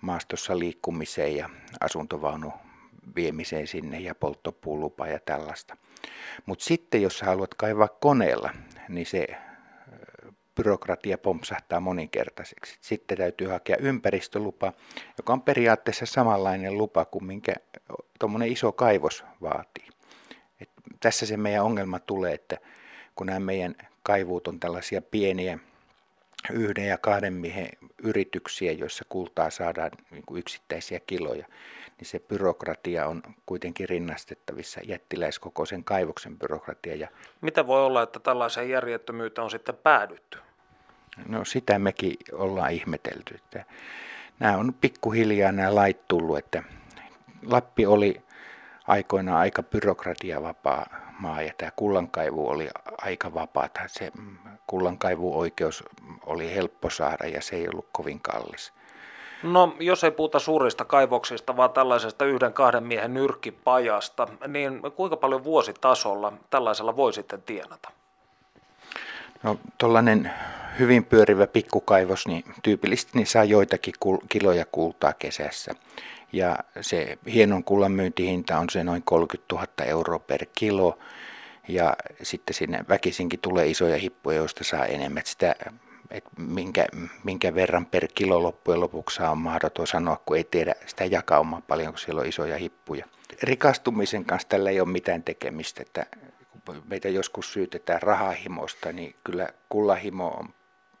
maastossa 0.00 0.58
liikkumiseen 0.58 1.36
ja 1.36 1.50
asuntovaunu 1.80 2.52
viemiseen 3.16 3.66
sinne 3.66 4.00
ja 4.00 4.14
polttopuulupa 4.14 5.06
ja 5.06 5.18
tällaista. 5.24 5.76
Mutta 6.46 6.64
sitten 6.64 7.02
jos 7.02 7.22
haluat 7.22 7.54
kaivaa 7.54 7.88
koneella, 7.88 8.50
niin 8.88 9.06
se 9.06 9.26
byrokratia 10.54 11.18
pompsahtaa 11.18 11.80
moninkertaiseksi. 11.80 12.78
Sitten 12.80 13.18
täytyy 13.18 13.48
hakea 13.48 13.76
ympäristölupa, 13.80 14.72
joka 15.18 15.32
on 15.32 15.42
periaatteessa 15.42 16.06
samanlainen 16.06 16.78
lupa 16.78 17.04
kuin 17.04 17.24
minkä 17.24 17.52
tuommoinen 18.18 18.52
iso 18.52 18.72
kaivos 18.72 19.24
vaatii. 19.42 19.88
Et 20.60 20.70
tässä 21.00 21.26
se 21.26 21.36
meidän 21.36 21.64
ongelma 21.64 21.98
tulee, 21.98 22.34
että 22.34 22.58
kun 23.16 23.26
nämä 23.26 23.40
meidän 23.40 23.74
kaivuut 24.02 24.48
on 24.48 24.60
tällaisia 24.60 25.02
pieniä 25.02 25.58
yhden 26.52 26.88
ja 26.88 26.98
kahden 26.98 27.32
miehen 27.32 27.68
yrityksiä, 28.02 28.72
joissa 28.72 29.04
kultaa 29.08 29.50
saadaan 29.50 29.90
niin 30.10 30.22
kuin 30.26 30.38
yksittäisiä 30.38 31.00
kiloja, 31.06 31.46
niin 31.98 32.06
se 32.08 32.18
byrokratia 32.18 33.06
on 33.06 33.22
kuitenkin 33.46 33.88
rinnastettavissa 33.88 34.80
jättiläiskokoisen 34.84 35.84
kaivoksen 35.84 36.38
byrokratia. 36.38 36.94
Ja 36.94 37.08
Mitä 37.40 37.66
voi 37.66 37.86
olla, 37.86 38.02
että 38.02 38.20
tällaiseen 38.20 38.70
järjettömyyteen 38.70 39.44
on 39.44 39.50
sitten 39.50 39.76
päädytty? 39.76 40.38
No 41.28 41.44
sitä 41.44 41.78
mekin 41.78 42.16
ollaan 42.32 42.72
ihmetelty. 42.72 43.34
Että 43.34 43.64
nämä 44.38 44.56
on 44.56 44.74
pikkuhiljaa 44.80 45.52
nämä 45.52 45.74
lait 45.74 46.08
tullut, 46.08 46.38
että 46.38 46.62
Lappi 47.46 47.86
oli 47.86 48.22
aikoinaan 48.86 49.38
aika 49.38 49.62
byrokratiavapaa 49.62 50.86
maa 51.18 51.42
ja 51.42 51.52
tämä 51.58 51.70
kullankaivu 51.76 52.48
oli 52.48 52.68
aika 52.98 53.34
vapaata. 53.34 53.80
Se 53.86 54.12
kullankaivuoikeus 54.66 55.84
oli 56.26 56.54
helppo 56.54 56.90
saada 56.90 57.26
ja 57.26 57.42
se 57.42 57.56
ei 57.56 57.68
ollut 57.68 57.88
kovin 57.92 58.20
kallis. 58.20 58.72
No, 59.44 59.76
jos 59.80 60.04
ei 60.04 60.10
puhuta 60.10 60.38
suurista 60.38 60.84
kaivoksista, 60.84 61.56
vaan 61.56 61.70
tällaisesta 61.70 62.24
yhden 62.24 62.52
kahden 62.52 62.84
miehen 62.84 63.14
nyrkkipajasta, 63.14 64.28
niin 64.48 64.80
kuinka 64.96 65.16
paljon 65.16 65.44
vuositasolla 65.44 66.32
tällaisella 66.50 66.96
voi 66.96 67.12
sitten 67.12 67.42
tienata? 67.42 67.90
No, 69.42 69.58
tuollainen 69.78 70.30
hyvin 70.78 71.04
pyörivä 71.04 71.46
pikkukaivos, 71.46 72.26
niin 72.26 72.44
tyypillisesti 72.62 73.12
niin 73.14 73.26
saa 73.26 73.44
joitakin 73.44 73.94
kiloja 74.28 74.64
kultaa 74.72 75.12
kesässä. 75.12 75.74
Ja 76.32 76.58
se 76.80 77.18
hienon 77.32 77.64
kullan 77.64 77.92
myyntihinta 77.92 78.58
on 78.58 78.70
se 78.70 78.84
noin 78.84 79.02
30 79.02 79.54
000 79.54 79.66
euroa 79.84 80.18
per 80.18 80.46
kilo. 80.54 80.98
Ja 81.68 81.96
sitten 82.22 82.54
sinne 82.54 82.84
väkisinkin 82.88 83.40
tulee 83.40 83.66
isoja 83.66 83.98
hippuja, 83.98 84.36
joista 84.36 84.64
saa 84.64 84.86
enemmän. 84.86 85.22
Sitä 85.26 85.54
että 86.14 86.30
minkä, 86.36 86.86
minkä 87.24 87.54
verran 87.54 87.86
per 87.86 88.08
kilo 88.14 88.42
loppujen 88.42 88.80
lopuksi 88.80 89.22
on 89.22 89.38
mahdoton 89.38 89.86
sanoa, 89.86 90.22
kun 90.26 90.36
ei 90.36 90.44
tiedä 90.44 90.74
sitä 90.86 91.04
jakaumaa 91.04 91.60
paljon, 91.60 91.92
kun 91.92 91.98
siellä 91.98 92.20
on 92.20 92.26
isoja 92.26 92.58
hippuja. 92.58 93.06
Rikastumisen 93.42 94.24
kanssa 94.24 94.48
tällä 94.48 94.70
ei 94.70 94.80
ole 94.80 94.88
mitään 94.88 95.22
tekemistä, 95.22 95.82
että 95.82 96.06
kun 96.66 96.82
meitä 96.88 97.08
joskus 97.08 97.52
syytetään 97.52 98.02
rahahimosta, 98.02 98.92
niin 98.92 99.14
kyllä 99.24 99.48
kullahimo 99.68 100.28
on 100.28 100.48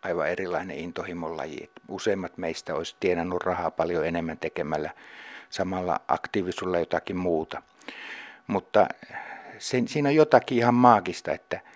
aivan 0.02 0.28
erilainen 0.28 0.78
intohimon 0.78 1.36
laji. 1.36 1.70
Useimmat 1.88 2.38
meistä 2.38 2.74
olisi 2.74 2.96
tienannut 3.00 3.42
rahaa 3.42 3.70
paljon 3.70 4.06
enemmän 4.06 4.38
tekemällä 4.38 4.90
samalla 5.50 6.00
aktiivisuudella 6.08 6.78
jotakin 6.78 7.16
muuta. 7.16 7.62
Mutta 8.46 8.86
sen, 9.58 9.88
siinä 9.88 10.08
on 10.08 10.14
jotakin 10.14 10.58
ihan 10.58 10.74
maagista, 10.74 11.32
että– 11.32 11.60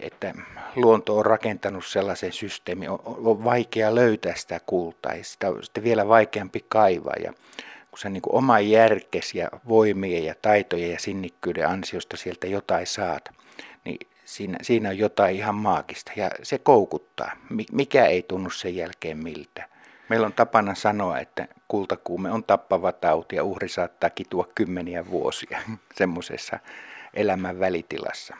että 0.00 0.34
luonto 0.76 1.18
on 1.18 1.26
rakentanut 1.26 1.86
sellaisen 1.86 2.32
systeemin, 2.32 2.90
on, 2.90 3.44
vaikea 3.44 3.94
löytää 3.94 4.34
sitä 4.36 4.60
kultaa 4.66 5.14
ja 5.14 5.24
sitä 5.24 5.48
on 5.48 5.64
sitten 5.64 5.84
vielä 5.84 6.08
vaikeampi 6.08 6.64
kaivaa. 6.68 7.16
Ja 7.24 7.32
kun 7.90 7.98
sä 7.98 8.08
niin 8.08 8.22
oma 8.28 8.60
järkes 8.60 9.34
ja 9.34 9.48
voimien 9.68 10.24
ja 10.24 10.34
taitojen 10.42 10.90
ja 10.90 10.98
sinnikkyyden 10.98 11.68
ansiosta 11.68 12.16
sieltä 12.16 12.46
jotain 12.46 12.86
saat, 12.86 13.28
niin 13.84 13.98
siinä, 14.24 14.58
siinä 14.62 14.88
on 14.88 14.98
jotain 14.98 15.36
ihan 15.36 15.54
maagista 15.54 16.12
ja 16.16 16.30
se 16.42 16.58
koukuttaa. 16.58 17.32
Mikä 17.72 18.06
ei 18.06 18.22
tunnu 18.22 18.50
sen 18.50 18.76
jälkeen 18.76 19.18
miltä. 19.18 19.68
Meillä 20.08 20.26
on 20.26 20.32
tapana 20.32 20.74
sanoa, 20.74 21.18
että 21.18 21.48
kultakuume 21.68 22.30
on 22.30 22.44
tappava 22.44 22.92
tauti 22.92 23.36
ja 23.36 23.44
uhri 23.44 23.68
saattaa 23.68 24.10
kitua 24.10 24.48
kymmeniä 24.54 25.10
vuosia 25.10 25.58
semmoisessa 25.98 26.58
elämän 27.14 27.60
välitilassa. 27.60 28.36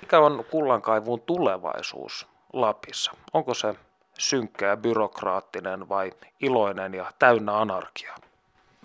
Mikä 0.00 0.18
on 0.18 0.44
kullankaivun 0.50 1.20
tulevaisuus 1.20 2.26
Lapissa? 2.52 3.12
Onko 3.32 3.54
se 3.54 3.74
synkkä 4.18 4.66
ja 4.66 4.76
byrokraattinen 4.76 5.88
vai 5.88 6.12
iloinen 6.40 6.94
ja 6.94 7.12
täynnä 7.18 7.58
anarkiaa? 7.58 8.16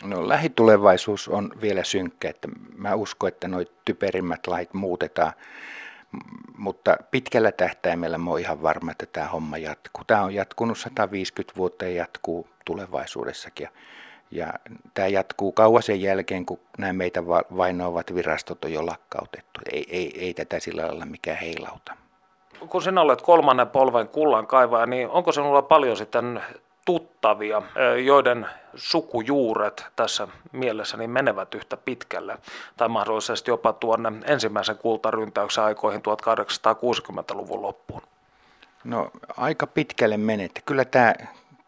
No 0.04 0.28
lähitulevaisuus 0.28 1.28
on 1.28 1.52
vielä 1.62 1.84
synkkä, 1.84 2.30
että 2.30 2.48
mä 2.76 2.96
uskon, 2.96 3.28
että 3.28 3.48
nuo 3.48 3.64
typerimmät 3.86 4.48
lait 4.48 4.74
muutetaan, 4.74 5.34
mutta 6.58 6.98
pitkällä 7.12 7.52
tähtäimellä 7.52 8.18
mä 8.18 8.30
oon 8.30 8.40
ihan 8.40 8.62
varma, 8.62 8.92
että 8.92 9.06
tämä 9.06 9.28
homma 9.28 9.58
jatkuu. 9.58 10.04
Tämä 10.08 10.24
on 10.24 10.34
jatkunut 10.34 10.78
150 10.78 11.58
vuotta 11.58 11.86
ja 11.86 11.92
jatkuu 11.92 12.48
tulevaisuudessakin. 12.66 13.68
Ja 14.32 14.54
tämä 14.94 15.08
jatkuu 15.08 15.52
kauan 15.52 15.84
sen 15.84 16.02
jälkeen, 16.02 16.46
kun 16.46 16.60
nämä 16.78 16.94
meitä 16.94 17.28
vainoavat 17.28 18.16
virastot 18.16 18.66
on 18.66 18.74
jo 18.74 18.86
lakkautettu. 18.86 19.60
Ei, 19.72 19.86
ei, 19.90 20.26
ei 20.26 20.34
tätä 20.34 20.60
sillä 20.60 20.88
lailla 20.88 21.06
mikään 21.06 21.38
heilauta. 21.38 21.94
Kun 22.70 22.82
sinä 22.82 23.02
olet 23.02 23.22
kolmannen 23.22 23.70
polven 23.70 24.08
kullan 24.08 24.48
kaivaja, 24.48 24.86
niin 24.86 25.10
onko 25.10 25.32
sinulla 25.32 25.62
paljon 25.62 25.98
sitten 25.98 26.42
tuttavia, 26.86 27.62
joiden 28.06 28.48
sukujuuret 28.76 29.86
tässä 29.96 30.28
mielessä 30.52 30.98
niin 30.98 31.10
menevät 31.10 31.56
yhtä 31.56 31.78
pitkälle, 31.78 32.38
tai 32.78 32.90
mahdollisesti 32.90 33.52
jopa 33.52 33.74
tuonne 33.74 34.12
ensimmäisen 34.26 34.78
kultaryntäyksen 34.78 35.64
aikoihin 35.64 36.02
1860-luvun 36.02 37.62
loppuun? 37.62 38.02
No 38.84 39.12
aika 39.38 39.68
pitkälle 39.68 40.18
menet. 40.18 40.62
Kyllä 40.66 40.86
tämä 40.86 41.14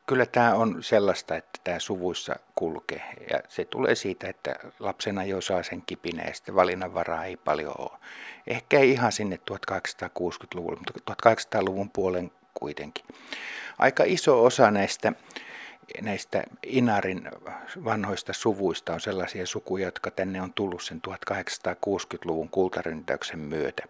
kyllä 0.06 0.26
tämä 0.26 0.54
on 0.54 0.84
sellaista, 0.84 1.36
että 1.36 1.60
tämä 1.64 1.80
suvuissa 1.80 2.36
kulkee. 2.56 3.04
Ja 3.32 3.40
se 3.48 3.66
tulee 3.66 3.96
siitä, 3.96 4.28
että 4.30 4.56
lapsena 4.80 5.24
jo 5.24 5.42
saa 5.42 5.64
sen 5.64 5.84
kipinä 5.86 6.24
ja 6.24 6.34
sitten 6.34 6.56
valinnanvaraa 6.56 7.26
ei 7.26 7.38
paljon 7.38 7.74
ole. 7.78 8.00
Ehkä 8.48 8.80
ei 8.80 8.92
ihan 8.92 9.12
sinne 9.12 9.40
1860-luvulle, 9.52 10.78
mutta 10.78 11.30
1800-luvun 11.30 11.90
puolen 11.90 12.32
kuitenkin. 12.54 13.06
Aika 13.80 14.04
iso 14.08 14.44
osa 14.44 14.72
näistä, 14.72 15.14
näistä 16.02 16.44
Inarin 16.64 17.30
vanhoista 17.84 18.34
suvuista 18.34 18.94
on 18.94 19.02
sellaisia 19.02 19.46
sukuja, 19.46 19.88
jotka 19.88 20.12
tänne 20.12 20.42
on 20.42 20.54
tullut 20.54 20.84
sen 20.84 21.02
1860-luvun 21.08 22.50
kultaryntäyksen 22.50 23.40
myötä. 23.40 23.84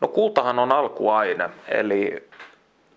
No 0.00 0.08
kultahan 0.08 0.58
on 0.58 0.72
alkuaine, 0.72 1.50
eli 1.68 2.28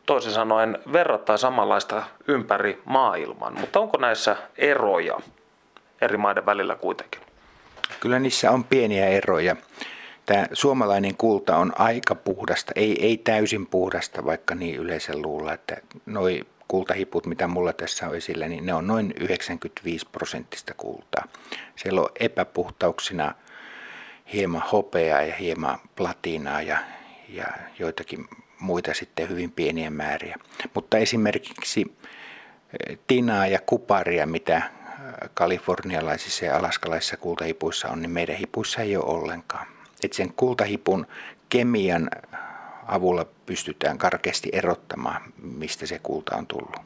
toisin 0.09 0.31
sanoen 0.31 0.77
verrattain 0.93 1.39
samanlaista 1.39 2.03
ympäri 2.27 2.81
maailman, 2.85 3.59
mutta 3.59 3.79
onko 3.79 3.97
näissä 3.97 4.35
eroja 4.57 5.19
eri 6.01 6.17
maiden 6.17 6.45
välillä 6.45 6.75
kuitenkin? 6.75 7.21
Kyllä 7.99 8.19
niissä 8.19 8.51
on 8.51 8.63
pieniä 8.63 9.07
eroja. 9.07 9.55
Tämä 10.25 10.45
suomalainen 10.53 11.17
kulta 11.17 11.57
on 11.57 11.73
aika 11.79 12.15
puhdasta, 12.15 12.71
ei, 12.75 13.05
ei 13.05 13.17
täysin 13.17 13.67
puhdasta, 13.67 14.25
vaikka 14.25 14.55
niin 14.55 14.75
yleensä 14.75 15.13
luulla, 15.15 15.53
että 15.53 15.77
noi 16.05 16.41
kultahiput, 16.67 17.25
mitä 17.25 17.47
mulla 17.47 17.73
tässä 17.73 18.07
on 18.09 18.15
esillä, 18.15 18.47
niin 18.47 18.65
ne 18.65 18.73
on 18.73 18.87
noin 18.87 19.13
95 19.19 20.07
prosenttista 20.11 20.73
kultaa. 20.77 21.25
Siellä 21.75 22.01
on 22.01 22.09
epäpuhtauksina 22.19 23.33
hieman 24.33 24.63
hopeaa 24.71 25.21
ja 25.21 25.35
hieman 25.35 25.79
platinaa 25.95 26.61
ja, 26.61 26.77
ja 27.29 27.45
joitakin 27.79 28.27
muita 28.59 28.93
sitten 28.93 29.29
hyvin 29.29 29.51
pieniä 29.51 29.89
määriä. 29.89 30.37
Mutta 30.73 30.97
esimerkiksi 30.97 31.95
eh, 32.89 32.97
tinaa 33.07 33.47
ja 33.47 33.59
kuparia, 33.65 34.25
mitä 34.25 34.57
eh, 34.57 34.63
kalifornialaisissa 35.33 36.45
ja 36.45 36.57
alaskalaisissa 36.57 37.17
kultahipuissa 37.17 37.89
on, 37.89 38.01
niin 38.01 38.11
meidän 38.11 38.35
hipuissa 38.35 38.81
ei 38.81 38.97
ole 38.97 39.05
ollenkaan. 39.05 39.67
Et 40.03 40.13
sen 40.13 40.33
kultahipun 40.33 41.07
kemian 41.49 42.09
avulla 42.87 43.25
pystytään 43.45 43.97
karkeasti 43.97 44.49
erottamaan, 44.53 45.21
mistä 45.41 45.85
se 45.85 45.99
kulta 45.99 46.35
on 46.35 46.47
tullut. 46.47 46.81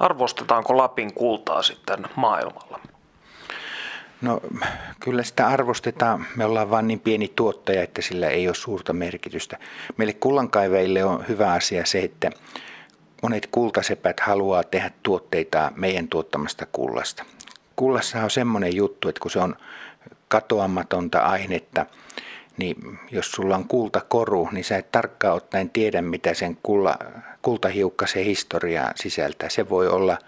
Arvostetaanko 0.00 0.76
Lapin 0.76 1.14
kultaa 1.14 1.62
sitten 1.62 2.06
maailmalla? 2.16 2.80
No 4.24 4.40
kyllä 5.00 5.22
sitä 5.22 5.46
arvostetaan. 5.46 6.26
Me 6.36 6.44
ollaan 6.44 6.70
vain 6.70 6.88
niin 6.88 7.00
pieni 7.00 7.32
tuottaja, 7.36 7.82
että 7.82 8.02
sillä 8.02 8.28
ei 8.28 8.48
ole 8.48 8.54
suurta 8.54 8.92
merkitystä. 8.92 9.58
Meille 9.96 10.12
kullankaivajille 10.12 11.04
on 11.04 11.24
hyvä 11.28 11.52
asia 11.52 11.86
se, 11.86 12.00
että 12.00 12.30
monet 13.22 13.48
kultasepät 13.50 14.20
haluaa 14.20 14.64
tehdä 14.64 14.90
tuotteita 15.02 15.72
meidän 15.76 16.08
tuottamasta 16.08 16.66
kullasta. 16.72 17.24
Kullassa 17.76 18.22
on 18.22 18.30
semmoinen 18.30 18.76
juttu, 18.76 19.08
että 19.08 19.20
kun 19.20 19.30
se 19.30 19.38
on 19.38 19.56
katoamatonta 20.28 21.18
ainetta, 21.18 21.86
niin 22.56 22.98
jos 23.10 23.32
sulla 23.32 23.56
on 23.56 23.68
kultakoru, 23.68 24.48
niin 24.52 24.64
sä 24.64 24.76
et 24.76 24.92
tarkkaan 24.92 25.34
ottaen 25.36 25.70
tiedä, 25.70 26.02
mitä 26.02 26.34
sen 26.34 26.58
kulla, 26.62 26.98
kultahiukkasen 27.42 28.24
historiaa 28.24 28.92
sisältää. 28.94 29.48
Se 29.48 29.68
voi 29.68 29.88
olla, 29.88 30.18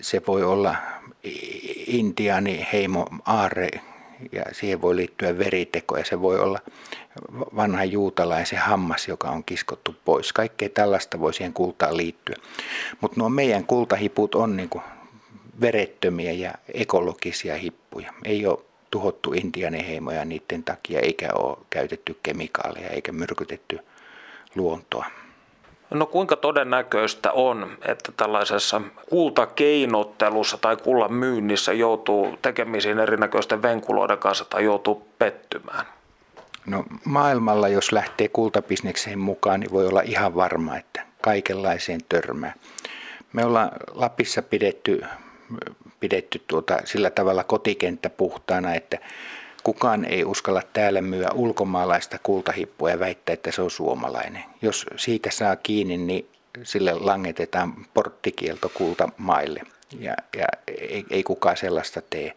se 0.00 0.22
voi 0.26 0.42
olla 0.42 0.76
intiani 1.86 2.66
heimo 2.72 3.06
aare 3.26 3.68
ja 4.32 4.42
siihen 4.52 4.82
voi 4.82 4.96
liittyä 4.96 5.38
veriteko 5.38 5.96
ja 5.96 6.04
se 6.04 6.20
voi 6.20 6.40
olla 6.40 6.60
vanha 7.56 7.84
juutalaisen 7.84 8.58
hammas, 8.58 9.08
joka 9.08 9.30
on 9.30 9.44
kiskottu 9.44 9.96
pois. 10.04 10.32
Kaikkea 10.32 10.68
tällaista 10.68 11.20
voi 11.20 11.34
siihen 11.34 11.52
kultaan 11.52 11.96
liittyä. 11.96 12.36
Mutta 13.00 13.20
nuo 13.20 13.28
meidän 13.28 13.64
kultahiput 13.64 14.34
on 14.34 14.56
niin 14.56 14.70
verettömiä 15.60 16.32
ja 16.32 16.52
ekologisia 16.74 17.56
hippuja. 17.56 18.12
Ei 18.24 18.46
ole 18.46 18.58
tuhottu 18.90 19.32
intianeheimoja 19.32 20.24
niiden 20.24 20.64
takia, 20.64 21.00
eikä 21.00 21.28
ole 21.34 21.58
käytetty 21.70 22.18
kemikaaleja 22.22 22.88
eikä 22.88 23.12
myrkytetty 23.12 23.78
luontoa. 24.54 25.06
No 25.90 26.06
kuinka 26.06 26.36
todennäköistä 26.36 27.32
on, 27.32 27.78
että 27.88 28.12
tällaisessa 28.16 28.80
kultakeinottelussa 29.10 30.58
tai 30.58 30.76
kullan 30.76 31.12
myynnissä 31.12 31.72
joutuu 31.72 32.36
tekemisiin 32.42 32.98
erinäköisten 32.98 33.62
venkuloiden 33.62 34.18
kanssa 34.18 34.44
tai 34.44 34.64
joutuu 34.64 35.08
pettymään? 35.18 35.86
No 36.66 36.84
maailmalla, 37.04 37.68
jos 37.68 37.92
lähtee 37.92 38.28
kultabisnekseen 38.28 39.18
mukaan, 39.18 39.60
niin 39.60 39.72
voi 39.72 39.86
olla 39.86 40.00
ihan 40.00 40.34
varma, 40.34 40.76
että 40.76 41.02
kaikenlaiseen 41.20 42.00
törmää. 42.08 42.54
Me 43.32 43.44
ollaan 43.44 43.70
Lapissa 43.94 44.42
pidetty, 44.42 45.04
pidetty 46.00 46.42
tuota, 46.46 46.78
sillä 46.84 47.10
tavalla 47.10 47.44
kotikenttä 47.44 48.10
puhtaana, 48.10 48.74
että 48.74 48.98
Kukaan 49.64 50.04
ei 50.04 50.24
uskalla 50.24 50.62
täällä 50.72 51.00
myyä 51.00 51.28
ulkomaalaista 51.34 52.18
kultahippua 52.22 52.90
ja 52.90 52.98
väittää, 52.98 53.32
että 53.32 53.52
se 53.52 53.62
on 53.62 53.70
suomalainen. 53.70 54.44
Jos 54.62 54.86
siitä 54.96 55.30
saa 55.30 55.56
kiinni, 55.56 55.96
niin 55.96 56.28
sille 56.62 56.92
langetetaan 56.94 57.86
porttikielto 57.94 58.68
kultamaille 58.68 59.60
ja, 59.98 60.14
ja 60.36 60.46
ei, 60.68 61.04
ei 61.10 61.22
kukaan 61.22 61.56
sellaista 61.56 62.02
tee. 62.10 62.32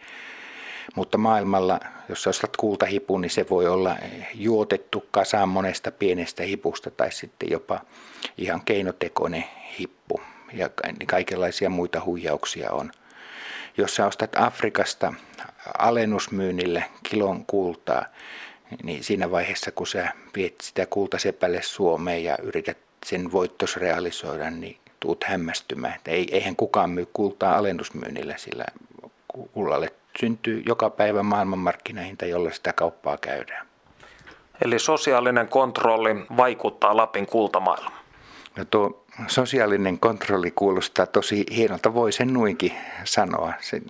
Mutta 0.95 1.17
maailmalla, 1.17 1.79
jos 2.09 2.27
ostat 2.27 2.57
kultahipun, 2.57 3.21
niin 3.21 3.29
se 3.29 3.45
voi 3.49 3.67
olla 3.67 3.95
juotettu 4.33 5.05
kasaan 5.11 5.49
monesta 5.49 5.91
pienestä 5.91 6.43
hipusta 6.43 6.91
tai 6.91 7.11
sitten 7.11 7.51
jopa 7.51 7.81
ihan 8.37 8.61
keinotekoinen 8.65 9.43
hippu. 9.79 10.21
Ja 10.53 10.69
kaikenlaisia 11.07 11.69
muita 11.69 12.01
huijauksia 12.05 12.71
on. 12.71 12.91
Jos 13.77 13.95
sä 13.95 14.05
ostat 14.05 14.35
Afrikasta 14.35 15.13
alennusmyynnille 15.77 16.85
kilon 17.03 17.45
kultaa, 17.45 18.05
niin 18.83 19.03
siinä 19.03 19.31
vaiheessa 19.31 19.71
kun 19.71 19.87
sä 19.87 20.11
viet 20.35 20.55
sitä 20.61 20.85
kultasepälle 20.85 21.61
Suomeen 21.61 22.23
ja 22.23 22.37
yrität 22.43 22.77
sen 23.05 23.31
voittos 23.31 23.77
realisoida, 23.77 24.49
niin 24.49 24.77
tuut 24.99 25.23
hämmästymään. 25.23 25.95
Että 25.95 26.11
ei, 26.11 26.27
eihän 26.31 26.55
kukaan 26.55 26.89
myy 26.89 27.07
kultaa 27.13 27.57
alennusmyynnillä, 27.57 28.37
sillä 28.37 28.65
kullalle 29.53 29.93
syntyy 30.19 30.63
joka 30.65 30.89
päivä 30.89 31.23
maailmanmarkkinahinta, 31.23 32.25
jolla 32.25 32.51
sitä 32.51 32.73
kauppaa 32.73 33.17
käydään. 33.17 33.67
Eli 34.61 34.79
sosiaalinen 34.79 35.47
kontrolli 35.47 36.15
vaikuttaa 36.37 36.97
Lapin 36.97 37.25
kultamaailmaan. 37.25 38.03
No 38.55 38.65
tuo 38.65 39.05
sosiaalinen 39.27 39.99
kontrolli 39.99 40.51
kuulostaa 40.51 41.05
tosi 41.05 41.45
hienolta, 41.51 41.93
voi 41.93 42.11
sen 42.11 42.33
nuinkin 42.33 42.73
sanoa. 43.03 43.53
Se, 43.59 43.81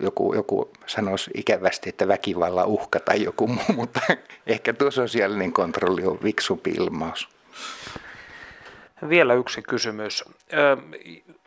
joku, 0.00 0.34
joku 0.34 0.70
sanoisi 0.86 1.30
ikävästi, 1.34 1.88
että 1.88 2.08
väkivalla 2.08 2.64
uhka 2.64 3.00
tai 3.00 3.22
joku 3.22 3.46
muu, 3.46 3.72
mutta 3.76 4.00
ehkä 4.46 4.72
tuo 4.72 4.90
sosiaalinen 4.90 5.52
kontrolli 5.52 6.06
on 6.06 6.18
viksumpi 6.22 6.70
ilmaus. 6.70 7.28
Vielä 9.08 9.34
yksi 9.34 9.62
kysymys. 9.62 10.24
Ö, 10.52 10.76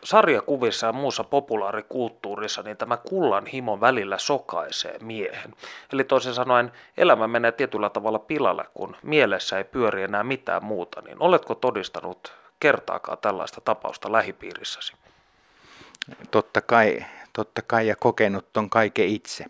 sarjakuvissa 0.03 0.87
ja 0.87 0.93
muussa 0.93 1.23
populaarikulttuurissa 1.23 2.61
niin 2.61 2.77
tämä 2.77 2.97
kullan 2.97 3.45
himo 3.45 3.81
välillä 3.81 4.17
sokaisee 4.17 4.97
miehen. 5.01 5.53
Eli 5.93 6.03
toisin 6.03 6.33
sanoen 6.33 6.71
elämä 6.97 7.27
menee 7.27 7.51
tietyllä 7.51 7.89
tavalla 7.89 8.19
pilalle, 8.19 8.65
kun 8.73 8.95
mielessä 9.03 9.57
ei 9.57 9.63
pyöri 9.63 10.03
enää 10.03 10.23
mitään 10.23 10.65
muuta. 10.65 11.01
Niin 11.01 11.17
oletko 11.19 11.55
todistanut 11.55 12.44
kertaakaan 12.59 13.17
tällaista 13.17 13.61
tapausta 13.61 14.11
lähipiirissäsi? 14.11 14.93
Totta 16.31 16.61
kai, 16.61 17.05
totta 17.33 17.61
kai 17.61 17.87
ja 17.87 17.95
kokenut 17.95 18.53
ton 18.53 18.69
kaiken 18.69 19.07
itse. 19.07 19.45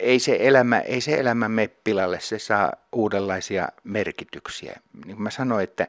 Ei 0.00 0.18
se 0.18 0.36
elämä, 0.40 0.80
ei 0.80 1.00
se 1.00 1.14
elämä 1.14 1.48
mene 1.48 1.70
pilalle, 1.84 2.20
se 2.20 2.38
saa 2.38 2.72
uudenlaisia 2.92 3.68
merkityksiä. 3.84 4.80
Niin 5.04 5.16
kuin 5.16 5.22
mä 5.22 5.30
sanoin, 5.30 5.64
että 5.64 5.86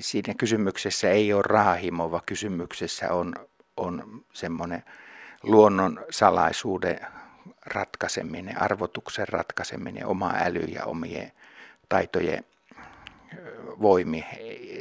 siinä 0.00 0.34
kysymyksessä 0.34 1.10
ei 1.10 1.32
ole 1.32 1.42
rahahimo, 1.46 2.10
vaan 2.10 2.22
kysymyksessä 2.26 3.12
on, 3.12 3.34
on 3.76 4.24
semmoinen 4.32 4.84
luonnon 5.42 6.04
salaisuuden 6.10 7.00
ratkaiseminen, 7.66 8.62
arvotuksen 8.62 9.28
ratkaiseminen, 9.28 10.06
oma 10.06 10.32
äly 10.44 10.60
ja 10.60 10.84
omien 10.84 11.32
taitojen 11.88 12.44
voimi. 13.82 14.24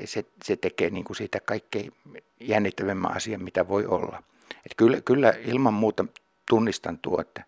Se, 0.06 0.26
se 0.44 0.56
tekee 0.56 0.90
niin 0.90 1.04
kuin 1.04 1.18
siitä 1.18 1.40
kaikkein 1.40 1.94
jännittävimmän 2.40 3.16
asian, 3.16 3.44
mitä 3.44 3.68
voi 3.68 3.86
olla. 3.86 4.24
Et 4.66 4.74
kyllä, 4.78 5.02
kyllä 5.02 5.34
ilman 5.46 5.74
muuta 5.74 6.06
tunnistan 6.50 7.00
tuo, 7.00 7.22
että 7.22 7.44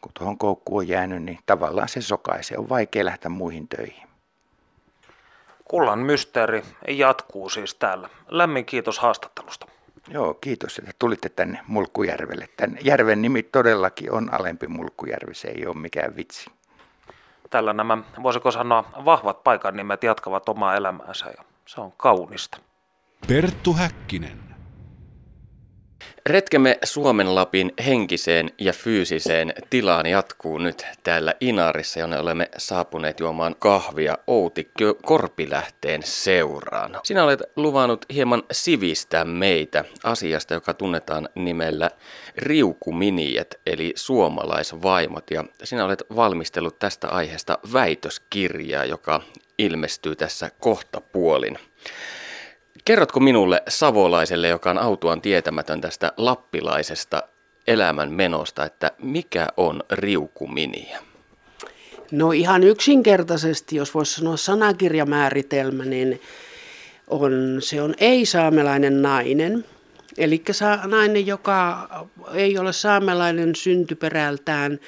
kun 0.00 0.12
tuohon 0.18 0.38
koukkuun 0.38 0.82
on 0.82 0.88
jäänyt, 0.88 1.22
niin 1.22 1.38
tavallaan 1.46 1.88
se 1.88 2.00
sokaisee. 2.00 2.58
On 2.58 2.68
vaikea 2.68 3.04
lähteä 3.04 3.28
muihin 3.28 3.68
töihin. 3.68 4.08
Kullan 5.64 5.98
mysteeri 5.98 6.62
jatkuu 6.88 7.48
siis 7.48 7.74
täällä. 7.74 8.08
Lämmin 8.28 8.64
kiitos 8.64 8.98
haastattelusta. 8.98 9.66
Joo, 10.08 10.34
kiitos, 10.34 10.78
että 10.78 10.92
tulitte 10.98 11.28
tänne 11.28 11.60
Mulkkujärvelle. 11.66 12.48
Tän 12.56 12.78
järven 12.82 13.22
nimi 13.22 13.42
todellakin 13.42 14.12
on 14.12 14.34
alempi 14.34 14.66
Mulkkujärvi, 14.66 15.34
se 15.34 15.48
ei 15.48 15.66
ole 15.66 15.76
mikään 15.76 16.16
vitsi. 16.16 16.50
Tällä 17.54 17.72
nämä, 17.72 17.98
voisiko 18.22 18.50
sanoa, 18.50 18.84
vahvat 19.04 19.44
paikan 19.44 19.76
nimet 19.76 20.02
jatkavat 20.02 20.48
omaa 20.48 20.74
elämäänsä 20.74 21.26
ja 21.26 21.44
se 21.66 21.80
on 21.80 21.92
kaunista. 21.96 22.58
Perttu 23.28 23.72
Häkkinen. 23.72 24.53
Retkemme 26.28 26.78
Suomen 26.84 27.34
Lapin 27.34 27.72
henkiseen 27.86 28.50
ja 28.58 28.72
fyysiseen 28.72 29.54
tilaan 29.70 30.06
jatkuu 30.06 30.58
nyt 30.58 30.86
täällä 31.02 31.34
Inarissa, 31.40 32.00
jonne 32.00 32.18
olemme 32.18 32.48
saapuneet 32.56 33.20
juomaan 33.20 33.56
kahvia 33.58 34.18
Outi 34.26 34.70
Korpilähteen 35.04 36.02
seuraan. 36.04 37.00
Sinä 37.02 37.24
olet 37.24 37.42
luvannut 37.56 38.04
hieman 38.14 38.42
sivistää 38.52 39.24
meitä 39.24 39.84
asiasta, 40.04 40.54
joka 40.54 40.74
tunnetaan 40.74 41.28
nimellä 41.34 41.90
riukuminiet, 42.36 43.60
eli 43.66 43.92
suomalaisvaimot. 43.96 45.30
Ja 45.30 45.44
sinä 45.64 45.84
olet 45.84 46.02
valmistellut 46.16 46.78
tästä 46.78 47.08
aiheesta 47.08 47.58
väitöskirjaa, 47.72 48.84
joka 48.84 49.20
ilmestyy 49.58 50.16
tässä 50.16 50.50
kohta 50.60 51.00
puolin. 51.00 51.58
Kerrotko 52.84 53.20
minulle 53.20 53.62
savolaiselle, 53.68 54.48
joka 54.48 54.70
on 54.70 54.78
autuaan 54.78 55.20
tietämätön 55.20 55.80
tästä 55.80 56.12
lappilaisesta 56.16 57.22
elämän 57.66 58.12
menosta, 58.12 58.64
että 58.64 58.90
mikä 58.98 59.46
on 59.56 59.82
riukuminiä? 59.90 60.98
No 62.10 62.32
ihan 62.32 62.64
yksinkertaisesti, 62.64 63.76
jos 63.76 63.94
voisi 63.94 64.14
sanoa 64.14 64.36
sanakirjamääritelmä, 64.36 65.84
niin 65.84 66.20
on, 67.08 67.56
se 67.58 67.82
on 67.82 67.94
ei-saamelainen 67.98 69.02
nainen. 69.02 69.64
Eli 70.18 70.42
nainen, 70.84 71.26
joka 71.26 71.88
ei 72.34 72.58
ole 72.58 72.72
saamelainen 72.72 73.54
syntyperältään 73.54 74.78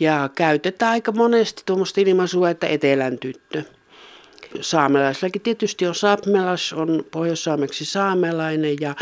ja 0.00 0.30
käytetään 0.34 0.92
aika 0.92 1.12
monesti 1.12 1.62
tuommoista 1.66 2.00
ilmaisua, 2.00 2.50
että 2.50 2.66
etelän 2.66 3.18
tyttö 3.18 3.62
saamelaisillakin 4.60 5.42
tietysti 5.42 5.86
on 5.86 5.94
saamelas, 5.94 6.72
on 6.72 7.04
pohjoissaameksi 7.10 7.84
saamelainen 7.84 8.76
ja 8.80 8.94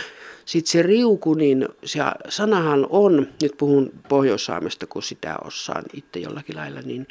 sitten 0.45 0.73
se 0.73 0.83
riuku, 0.83 1.35
niin 1.35 1.69
se 1.85 2.01
sanahan 2.29 2.87
on, 2.91 3.29
nyt 3.43 3.53
puhun 3.59 3.93
pohjoissaamesta, 4.09 4.87
kun 4.87 5.03
sitä 5.03 5.37
osaan 5.45 5.85
itse 5.95 6.19
jollakin 6.21 6.57
lailla, 6.57 6.81
niin, 6.81 7.09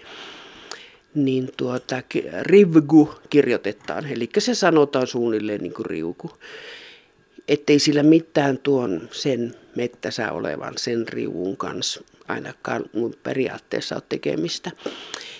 niin 1.15 1.49
tuota, 1.57 2.01
rivgu 2.41 3.13
kirjoitetaan, 3.29 4.05
eli 4.05 4.29
se 4.38 4.55
sanotaan 4.55 5.07
suunnilleen 5.07 5.61
niin 5.61 5.73
kuin 5.73 5.85
riuku. 5.85 6.31
Ettei 7.47 7.79
sillä 7.79 8.03
mitään 8.03 8.57
tuon 8.57 9.09
sen 9.11 9.55
mettäsä 9.75 10.31
olevan 10.31 10.73
sen 10.77 11.07
riuun 11.07 11.57
kanssa 11.57 12.01
ainakaan 12.27 12.85
mun 12.93 13.15
periaatteessa 13.23 13.95
ole 13.95 14.03
tekemistä. 14.09 14.71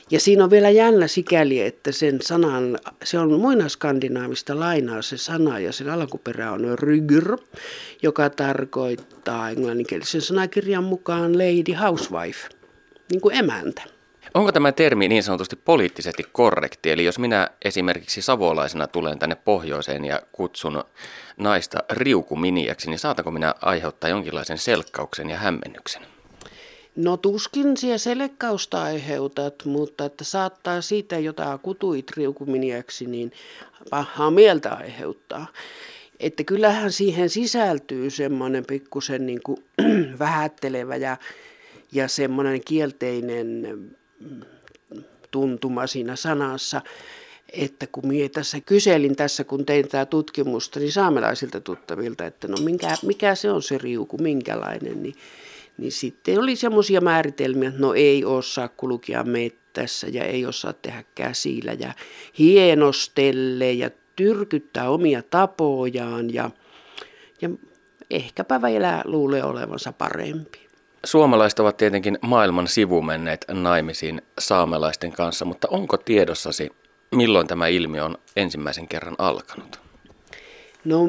Ja 0.10 0.20
siinä 0.20 0.44
on 0.44 0.50
vielä 0.50 0.70
jännä 0.70 1.08
sikäli, 1.08 1.62
että 1.62 1.92
sen 1.92 2.22
sanan, 2.22 2.78
se 3.04 3.20
on 3.20 3.40
muinaskandinaavista 3.40 4.60
lainaa 4.60 5.02
se 5.02 5.18
sana 5.18 5.60
ja 5.60 5.72
sen 5.72 5.90
alkuperä 5.90 6.52
on 6.52 6.80
rygr, 6.80 7.38
joka 8.04 8.30
tarkoittaa 8.30 9.50
englanninkielisen 9.50 10.22
sanakirjan 10.22 10.84
mukaan 10.84 11.38
lady 11.38 11.74
housewife, 11.74 12.50
niin 13.12 13.22
kuin 13.22 13.36
emäntä. 13.36 13.84
Onko 14.34 14.52
tämä 14.52 14.72
termi 14.72 15.08
niin 15.08 15.24
sanotusti 15.24 15.56
poliittisesti 15.56 16.24
korrekti? 16.32 16.92
Eli 16.92 17.06
jos 17.06 17.20
minä 17.20 17.50
esimerkiksi 17.66 18.22
savolaisena 18.22 18.88
tulen 18.88 19.20
tänne 19.20 19.36
pohjoiseen 19.36 20.06
ja 20.06 20.22
kutsun 20.32 20.84
naista 21.38 21.78
riukuminiaksi, 21.92 22.90
niin 22.90 23.00
saatanko 23.00 23.32
minä 23.32 23.56
aiheuttaa 23.62 24.10
jonkinlaisen 24.10 24.58
selkkauksen 24.58 25.30
ja 25.30 25.38
hämmennyksen? 25.38 26.17
No 26.98 27.18
tuskin 27.18 27.78
siellä 27.78 27.98
selekkausta 27.98 28.84
aiheutat, 28.84 29.66
mutta 29.66 30.06
että 30.06 30.24
saattaa 30.24 30.82
siitä, 30.82 31.20
jota 31.20 31.58
kutuit 31.58 32.12
riukuminiaksi, 32.18 33.06
niin 33.06 33.32
pahaa 33.90 34.32
mieltä 34.32 34.74
aiheuttaa. 34.74 35.48
Että 36.20 36.44
kyllähän 36.44 36.92
siihen 36.92 37.30
sisältyy 37.30 38.10
semmoinen 38.10 38.66
pikkusen 38.66 39.26
niin 39.26 39.40
kuin 39.44 39.64
vähättelevä 40.20 40.96
ja, 40.96 41.18
ja 41.92 42.08
semmoinen 42.08 42.62
kielteinen 42.66 43.68
mm, 44.20 44.42
tuntuma 45.32 45.88
siinä 45.88 46.16
sanassa. 46.16 46.82
Että 47.54 47.88
kun 47.88 48.08
minä 48.08 48.30
tässä 48.30 48.62
kyselin 48.62 49.16
tässä, 49.16 49.44
kun 49.44 49.66
tein 49.66 49.88
tätä 49.88 50.06
tutkimusta, 50.06 50.80
niin 50.80 50.92
saamelaisilta 50.92 51.62
tuttavilta, 51.62 52.26
että 52.26 52.48
no 52.48 52.58
mikä, 52.58 52.96
mikä 53.06 53.36
se 53.36 53.52
on 53.52 53.64
se 53.64 53.78
riuku, 53.78 54.18
minkälainen, 54.18 55.04
niin 55.04 55.16
niin 55.78 55.92
sitten 55.92 56.40
oli 56.40 56.56
semmoisia 56.56 57.02
määritelmiä, 57.02 57.70
että 57.70 57.82
no 57.82 57.94
ei 57.94 58.26
osaa 58.26 58.68
kulkea 58.68 59.24
mettässä 59.24 60.08
ja 60.08 60.24
ei 60.24 60.46
osaa 60.46 60.74
tehdä 60.74 61.04
käsillä 61.16 61.74
ja 61.74 61.94
hienostelle 62.40 63.72
ja 63.72 63.90
tyrkyttää 64.16 64.90
omia 64.90 65.24
tapojaan 65.24 66.34
ja, 66.34 66.52
ja 67.42 67.50
ehkäpä 68.10 68.62
vielä 68.62 69.02
luulee 69.06 69.44
olevansa 69.44 69.94
parempi. 69.94 70.68
Suomalaiset 71.06 71.60
ovat 71.60 71.78
tietenkin 71.78 72.18
maailman 72.22 72.68
sivumenneet 72.68 73.46
naimisiin 73.52 74.22
saamelaisten 74.40 75.12
kanssa, 75.12 75.46
mutta 75.46 75.68
onko 75.72 75.98
tiedossasi, 75.98 76.70
milloin 77.16 77.48
tämä 77.48 77.68
ilmiö 77.68 78.06
on 78.06 78.18
ensimmäisen 78.36 78.88
kerran 78.88 79.16
alkanut? 79.18 79.80
No 80.86 81.00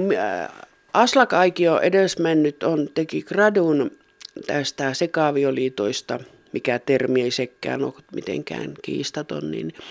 Aslak 0.92 1.32
Aikio 1.32 1.80
edesmennyt 1.80 2.62
on, 2.62 2.88
teki 2.94 3.22
gradun 3.22 3.97
tästä 4.46 4.94
sekaavioliitoista, 4.94 6.20
mikä 6.52 6.78
termi 6.78 7.22
ei 7.22 7.30
sekään 7.30 7.84
ole 7.84 7.94
mitenkään 8.14 8.74
kiistaton, 8.82 9.50
niin 9.50 9.72
eh, 9.76 9.82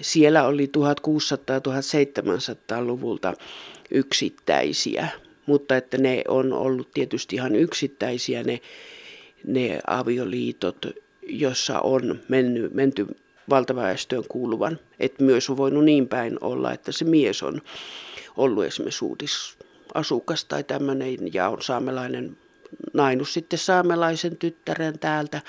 siellä 0.00 0.46
oli 0.46 0.70
1600-1700-luvulta 0.76 3.34
yksittäisiä, 3.90 5.08
mutta 5.46 5.76
että 5.76 5.98
ne 5.98 6.22
on 6.28 6.52
ollut 6.52 6.90
tietysti 6.94 7.36
ihan 7.36 7.54
yksittäisiä 7.54 8.42
ne, 8.42 8.60
ne 9.46 9.78
avioliitot, 9.86 10.86
jossa 11.28 11.80
on 11.80 12.20
menny, 12.28 12.70
menty 12.74 13.06
valtaväestöön 13.50 14.24
kuuluvan. 14.28 14.78
Että 15.00 15.24
myös 15.24 15.50
on 15.50 15.56
voinut 15.56 15.84
niin 15.84 16.08
päin 16.08 16.38
olla, 16.40 16.72
että 16.72 16.92
se 16.92 17.04
mies 17.04 17.42
on 17.42 17.60
ollut 18.36 18.64
esimerkiksi 18.64 19.04
uudisasukas 19.04 20.44
tai 20.44 20.64
tämmöinen 20.64 21.34
ja 21.34 21.48
on 21.48 21.62
saamelainen 21.62 22.36
nainut 22.92 23.28
sitten 23.28 23.58
saamelaisen 23.58 24.36
tyttären 24.36 24.98
täältä. 24.98 25.40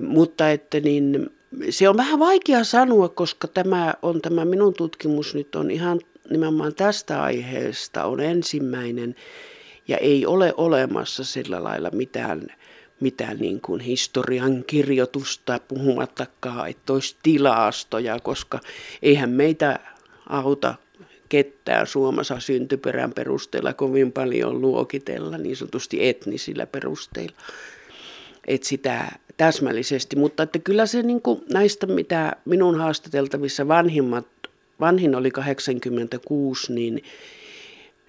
Mutta 0.00 0.50
että 0.50 0.80
niin, 0.80 1.30
se 1.70 1.88
on 1.88 1.96
vähän 1.96 2.18
vaikea 2.18 2.64
sanoa, 2.64 3.08
koska 3.08 3.48
tämä 3.48 3.94
on 4.02 4.20
tämä 4.20 4.44
minun 4.44 4.74
tutkimus 4.74 5.34
nyt 5.34 5.54
on 5.54 5.70
ihan 5.70 6.00
nimenomaan 6.30 6.74
tästä 6.74 7.22
aiheesta 7.22 8.04
on 8.04 8.20
ensimmäinen 8.20 9.14
ja 9.88 9.96
ei 9.96 10.26
ole 10.26 10.54
olemassa 10.56 11.24
sillä 11.24 11.64
lailla 11.64 11.90
mitään, 11.92 12.46
mitään 13.00 13.36
niin 13.38 13.60
kuin 13.60 13.80
historian 13.80 14.64
kirjoitusta 14.66 15.60
puhumattakaan, 15.68 16.68
että 16.70 16.92
olisi 16.92 17.16
tilastoja, 17.22 18.20
koska 18.20 18.60
eihän 19.02 19.30
meitä 19.30 19.80
auta 20.28 20.74
ketään 21.32 21.86
Suomessa 21.86 22.40
syntyperän 22.40 23.12
perusteella 23.12 23.72
kovin 23.72 24.12
paljon 24.12 24.60
luokitella, 24.60 25.38
niin 25.38 25.56
sanotusti 25.56 26.08
etnisillä 26.08 26.66
perusteilla. 26.66 27.36
Et 28.46 28.62
sitä 28.62 29.08
täsmällisesti, 29.36 30.16
mutta 30.16 30.42
että 30.42 30.58
kyllä 30.58 30.86
se 30.86 31.02
niin 31.02 31.22
kuin 31.22 31.40
näistä, 31.52 31.86
mitä 31.86 32.36
minun 32.44 32.78
haastateltavissa 32.78 33.68
vanhimmat, 33.68 34.26
vanhin 34.80 35.14
oli 35.14 35.30
86, 35.30 36.72
niin 36.72 37.02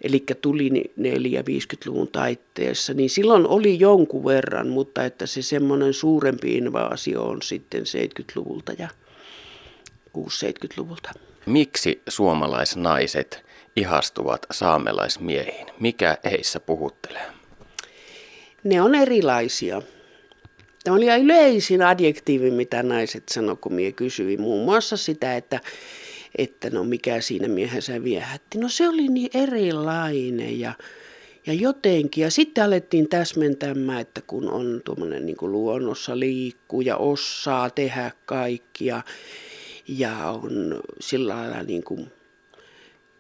eli 0.02 0.24
tuli 0.42 0.70
4-50-luvun 1.00 2.08
taitteessa, 2.08 2.94
niin 2.94 3.10
silloin 3.10 3.48
oli 3.48 3.80
jonkun 3.80 4.26
verran, 4.26 4.68
mutta 4.68 5.06
että 5.06 5.26
se 5.26 5.42
semmoinen 5.42 5.94
suurempi 5.94 6.58
invaasio 6.58 7.24
on 7.24 7.42
sitten 7.42 7.82
70-luvulta 7.82 8.74
ja 8.78 8.90
6-70-luvulta. 10.18 11.12
Miksi 11.46 12.02
suomalaisnaiset 12.10 13.44
ihastuvat 13.76 14.46
saamelaismiehiin? 14.52 15.68
Mikä 15.80 16.18
heissä 16.32 16.60
puhuttelee? 16.60 17.26
Ne 18.64 18.82
on 18.82 18.96
erilaisia. 18.96 19.82
Tämä 20.84 20.98
oli 20.98 21.22
yleisin 21.22 21.82
adjektiivi, 21.82 22.52
mitä 22.52 22.84
naiset 22.84 23.24
sanoivat, 23.30 23.60
kun 23.62 23.74
minä 23.74 23.92
kysyin 23.92 24.42
muun 24.42 24.66
muassa 24.66 24.98
sitä, 24.98 25.36
että, 25.36 25.60
että 26.38 26.70
no 26.70 26.84
mikä 26.84 27.22
siinä 27.22 27.48
miehensä 27.48 28.04
viehätti. 28.04 28.58
No 28.58 28.70
se 28.70 28.90
oli 28.90 29.08
niin 29.08 29.30
erilainen 29.34 30.60
ja, 30.60 30.74
ja 31.46 31.54
jotenkin. 31.54 32.22
Ja 32.22 32.32
sitten 32.32 32.64
alettiin 32.64 33.10
täsmentämään, 33.10 34.02
että 34.02 34.22
kun 34.28 34.50
on 34.50 34.82
tuommoinen 34.86 35.26
niin 35.26 35.38
luonnossa 35.42 36.20
liikkuu 36.20 36.82
ja 36.82 36.98
osaa 36.98 37.70
tehdä 37.70 38.12
kaikkia 38.26 39.02
ja 39.88 40.30
on 40.30 40.82
sillä 41.00 41.36
lailla 41.36 41.64
niin 41.64 41.84
kuin 41.84 42.12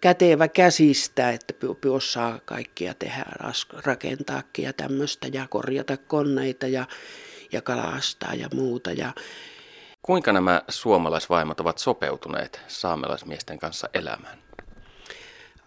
kätevä 0.01 0.47
käsistä, 0.47 1.29
että 1.29 1.53
osaa 1.89 2.39
kaikkia 2.45 2.93
tehdä, 2.93 3.25
rakentaakin 3.85 4.65
ja 4.65 4.73
tämmöistä 4.73 5.27
ja 5.27 5.47
korjata 5.49 5.97
koneita 5.97 6.67
ja, 6.67 6.85
ja 7.51 7.61
kalastaa 7.61 8.33
ja 8.33 8.47
muuta. 8.53 8.91
Ja 8.91 9.13
Kuinka 10.01 10.33
nämä 10.33 10.61
suomalaisvaimot 10.69 11.59
ovat 11.59 11.77
sopeutuneet 11.77 12.61
saamelaismiesten 12.67 13.59
kanssa 13.59 13.89
elämään? 13.93 14.37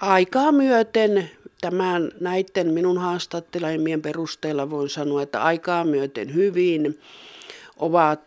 Aikaa 0.00 0.52
myöten 0.52 1.30
tämän 1.60 2.10
näiden 2.20 2.72
minun 2.74 2.98
haastattelemien 2.98 4.02
perusteella 4.02 4.70
voin 4.70 4.90
sanoa, 4.90 5.22
että 5.22 5.42
aikaa 5.42 5.84
myöten 5.84 6.34
hyvin 6.34 7.00
ovat 7.76 8.20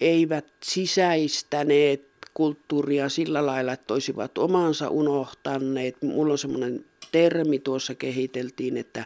eivät 0.00 0.46
sisäistäneet 0.62 2.08
kulttuuria 2.34 3.08
sillä 3.08 3.46
lailla, 3.46 3.72
että 3.72 3.94
olisivat 3.94 4.38
omansa 4.38 4.88
unohtaneet. 4.88 6.02
Mulla 6.02 6.32
on 6.32 6.38
semmoinen 6.38 6.84
termi 7.12 7.58
tuossa 7.58 7.94
kehiteltiin, 7.94 8.76
että 8.76 9.04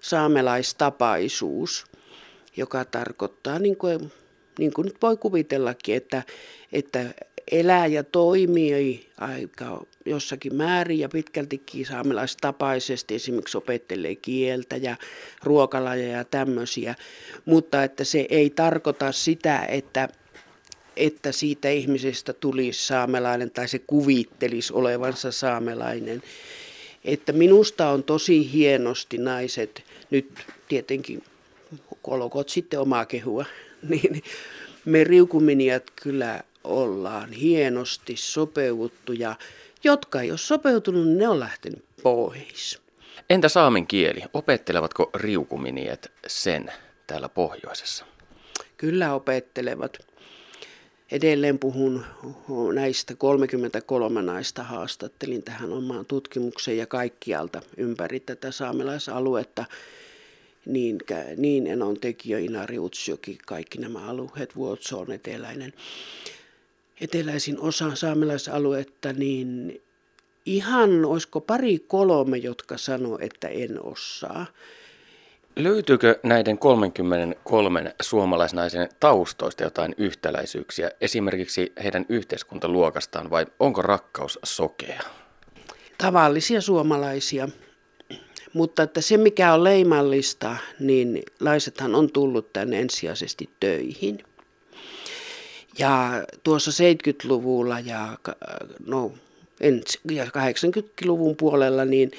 saamelaistapaisuus, 0.00 1.84
joka 2.56 2.84
tarkoittaa, 2.84 3.58
niin 3.58 3.76
kuin, 3.76 4.12
niin 4.58 4.72
kuin 4.72 4.84
nyt 4.84 4.96
voi 5.02 5.16
kuvitellakin, 5.16 5.96
että, 5.96 6.22
että 6.72 7.14
elää 7.50 7.86
ja 7.86 8.04
toimii 8.04 9.10
aika 9.18 9.86
jossakin 10.06 10.54
määrin 10.54 10.98
ja 10.98 11.08
pitkältikin 11.08 11.86
saamelaistapaisesti 11.86 13.14
esimerkiksi 13.14 13.58
opettelee 13.58 14.14
kieltä 14.14 14.76
ja 14.76 14.96
ruokalajeja 15.42 16.16
ja 16.16 16.24
tämmöisiä, 16.24 16.94
mutta 17.44 17.84
että 17.84 18.04
se 18.04 18.26
ei 18.30 18.50
tarkoita 18.50 19.12
sitä, 19.12 19.64
että 19.68 20.08
että 20.96 21.32
siitä 21.32 21.70
ihmisestä 21.70 22.32
tulisi 22.32 22.86
saamelainen 22.86 23.50
tai 23.50 23.68
se 23.68 23.78
kuvittelisi 23.78 24.72
olevansa 24.72 25.32
saamelainen. 25.32 26.22
Että 27.04 27.32
minusta 27.32 27.88
on 27.90 28.04
tosi 28.04 28.52
hienosti 28.52 29.18
naiset, 29.18 29.84
nyt 30.10 30.32
tietenkin 30.68 31.22
kolokot 32.02 32.48
sitten 32.48 32.80
omaa 32.80 33.06
kehua, 33.06 33.44
niin 33.88 34.22
me 34.84 35.04
riukuminiat 35.04 35.82
kyllä 36.02 36.42
ollaan 36.64 37.32
hienosti 37.32 38.14
sopeuttu 38.16 39.12
ja 39.12 39.36
jotka 39.84 40.20
ei 40.20 40.30
ole 40.30 40.38
sopeutunut, 40.38 41.06
niin 41.06 41.18
ne 41.18 41.28
on 41.28 41.40
lähtenyt 41.40 41.84
pois. 42.02 42.82
Entä 43.30 43.48
saamen 43.48 43.86
kieli? 43.86 44.22
Opettelevatko 44.34 45.10
riukuminiet 45.14 46.12
sen 46.26 46.72
täällä 47.06 47.28
pohjoisessa? 47.28 48.04
Kyllä 48.76 49.14
opettelevat. 49.14 49.98
Edelleen 51.12 51.58
puhun 51.58 52.04
näistä 52.74 53.14
33 53.14 54.22
naista 54.22 54.62
haastattelin 54.62 55.42
tähän 55.42 55.72
omaan 55.72 56.06
tutkimukseen 56.06 56.78
ja 56.78 56.86
kaikkialta 56.86 57.62
ympäri 57.76 58.20
tätä 58.20 58.50
saamelaisaluetta. 58.50 59.64
Niin, 60.66 60.98
niin 61.36 61.66
Enon 61.66 62.00
tekijä, 62.00 62.38
Inari 62.38 62.78
Utsjoki, 62.78 63.38
kaikki 63.46 63.78
nämä 63.78 64.06
alueet, 64.06 64.56
Vuotso 64.56 64.98
on 64.98 65.12
eteläinen, 65.12 65.72
eteläisin 67.00 67.60
osa 67.60 67.94
saamelaisaluetta, 67.94 69.12
niin 69.12 69.82
ihan 70.46 71.04
olisiko 71.04 71.40
pari 71.40 71.78
kolme, 71.78 72.36
jotka 72.36 72.78
sanoo, 72.78 73.18
että 73.20 73.48
en 73.48 73.82
osaa. 73.82 74.46
Löytyykö 75.56 76.18
näiden 76.22 76.58
33 76.58 77.94
suomalaisnaisen 78.02 78.88
taustoista 79.00 79.62
jotain 79.64 79.94
yhtäläisyyksiä, 79.98 80.90
esimerkiksi 81.00 81.72
heidän 81.84 82.06
yhteiskuntaluokastaan, 82.08 83.30
vai 83.30 83.46
onko 83.60 83.82
rakkaus 83.82 84.38
sokea? 84.44 85.02
Tavallisia 85.98 86.60
suomalaisia. 86.60 87.48
Mutta 88.52 88.82
että 88.82 89.00
se, 89.00 89.16
mikä 89.16 89.54
on 89.54 89.64
leimallista, 89.64 90.56
niin 90.80 91.22
laisethan 91.40 91.94
on 91.94 92.12
tullut 92.12 92.52
tänne 92.52 92.80
ensisijaisesti 92.80 93.50
töihin. 93.60 94.18
Ja 95.78 96.24
tuossa 96.42 96.70
70-luvulla 96.70 97.80
ja, 97.80 98.18
no, 98.86 99.12
ja 100.10 100.24
80-luvun 100.24 101.36
puolella, 101.36 101.84
niin 101.84 102.10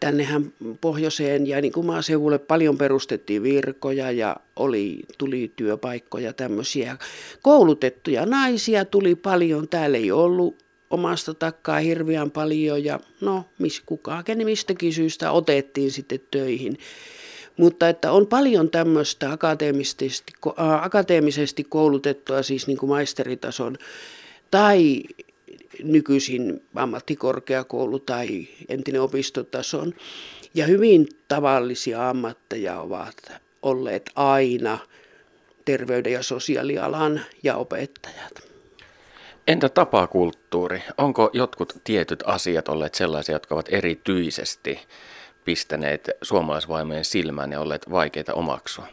tännehän 0.00 0.52
pohjoiseen 0.80 1.46
ja 1.46 1.60
niin 1.60 1.72
kuin 1.72 1.86
maaseudulle 1.86 2.38
paljon 2.38 2.78
perustettiin 2.78 3.42
virkoja 3.42 4.10
ja 4.10 4.36
oli, 4.56 5.00
tuli 5.18 5.52
työpaikkoja 5.56 6.32
tämmöisiä. 6.32 6.96
Koulutettuja 7.42 8.26
naisia 8.26 8.84
tuli 8.84 9.14
paljon, 9.14 9.68
täällä 9.68 9.98
ei 9.98 10.12
ollut 10.12 10.56
omasta 10.90 11.34
takkaa 11.34 11.78
hirveän 11.78 12.30
paljon 12.30 12.84
ja 12.84 13.00
no 13.20 13.44
mis, 13.58 13.82
kukaan 13.86 14.24
mistäkin 14.44 14.92
syystä 14.92 15.32
otettiin 15.32 15.90
sitten 15.90 16.20
töihin. 16.30 16.78
Mutta 17.60 17.88
että 17.88 18.12
on 18.12 18.26
paljon 18.26 18.70
tämmöistä 18.70 19.32
akateemisesti, 19.32 20.08
akateemisesti 20.80 21.64
koulutettua, 21.64 22.42
siis 22.42 22.66
niin 22.66 22.78
kuin 22.78 22.90
maisteritason 22.90 23.76
tai 24.50 25.02
nykyisin 25.82 26.62
ammattikorkeakoulu 26.74 27.98
tai 27.98 28.48
entinen 28.68 29.02
opistotason. 29.02 29.94
Ja 30.54 30.66
hyvin 30.66 31.08
tavallisia 31.28 32.10
ammatteja 32.10 32.80
ovat 32.80 33.32
olleet 33.62 34.10
aina 34.14 34.78
terveyden 35.64 36.12
ja 36.12 36.22
sosiaalialan 36.22 37.20
ja 37.42 37.56
opettajat. 37.56 38.42
Entä 39.46 39.68
tapakulttuuri? 39.68 40.82
Onko 40.98 41.30
jotkut 41.32 41.74
tietyt 41.84 42.22
asiat 42.26 42.68
olleet 42.68 42.94
sellaisia, 42.94 43.34
jotka 43.34 43.54
ovat 43.54 43.66
erityisesti 43.70 44.80
pistäneet 45.44 46.10
suomalaisvaimojen 46.22 47.04
silmään 47.04 47.52
ja 47.52 47.60
olleet 47.60 47.90
vaikeita 47.90 48.34
omaksua? 48.34 48.86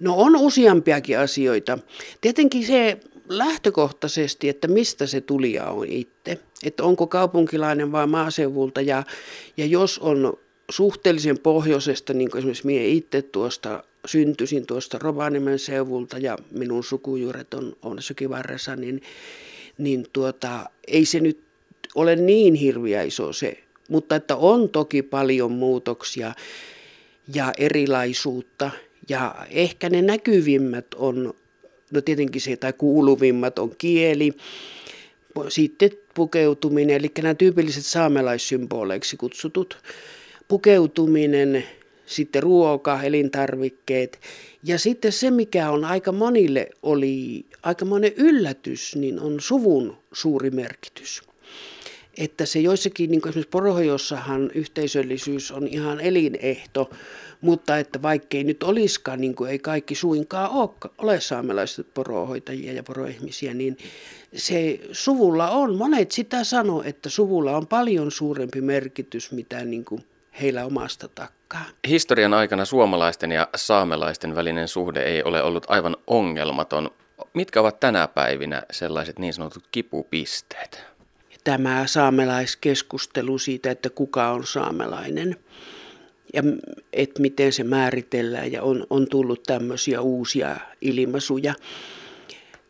No 0.00 0.14
on 0.16 0.36
useampiakin 0.36 1.18
asioita. 1.18 1.78
Tietenkin 2.20 2.66
se 2.66 3.00
lähtökohtaisesti, 3.28 4.48
että 4.48 4.68
mistä 4.68 5.06
se 5.06 5.20
tulija 5.20 5.64
on 5.64 5.86
itse. 5.88 6.38
Että 6.62 6.84
onko 6.84 7.06
kaupunkilainen 7.06 7.92
vai 7.92 8.06
maaseudulta 8.06 8.80
ja, 8.80 9.02
ja 9.56 9.66
jos 9.66 9.98
on 9.98 10.38
suhteellisen 10.70 11.38
pohjoisesta, 11.38 12.12
niin 12.12 12.30
kuin 12.30 12.38
esimerkiksi 12.38 12.66
minä 12.66 12.84
itse 12.84 13.22
tuosta 13.22 13.82
syntyisin 14.06 14.66
tuosta 14.66 14.98
Rovaniemen 14.98 15.58
seuvulta 15.58 16.18
ja 16.18 16.38
minun 16.50 16.84
sukujuuret 16.84 17.54
on 17.54 17.76
Onessakin 17.82 18.30
varressa, 18.30 18.76
niin, 18.76 19.02
niin 19.78 20.06
tuota, 20.12 20.70
ei 20.86 21.04
se 21.04 21.20
nyt 21.20 21.40
ole 21.94 22.16
niin 22.16 22.54
hirviä 22.54 23.02
iso 23.02 23.32
se, 23.32 23.58
mutta 23.88 24.16
että 24.16 24.36
on 24.36 24.68
toki 24.68 25.02
paljon 25.02 25.52
muutoksia 25.52 26.34
ja 27.34 27.52
erilaisuutta 27.58 28.70
ja 29.08 29.34
ehkä 29.50 29.88
ne 29.90 30.02
näkyvimmät 30.02 30.86
on 30.94 31.34
no 31.90 32.00
tietenkin 32.00 32.40
se, 32.40 32.56
tai 32.56 32.72
kuuluvimmat 32.72 33.58
on 33.58 33.74
kieli, 33.78 34.32
sitten 35.48 35.90
pukeutuminen, 36.14 36.96
eli 36.96 37.10
nämä 37.22 37.34
tyypilliset 37.34 37.86
saamelaissymboleiksi 37.86 39.16
kutsutut, 39.16 39.78
pukeutuminen, 40.48 41.64
sitten 42.06 42.42
ruoka, 42.42 43.02
elintarvikkeet. 43.02 44.20
Ja 44.62 44.78
sitten 44.78 45.12
se, 45.12 45.30
mikä 45.30 45.70
on 45.70 45.84
aika 45.84 46.12
monille 46.12 46.68
oli 46.82 47.44
aika 47.62 47.84
monen 47.84 48.12
yllätys, 48.16 48.96
niin 48.96 49.20
on 49.20 49.40
suvun 49.40 49.96
suuri 50.12 50.50
merkitys. 50.50 51.22
Että 52.16 52.46
se 52.46 52.58
joissakin, 52.58 53.10
niin 53.10 53.20
kuin 53.20 53.30
esimerkiksi 53.30 53.50
Porohojossahan 53.50 54.50
yhteisöllisyys 54.54 55.52
on 55.52 55.66
ihan 55.66 56.00
elinehto, 56.00 56.90
mutta 57.40 57.78
että 57.78 58.02
vaikkei 58.02 58.44
nyt 58.44 58.62
olisikaan, 58.62 59.20
niin 59.20 59.34
kuin 59.34 59.50
ei 59.50 59.58
kaikki 59.58 59.94
suinkaan 59.94 60.50
ole, 60.50 60.70
ole 60.98 61.20
saamelaiset 61.20 61.86
porohoitajia 61.94 62.72
ja 62.72 62.82
poroihmisiä, 62.82 63.54
niin 63.54 63.76
se 64.34 64.80
suvulla 64.92 65.50
on, 65.50 65.76
monet 65.76 66.12
sitä 66.12 66.44
sanoo, 66.44 66.82
että 66.82 67.10
suvulla 67.10 67.56
on 67.56 67.66
paljon 67.66 68.10
suurempi 68.10 68.60
merkitys, 68.60 69.32
mitä 69.32 69.64
niin 69.64 69.84
kuin 69.84 70.04
heillä 70.40 70.64
omasta 70.64 71.08
takkaa. 71.08 71.64
Historian 71.88 72.34
aikana 72.34 72.64
suomalaisten 72.64 73.32
ja 73.32 73.48
saamelaisten 73.56 74.34
välinen 74.34 74.68
suhde 74.68 75.02
ei 75.02 75.22
ole 75.22 75.42
ollut 75.42 75.66
aivan 75.68 75.96
ongelmaton. 76.06 76.90
Mitkä 77.34 77.60
ovat 77.60 77.80
tänä 77.80 78.08
päivinä 78.08 78.62
sellaiset 78.70 79.18
niin 79.18 79.34
sanotut 79.34 79.64
kipupisteet? 79.72 80.95
Tämä 81.46 81.82
saamelaiskeskustelu 81.86 83.38
siitä, 83.38 83.70
että 83.70 83.90
kuka 83.90 84.30
on 84.30 84.46
saamelainen 84.46 85.36
ja 86.34 86.42
että 86.92 87.22
miten 87.22 87.52
se 87.52 87.64
määritellään 87.64 88.52
ja 88.52 88.62
on, 88.62 88.86
on 88.90 89.08
tullut 89.08 89.42
tämmöisiä 89.42 90.00
uusia 90.00 90.56
ilmaisuja, 90.80 91.54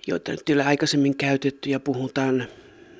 joita 0.07 0.33
nyt 0.33 0.49
ei 0.49 0.61
aikaisemmin 0.61 1.17
käytetty 1.17 1.71
ja 1.71 1.81
puhutaan 1.81 2.49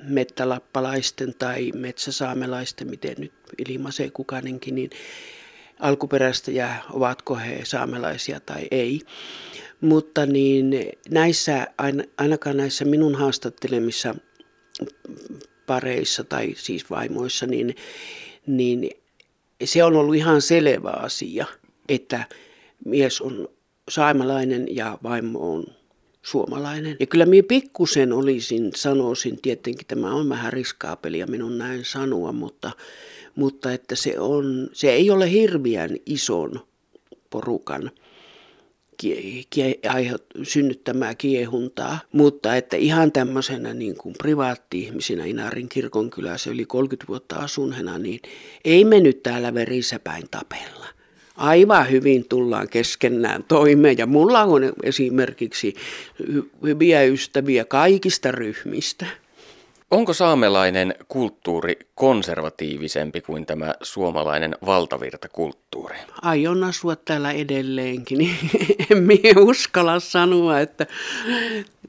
mettälappalaisten 0.03 1.35
tai 1.39 1.73
metsäsaamelaisten, 1.73 2.91
miten 2.91 3.15
nyt 3.19 3.33
ilmaisee 3.69 4.11
kukainenkin, 4.11 4.75
niin 4.75 4.91
alkuperäistä 5.81 6.51
ja 6.51 6.75
ovatko 6.93 7.35
he 7.35 7.61
saamelaisia 7.65 8.41
tai 8.41 8.69
ei. 8.71 9.01
Mutta 9.81 10.27
niin 10.27 10.71
näissä, 11.11 11.67
ainakaan 12.19 12.57
näissä 12.57 12.85
minun 12.85 13.15
haastattelemissa 13.15 14.15
pareissa 15.67 16.25
tai 16.25 16.55
siis 16.57 16.91
vaimoissa, 16.91 17.47
niin, 17.47 17.77
niin 18.47 18.91
se 19.65 19.85
on 19.85 19.97
ollut 19.97 20.15
ihan 20.15 20.43
selvä 20.43 20.91
asia, 20.91 21.47
että 21.89 22.25
mies 22.85 23.21
on 23.21 23.49
saamelainen 23.91 24.77
ja 24.77 24.99
vaimo 25.03 25.53
on 25.55 25.65
suomalainen. 26.23 26.97
Ja 27.01 27.07
kyllä 27.07 27.27
minä 27.27 27.47
pikkusen 27.49 28.13
olisin, 28.13 28.71
sanoisin, 28.77 29.43
tietenkin 29.43 29.87
tämä 29.87 30.15
on 30.15 30.29
vähän 30.29 30.53
riskaapelia 30.53 31.27
minun 31.27 31.59
näin 31.59 31.85
sanoa, 31.85 32.33
mutta, 32.33 32.71
mutta 33.37 33.73
että 33.73 33.95
se, 33.95 34.19
on, 34.19 34.69
se 34.73 34.93
ei 34.93 35.11
ole 35.11 35.31
hirveän 35.31 35.91
ison 36.07 36.61
porukan 37.31 37.91
synnyttämää 40.43 41.15
kiehuntaa, 41.15 41.99
mutta 42.13 42.57
että 42.57 42.77
ihan 42.77 43.13
tämmöisenä 43.13 43.75
niin 43.75 43.97
kuin 43.97 44.15
privaatti-ihmisinä 44.19 45.25
Inarin 45.25 45.69
kirkonkylässä 45.69 46.51
yli 46.51 46.65
30 46.65 47.09
vuotta 47.09 47.37
asunhena, 47.37 47.99
niin 47.99 48.21
ei 48.65 48.85
me 48.85 49.01
nyt 49.01 49.23
täällä 49.23 49.55
verissä 49.55 49.99
päin 49.99 50.25
tapella 50.31 50.87
aivan 51.37 51.91
hyvin 51.91 52.29
tullaan 52.29 52.69
keskenään 52.69 53.45
toimeen. 53.49 53.99
Ja 53.99 54.07
mulla 54.07 54.43
on 54.43 54.63
esimerkiksi 54.83 55.75
hyviä 56.63 57.03
ystäviä 57.03 57.65
kaikista 57.65 58.33
ryhmistä. 58.33 59.07
Onko 59.91 60.13
saamelainen 60.13 60.95
kulttuuri 61.09 61.79
konservatiivisempi 61.95 63.21
kuin 63.21 63.47
tämä 63.47 63.75
suomalainen 63.83 64.57
valtavirtakulttuuri? 64.67 65.66
Aion 66.23 66.65
asua 66.65 66.97
täällä 66.97 67.31
edelleenkin, 67.33 68.21
en 68.91 69.03
minä 69.03 69.41
uskalla 69.41 70.01
sanoa, 70.01 70.61
että 70.61 70.87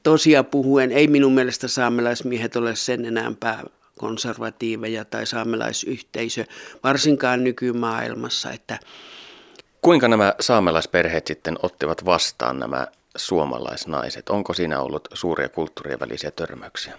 tosia 0.04 0.44
puhuen 0.44 0.92
ei 0.92 1.08
minun 1.08 1.34
mielestä 1.34 1.68
saamelaismiehet 1.68 2.56
ole 2.56 2.76
sen 2.76 3.06
enempää 3.06 3.64
konservatiiveja 3.98 5.06
tai 5.06 5.26
saamelaisyhteisö, 5.26 6.46
varsinkaan 6.84 7.44
nykymaailmassa, 7.44 8.52
että 8.52 8.80
Kuinka 9.82 10.08
nämä 10.08 10.34
saamelaisperheet 10.40 11.28
sitten 11.28 11.58
ottivat 11.64 12.06
vastaan 12.06 12.60
nämä 12.60 12.88
suomalaisnaiset? 13.18 14.30
Onko 14.30 14.54
siinä 14.54 14.80
ollut 14.80 15.08
suuria 15.14 15.50
kulttuurien 15.50 16.00
välisiä 16.00 16.32
törmäyksiä? 16.32 16.94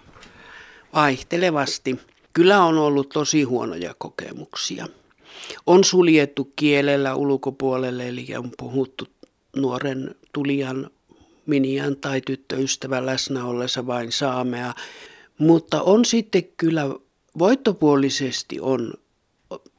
Vaihtelevasti. 0.94 2.00
Kyllä 2.32 2.62
on 2.62 2.78
ollut 2.78 3.08
tosi 3.08 3.42
huonoja 3.42 3.94
kokemuksia. 3.98 4.86
On 5.66 5.84
suljettu 5.84 6.52
kielellä 6.56 7.14
ulkopuolelle, 7.14 8.08
eli 8.08 8.26
on 8.38 8.50
puhuttu 8.58 9.04
nuoren 9.56 10.14
tulijan, 10.32 10.90
minian 11.46 11.96
tai 11.96 12.20
tyttöystävän 12.20 13.06
läsnä 13.06 13.44
ollessa 13.44 13.86
vain 13.86 14.12
saamea. 14.12 14.74
Mutta 15.38 15.82
on 15.82 16.04
sitten 16.04 16.44
kyllä 16.56 16.82
voittopuolisesti 17.38 18.60
on 18.60 18.94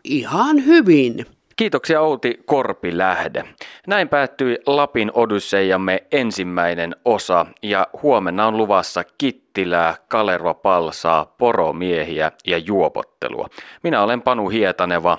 ihan 0.03 0.65
hyvin 0.65 1.25
Kiitoksia 1.59 2.01
Outi 2.01 2.39
Korpilähde. 2.45 3.43
Näin 3.87 4.09
päättyi 4.09 4.57
Lapin 4.65 5.11
Odysseijamme 5.13 6.03
ensimmäinen 6.11 6.95
osa 7.05 7.45
ja 7.63 7.87
huomenna 8.03 8.47
on 8.47 8.57
luvassa 8.57 9.03
kittilää, 9.17 9.95
kalerva 10.07 10.53
palsaa, 10.53 11.25
poromiehiä 11.25 12.31
ja 12.47 12.57
juopottelua. 12.57 13.47
Minä 13.83 14.03
olen 14.03 14.21
Panu 14.21 14.49
Hietaneva. 14.49 15.17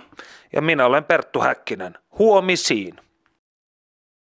Ja 0.52 0.62
minä 0.62 0.86
olen 0.86 1.04
Perttu 1.04 1.40
Häkkinen. 1.40 1.94
Huomisiin. 2.18 2.94